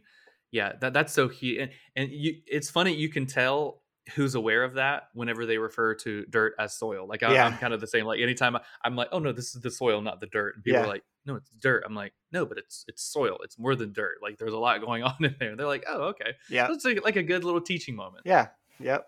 yeah, 0.51 0.73
that 0.81 0.93
that's 0.93 1.13
so 1.13 1.27
key. 1.29 1.59
And, 1.59 1.71
and 1.95 2.09
you 2.11 2.35
it's 2.47 2.69
funny 2.69 2.93
you 2.93 3.09
can 3.09 3.25
tell 3.25 3.80
who's 4.15 4.35
aware 4.35 4.63
of 4.63 4.75
that 4.75 5.03
whenever 5.13 5.45
they 5.45 5.57
refer 5.57 5.93
to 5.93 6.25
dirt 6.25 6.53
as 6.59 6.73
soil. 6.73 7.07
Like 7.07 7.23
I, 7.23 7.35
am 7.35 7.57
kind 7.57 7.73
of 7.73 7.79
the 7.79 7.87
same. 7.87 8.05
Like 8.05 8.19
anytime 8.19 8.55
I, 8.55 8.61
am 8.83 8.95
like, 8.95 9.09
oh 9.11 9.19
no, 9.19 9.31
this 9.31 9.55
is 9.55 9.61
the 9.61 9.71
soil, 9.71 10.01
not 10.01 10.19
the 10.19 10.27
dirt. 10.27 10.55
And 10.55 10.63
people 10.63 10.79
yeah. 10.79 10.85
are 10.85 10.89
like, 10.89 11.03
no, 11.25 11.35
it's 11.35 11.49
dirt. 11.51 11.83
I'm 11.85 11.93
like, 11.93 12.13
no, 12.31 12.45
but 12.45 12.57
it's 12.57 12.83
it's 12.87 13.03
soil. 13.03 13.37
It's 13.43 13.59
more 13.59 13.75
than 13.75 13.93
dirt. 13.93 14.17
Like 14.21 14.37
there's 14.37 14.53
a 14.53 14.57
lot 14.57 14.81
going 14.81 15.03
on 15.03 15.15
in 15.21 15.35
there. 15.39 15.55
They're 15.55 15.67
like, 15.67 15.85
oh, 15.87 16.09
okay. 16.09 16.33
Yeah. 16.49 16.67
It's 16.71 16.83
like, 16.83 17.03
like 17.03 17.15
a 17.15 17.23
good 17.23 17.43
little 17.43 17.61
teaching 17.61 17.95
moment. 17.95 18.23
Yeah. 18.25 18.47
Yep. 18.79 19.07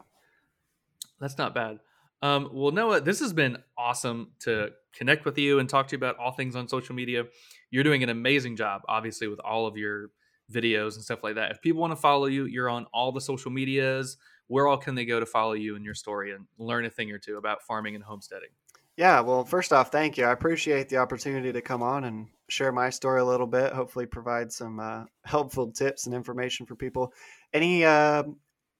That's 1.19 1.37
not 1.37 1.55
bad. 1.55 1.79
Um, 2.21 2.49
well, 2.53 2.71
Noah, 2.71 3.01
this 3.01 3.19
has 3.19 3.33
been 3.33 3.57
awesome 3.77 4.31
to 4.41 4.69
connect 4.93 5.25
with 5.25 5.37
you 5.37 5.59
and 5.59 5.67
talk 5.67 5.87
to 5.89 5.93
you 5.93 5.97
about 5.97 6.17
all 6.17 6.31
things 6.31 6.55
on 6.55 6.69
social 6.69 6.95
media. 6.95 7.25
You're 7.69 7.83
doing 7.83 8.01
an 8.01 8.09
amazing 8.09 8.55
job, 8.55 8.83
obviously, 8.87 9.27
with 9.27 9.39
all 9.39 9.67
of 9.67 9.75
your 9.75 10.11
videos 10.51 10.95
and 10.95 11.03
stuff 11.03 11.23
like 11.23 11.35
that. 11.35 11.51
If 11.51 11.61
people 11.61 11.81
want 11.81 11.91
to 11.91 11.97
follow 11.97 12.27
you, 12.27 12.45
you're 12.45 12.69
on 12.69 12.85
all 12.93 13.11
the 13.11 13.19
social 13.19 13.51
medias 13.51 14.17
where 14.47 14.67
all 14.67 14.77
can 14.77 14.95
they 14.95 15.05
go 15.05 15.19
to 15.19 15.25
follow 15.25 15.53
you 15.53 15.75
and 15.75 15.85
your 15.85 15.95
story 15.95 16.33
and 16.33 16.45
learn 16.57 16.85
a 16.85 16.89
thing 16.89 17.11
or 17.11 17.17
two 17.17 17.37
about 17.37 17.63
farming 17.63 17.95
and 17.95 18.03
homesteading? 18.03 18.49
Yeah, 18.95 19.21
well, 19.21 19.43
first 19.43 19.73
off, 19.73 19.91
thank 19.91 20.17
you. 20.17 20.25
I 20.25 20.31
appreciate 20.31 20.87
the 20.87 20.97
opportunity 20.97 21.51
to 21.51 21.61
come 21.61 21.81
on 21.81 22.03
and 22.03 22.27
share 22.47 22.71
my 22.71 22.91
story 22.91 23.21
a 23.21 23.25
little 23.25 23.47
bit. 23.47 23.73
Hopefully, 23.73 24.05
provide 24.05 24.51
some 24.51 24.79
uh, 24.79 25.05
helpful 25.23 25.71
tips 25.71 26.05
and 26.05 26.13
information 26.13 26.67
for 26.67 26.75
people. 26.75 27.11
Any 27.53 27.83
uh, 27.83 28.23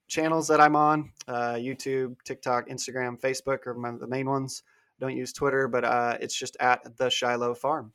channels 0.07 0.47
that 0.49 0.61
I'm 0.61 0.75
on 0.75 1.11
uh, 1.27 1.53
YouTube, 1.53 2.15
TikTok, 2.25 2.69
Instagram, 2.69 3.19
Facebook 3.19 3.65
are 3.65 3.73
my, 3.73 3.91
the 3.91 4.07
main 4.07 4.29
ones. 4.29 4.61
Don't 4.99 5.17
use 5.17 5.33
Twitter, 5.33 5.67
but 5.67 5.83
uh, 5.83 6.17
it's 6.21 6.37
just 6.37 6.55
at 6.59 6.97
the 6.97 7.09
Shiloh 7.09 7.55
Farm. 7.55 7.91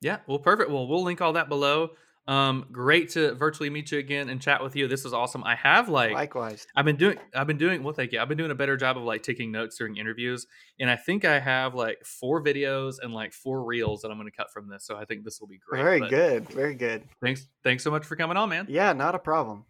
Yeah, 0.00 0.18
well, 0.26 0.40
perfect. 0.40 0.70
Well, 0.70 0.88
we'll 0.88 1.04
link 1.04 1.20
all 1.20 1.34
that 1.34 1.48
below. 1.48 1.90
Um, 2.28 2.66
great 2.70 3.10
to 3.10 3.34
virtually 3.34 3.68
meet 3.68 3.90
you 3.90 3.98
again 3.98 4.28
and 4.28 4.40
chat 4.40 4.62
with 4.62 4.76
you. 4.76 4.86
This 4.86 5.04
is 5.04 5.12
awesome. 5.12 5.42
I 5.42 5.56
have 5.56 5.88
like 5.88 6.12
likewise. 6.12 6.66
I've 6.76 6.84
been 6.84 6.96
doing 6.96 7.18
I've 7.34 7.48
been 7.48 7.58
doing 7.58 7.82
well 7.82 7.94
thank 7.94 8.12
you. 8.12 8.20
I've 8.20 8.28
been 8.28 8.38
doing 8.38 8.52
a 8.52 8.54
better 8.54 8.76
job 8.76 8.96
of 8.96 9.02
like 9.02 9.24
taking 9.24 9.50
notes 9.50 9.76
during 9.76 9.96
interviews. 9.96 10.46
And 10.78 10.88
I 10.88 10.94
think 10.94 11.24
I 11.24 11.40
have 11.40 11.74
like 11.74 12.04
four 12.04 12.42
videos 12.42 12.96
and 13.02 13.12
like 13.12 13.32
four 13.32 13.64
reels 13.64 14.02
that 14.02 14.12
I'm 14.12 14.18
gonna 14.18 14.30
cut 14.30 14.52
from 14.52 14.68
this. 14.68 14.84
So 14.86 14.96
I 14.96 15.04
think 15.04 15.24
this 15.24 15.40
will 15.40 15.48
be 15.48 15.58
great. 15.68 15.82
Very 15.82 16.00
but 16.00 16.10
good. 16.10 16.48
Very 16.50 16.76
good. 16.76 17.02
Thanks 17.20 17.48
thanks 17.64 17.82
so 17.82 17.90
much 17.90 18.04
for 18.04 18.14
coming 18.14 18.36
on, 18.36 18.48
man. 18.48 18.66
Yeah, 18.68 18.92
not 18.92 19.16
a 19.16 19.18
problem. 19.18 19.64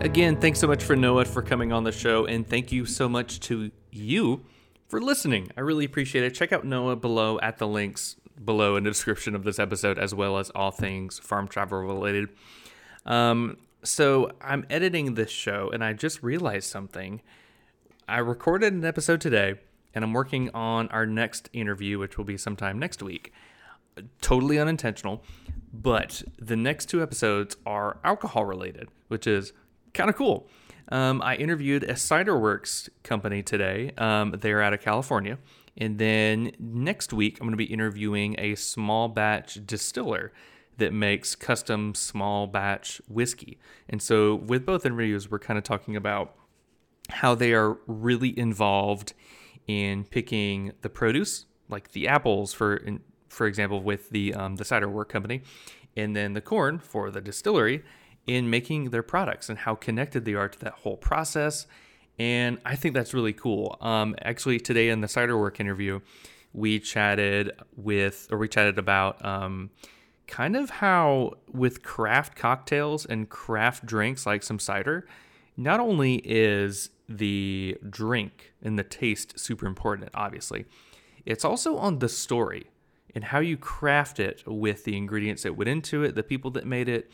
Again, 0.00 0.40
thanks 0.40 0.58
so 0.58 0.66
much 0.66 0.82
for 0.82 0.96
Noah 0.96 1.26
for 1.26 1.42
coming 1.42 1.70
on 1.70 1.84
the 1.84 1.92
show, 1.92 2.24
and 2.24 2.48
thank 2.48 2.72
you 2.72 2.86
so 2.86 3.08
much 3.08 3.40
to 3.40 3.70
you 3.90 4.44
for 4.92 5.00
listening. 5.00 5.50
I 5.56 5.62
really 5.62 5.86
appreciate 5.86 6.22
it. 6.22 6.34
Check 6.34 6.52
out 6.52 6.66
Noah 6.66 6.96
below 6.96 7.40
at 7.40 7.56
the 7.56 7.66
links 7.66 8.16
below 8.44 8.76
in 8.76 8.84
the 8.84 8.90
description 8.90 9.34
of 9.34 9.42
this 9.42 9.58
episode, 9.58 9.98
as 9.98 10.14
well 10.14 10.36
as 10.36 10.50
all 10.50 10.70
things 10.70 11.18
farm 11.18 11.48
travel 11.48 11.78
related. 11.78 12.28
Um, 13.06 13.56
so 13.82 14.32
I'm 14.42 14.66
editing 14.68 15.14
this 15.14 15.30
show, 15.30 15.70
and 15.72 15.82
I 15.82 15.94
just 15.94 16.22
realized 16.22 16.68
something. 16.68 17.22
I 18.06 18.18
recorded 18.18 18.74
an 18.74 18.84
episode 18.84 19.22
today, 19.22 19.54
and 19.94 20.04
I'm 20.04 20.12
working 20.12 20.50
on 20.50 20.88
our 20.88 21.06
next 21.06 21.48
interview, 21.54 21.98
which 21.98 22.18
will 22.18 22.26
be 22.26 22.36
sometime 22.36 22.78
next 22.78 23.02
week. 23.02 23.32
Totally 24.20 24.58
unintentional, 24.58 25.24
but 25.72 26.22
the 26.38 26.56
next 26.56 26.90
two 26.90 27.02
episodes 27.02 27.56
are 27.64 27.96
alcohol 28.04 28.44
related, 28.44 28.90
which 29.08 29.26
is 29.26 29.54
kind 29.94 30.10
of 30.10 30.16
cool. 30.16 30.50
Um, 30.92 31.22
I 31.22 31.36
interviewed 31.36 31.84
a 31.84 31.94
ciderworks 31.94 32.90
company 33.02 33.42
today. 33.42 33.92
Um, 33.96 34.32
they're 34.38 34.60
out 34.60 34.74
of 34.74 34.82
California. 34.82 35.38
And 35.74 35.98
then 35.98 36.52
next 36.58 37.14
week, 37.14 37.38
I'm 37.40 37.46
going 37.46 37.52
to 37.52 37.56
be 37.56 37.64
interviewing 37.64 38.36
a 38.38 38.56
small 38.56 39.08
batch 39.08 39.66
distiller 39.66 40.32
that 40.76 40.92
makes 40.92 41.34
custom 41.34 41.94
small 41.94 42.46
batch 42.46 43.00
whiskey. 43.08 43.58
And 43.88 44.02
so, 44.02 44.34
with 44.34 44.66
both 44.66 44.84
interviews, 44.84 45.30
we're 45.30 45.38
kind 45.38 45.56
of 45.56 45.64
talking 45.64 45.96
about 45.96 46.34
how 47.08 47.34
they 47.34 47.54
are 47.54 47.78
really 47.86 48.38
involved 48.38 49.14
in 49.66 50.04
picking 50.04 50.72
the 50.82 50.90
produce, 50.90 51.46
like 51.70 51.92
the 51.92 52.06
apples 52.06 52.52
for 52.52 52.82
for 53.30 53.46
example 53.46 53.82
with 53.82 54.10
the 54.10 54.34
um, 54.34 54.56
the 54.56 54.64
cider 54.64 54.90
work 54.90 55.08
company, 55.08 55.40
and 55.96 56.14
then 56.14 56.34
the 56.34 56.42
corn 56.42 56.78
for 56.78 57.10
the 57.10 57.22
distillery 57.22 57.82
in 58.26 58.48
making 58.50 58.90
their 58.90 59.02
products 59.02 59.48
and 59.48 59.58
how 59.58 59.74
connected 59.74 60.24
they 60.24 60.34
are 60.34 60.48
to 60.48 60.58
that 60.60 60.72
whole 60.74 60.96
process. 60.96 61.66
And 62.18 62.58
I 62.64 62.76
think 62.76 62.94
that's 62.94 63.14
really 63.14 63.32
cool. 63.32 63.76
Um, 63.80 64.14
actually, 64.22 64.60
today 64.60 64.90
in 64.90 65.00
the 65.00 65.08
cider 65.08 65.38
work 65.38 65.58
interview, 65.60 66.00
we 66.52 66.78
chatted 66.78 67.50
with 67.76 68.28
or 68.30 68.38
we 68.38 68.48
chatted 68.48 68.78
about 68.78 69.24
um, 69.24 69.70
kind 70.26 70.56
of 70.56 70.70
how 70.70 71.34
with 71.50 71.82
craft 71.82 72.36
cocktails 72.36 73.06
and 73.06 73.28
craft 73.28 73.86
drinks 73.86 74.26
like 74.26 74.42
some 74.42 74.58
cider, 74.58 75.06
not 75.56 75.80
only 75.80 76.16
is 76.24 76.90
the 77.08 77.76
drink 77.88 78.52
and 78.62 78.78
the 78.78 78.84
taste 78.84 79.38
super 79.38 79.66
important, 79.66 80.10
obviously, 80.14 80.64
it's 81.26 81.44
also 81.44 81.76
on 81.76 81.98
the 81.98 82.08
story 82.08 82.66
and 83.14 83.24
how 83.24 83.40
you 83.40 83.56
craft 83.56 84.18
it 84.18 84.42
with 84.46 84.84
the 84.84 84.96
ingredients 84.96 85.42
that 85.42 85.56
went 85.56 85.68
into 85.68 86.02
it, 86.02 86.14
the 86.14 86.22
people 86.22 86.50
that 86.50 86.66
made 86.66 86.88
it. 86.88 87.10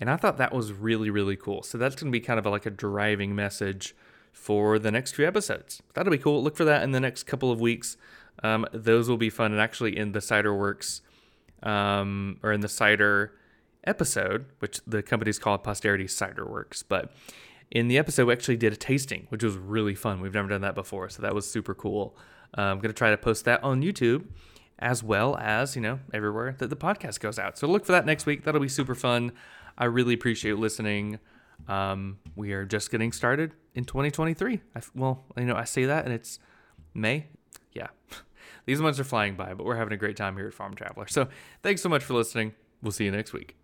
And 0.00 0.10
I 0.10 0.16
thought 0.16 0.38
that 0.38 0.54
was 0.54 0.72
really, 0.72 1.10
really 1.10 1.36
cool. 1.36 1.62
So 1.62 1.76
that's 1.76 1.96
going 1.96 2.12
to 2.12 2.16
be 2.16 2.24
kind 2.24 2.38
of 2.38 2.46
like 2.46 2.66
a 2.66 2.70
driving 2.70 3.34
message 3.34 3.94
for 4.32 4.78
the 4.78 4.90
next 4.90 5.14
few 5.14 5.26
episodes. 5.26 5.82
That'll 5.94 6.12
be 6.12 6.18
cool. 6.18 6.42
Look 6.42 6.56
for 6.56 6.64
that 6.64 6.82
in 6.82 6.92
the 6.92 7.00
next 7.00 7.24
couple 7.24 7.50
of 7.50 7.60
weeks. 7.60 7.96
Um, 8.42 8.66
those 8.72 9.08
will 9.08 9.16
be 9.16 9.30
fun. 9.30 9.52
And 9.52 9.60
actually, 9.60 9.96
in 9.96 10.12
the 10.12 10.20
Cider 10.20 10.54
Works 10.54 11.02
um, 11.62 12.38
or 12.42 12.52
in 12.52 12.60
the 12.60 12.68
cider 12.68 13.32
episode, 13.84 14.46
which 14.60 14.80
the 14.86 15.02
company's 15.02 15.38
called 15.38 15.64
Posterity 15.64 16.06
Cider 16.06 16.46
Works. 16.46 16.82
But 16.82 17.12
in 17.70 17.88
the 17.88 17.98
episode, 17.98 18.26
we 18.26 18.32
actually 18.32 18.56
did 18.56 18.72
a 18.72 18.76
tasting, 18.76 19.26
which 19.30 19.42
was 19.42 19.56
really 19.56 19.94
fun. 19.94 20.20
We've 20.20 20.34
never 20.34 20.48
done 20.48 20.60
that 20.60 20.74
before, 20.74 21.08
so 21.08 21.22
that 21.22 21.34
was 21.34 21.50
super 21.50 21.74
cool. 21.74 22.16
Uh, 22.56 22.62
I'm 22.62 22.78
going 22.78 22.88
to 22.88 22.94
try 22.94 23.10
to 23.10 23.18
post 23.18 23.44
that 23.46 23.62
on 23.62 23.82
YouTube 23.82 24.26
as 24.78 25.02
well 25.02 25.36
as, 25.38 25.74
you 25.74 25.82
know, 25.82 25.98
everywhere 26.14 26.54
that 26.58 26.70
the 26.70 26.76
podcast 26.76 27.18
goes 27.20 27.38
out. 27.38 27.58
So 27.58 27.66
look 27.66 27.84
for 27.84 27.92
that 27.92 28.06
next 28.06 28.26
week. 28.26 28.44
That'll 28.44 28.60
be 28.60 28.68
super 28.68 28.94
fun. 28.94 29.32
I 29.78 29.84
really 29.84 30.14
appreciate 30.14 30.58
listening. 30.58 31.20
Um, 31.68 32.18
we 32.34 32.52
are 32.52 32.64
just 32.64 32.90
getting 32.90 33.12
started 33.12 33.54
in 33.74 33.84
2023. 33.84 34.60
I, 34.74 34.80
well, 34.94 35.24
you 35.36 35.44
know, 35.44 35.54
I 35.56 35.64
say 35.64 35.84
that 35.86 36.04
and 36.04 36.12
it's 36.12 36.38
May. 36.92 37.26
Yeah. 37.72 37.88
These 38.66 38.80
months 38.80 39.00
are 39.00 39.04
flying 39.04 39.34
by, 39.34 39.54
but 39.54 39.64
we're 39.64 39.76
having 39.76 39.94
a 39.94 39.96
great 39.96 40.16
time 40.16 40.36
here 40.36 40.48
at 40.48 40.52
Farm 40.52 40.74
Traveler. 40.74 41.06
So 41.06 41.28
thanks 41.62 41.80
so 41.80 41.88
much 41.88 42.04
for 42.04 42.14
listening. 42.14 42.52
We'll 42.82 42.92
see 42.92 43.04
you 43.04 43.12
next 43.12 43.32
week. 43.32 43.56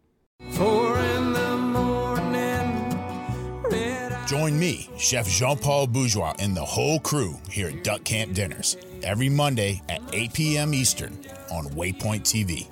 Join 4.26 4.58
me, 4.58 4.88
Chef 4.96 5.28
Jean 5.28 5.58
Paul 5.58 5.86
Bourgeois, 5.86 6.34
and 6.38 6.56
the 6.56 6.64
whole 6.64 6.98
crew 6.98 7.38
here 7.50 7.68
at 7.68 7.84
Duck 7.84 8.04
Camp 8.04 8.32
Dinners 8.32 8.76
every 9.02 9.28
Monday 9.28 9.82
at 9.90 10.00
8 10.12 10.32
p.m. 10.32 10.72
Eastern 10.72 11.12
on 11.50 11.66
Waypoint 11.66 12.22
TV. 12.22 12.66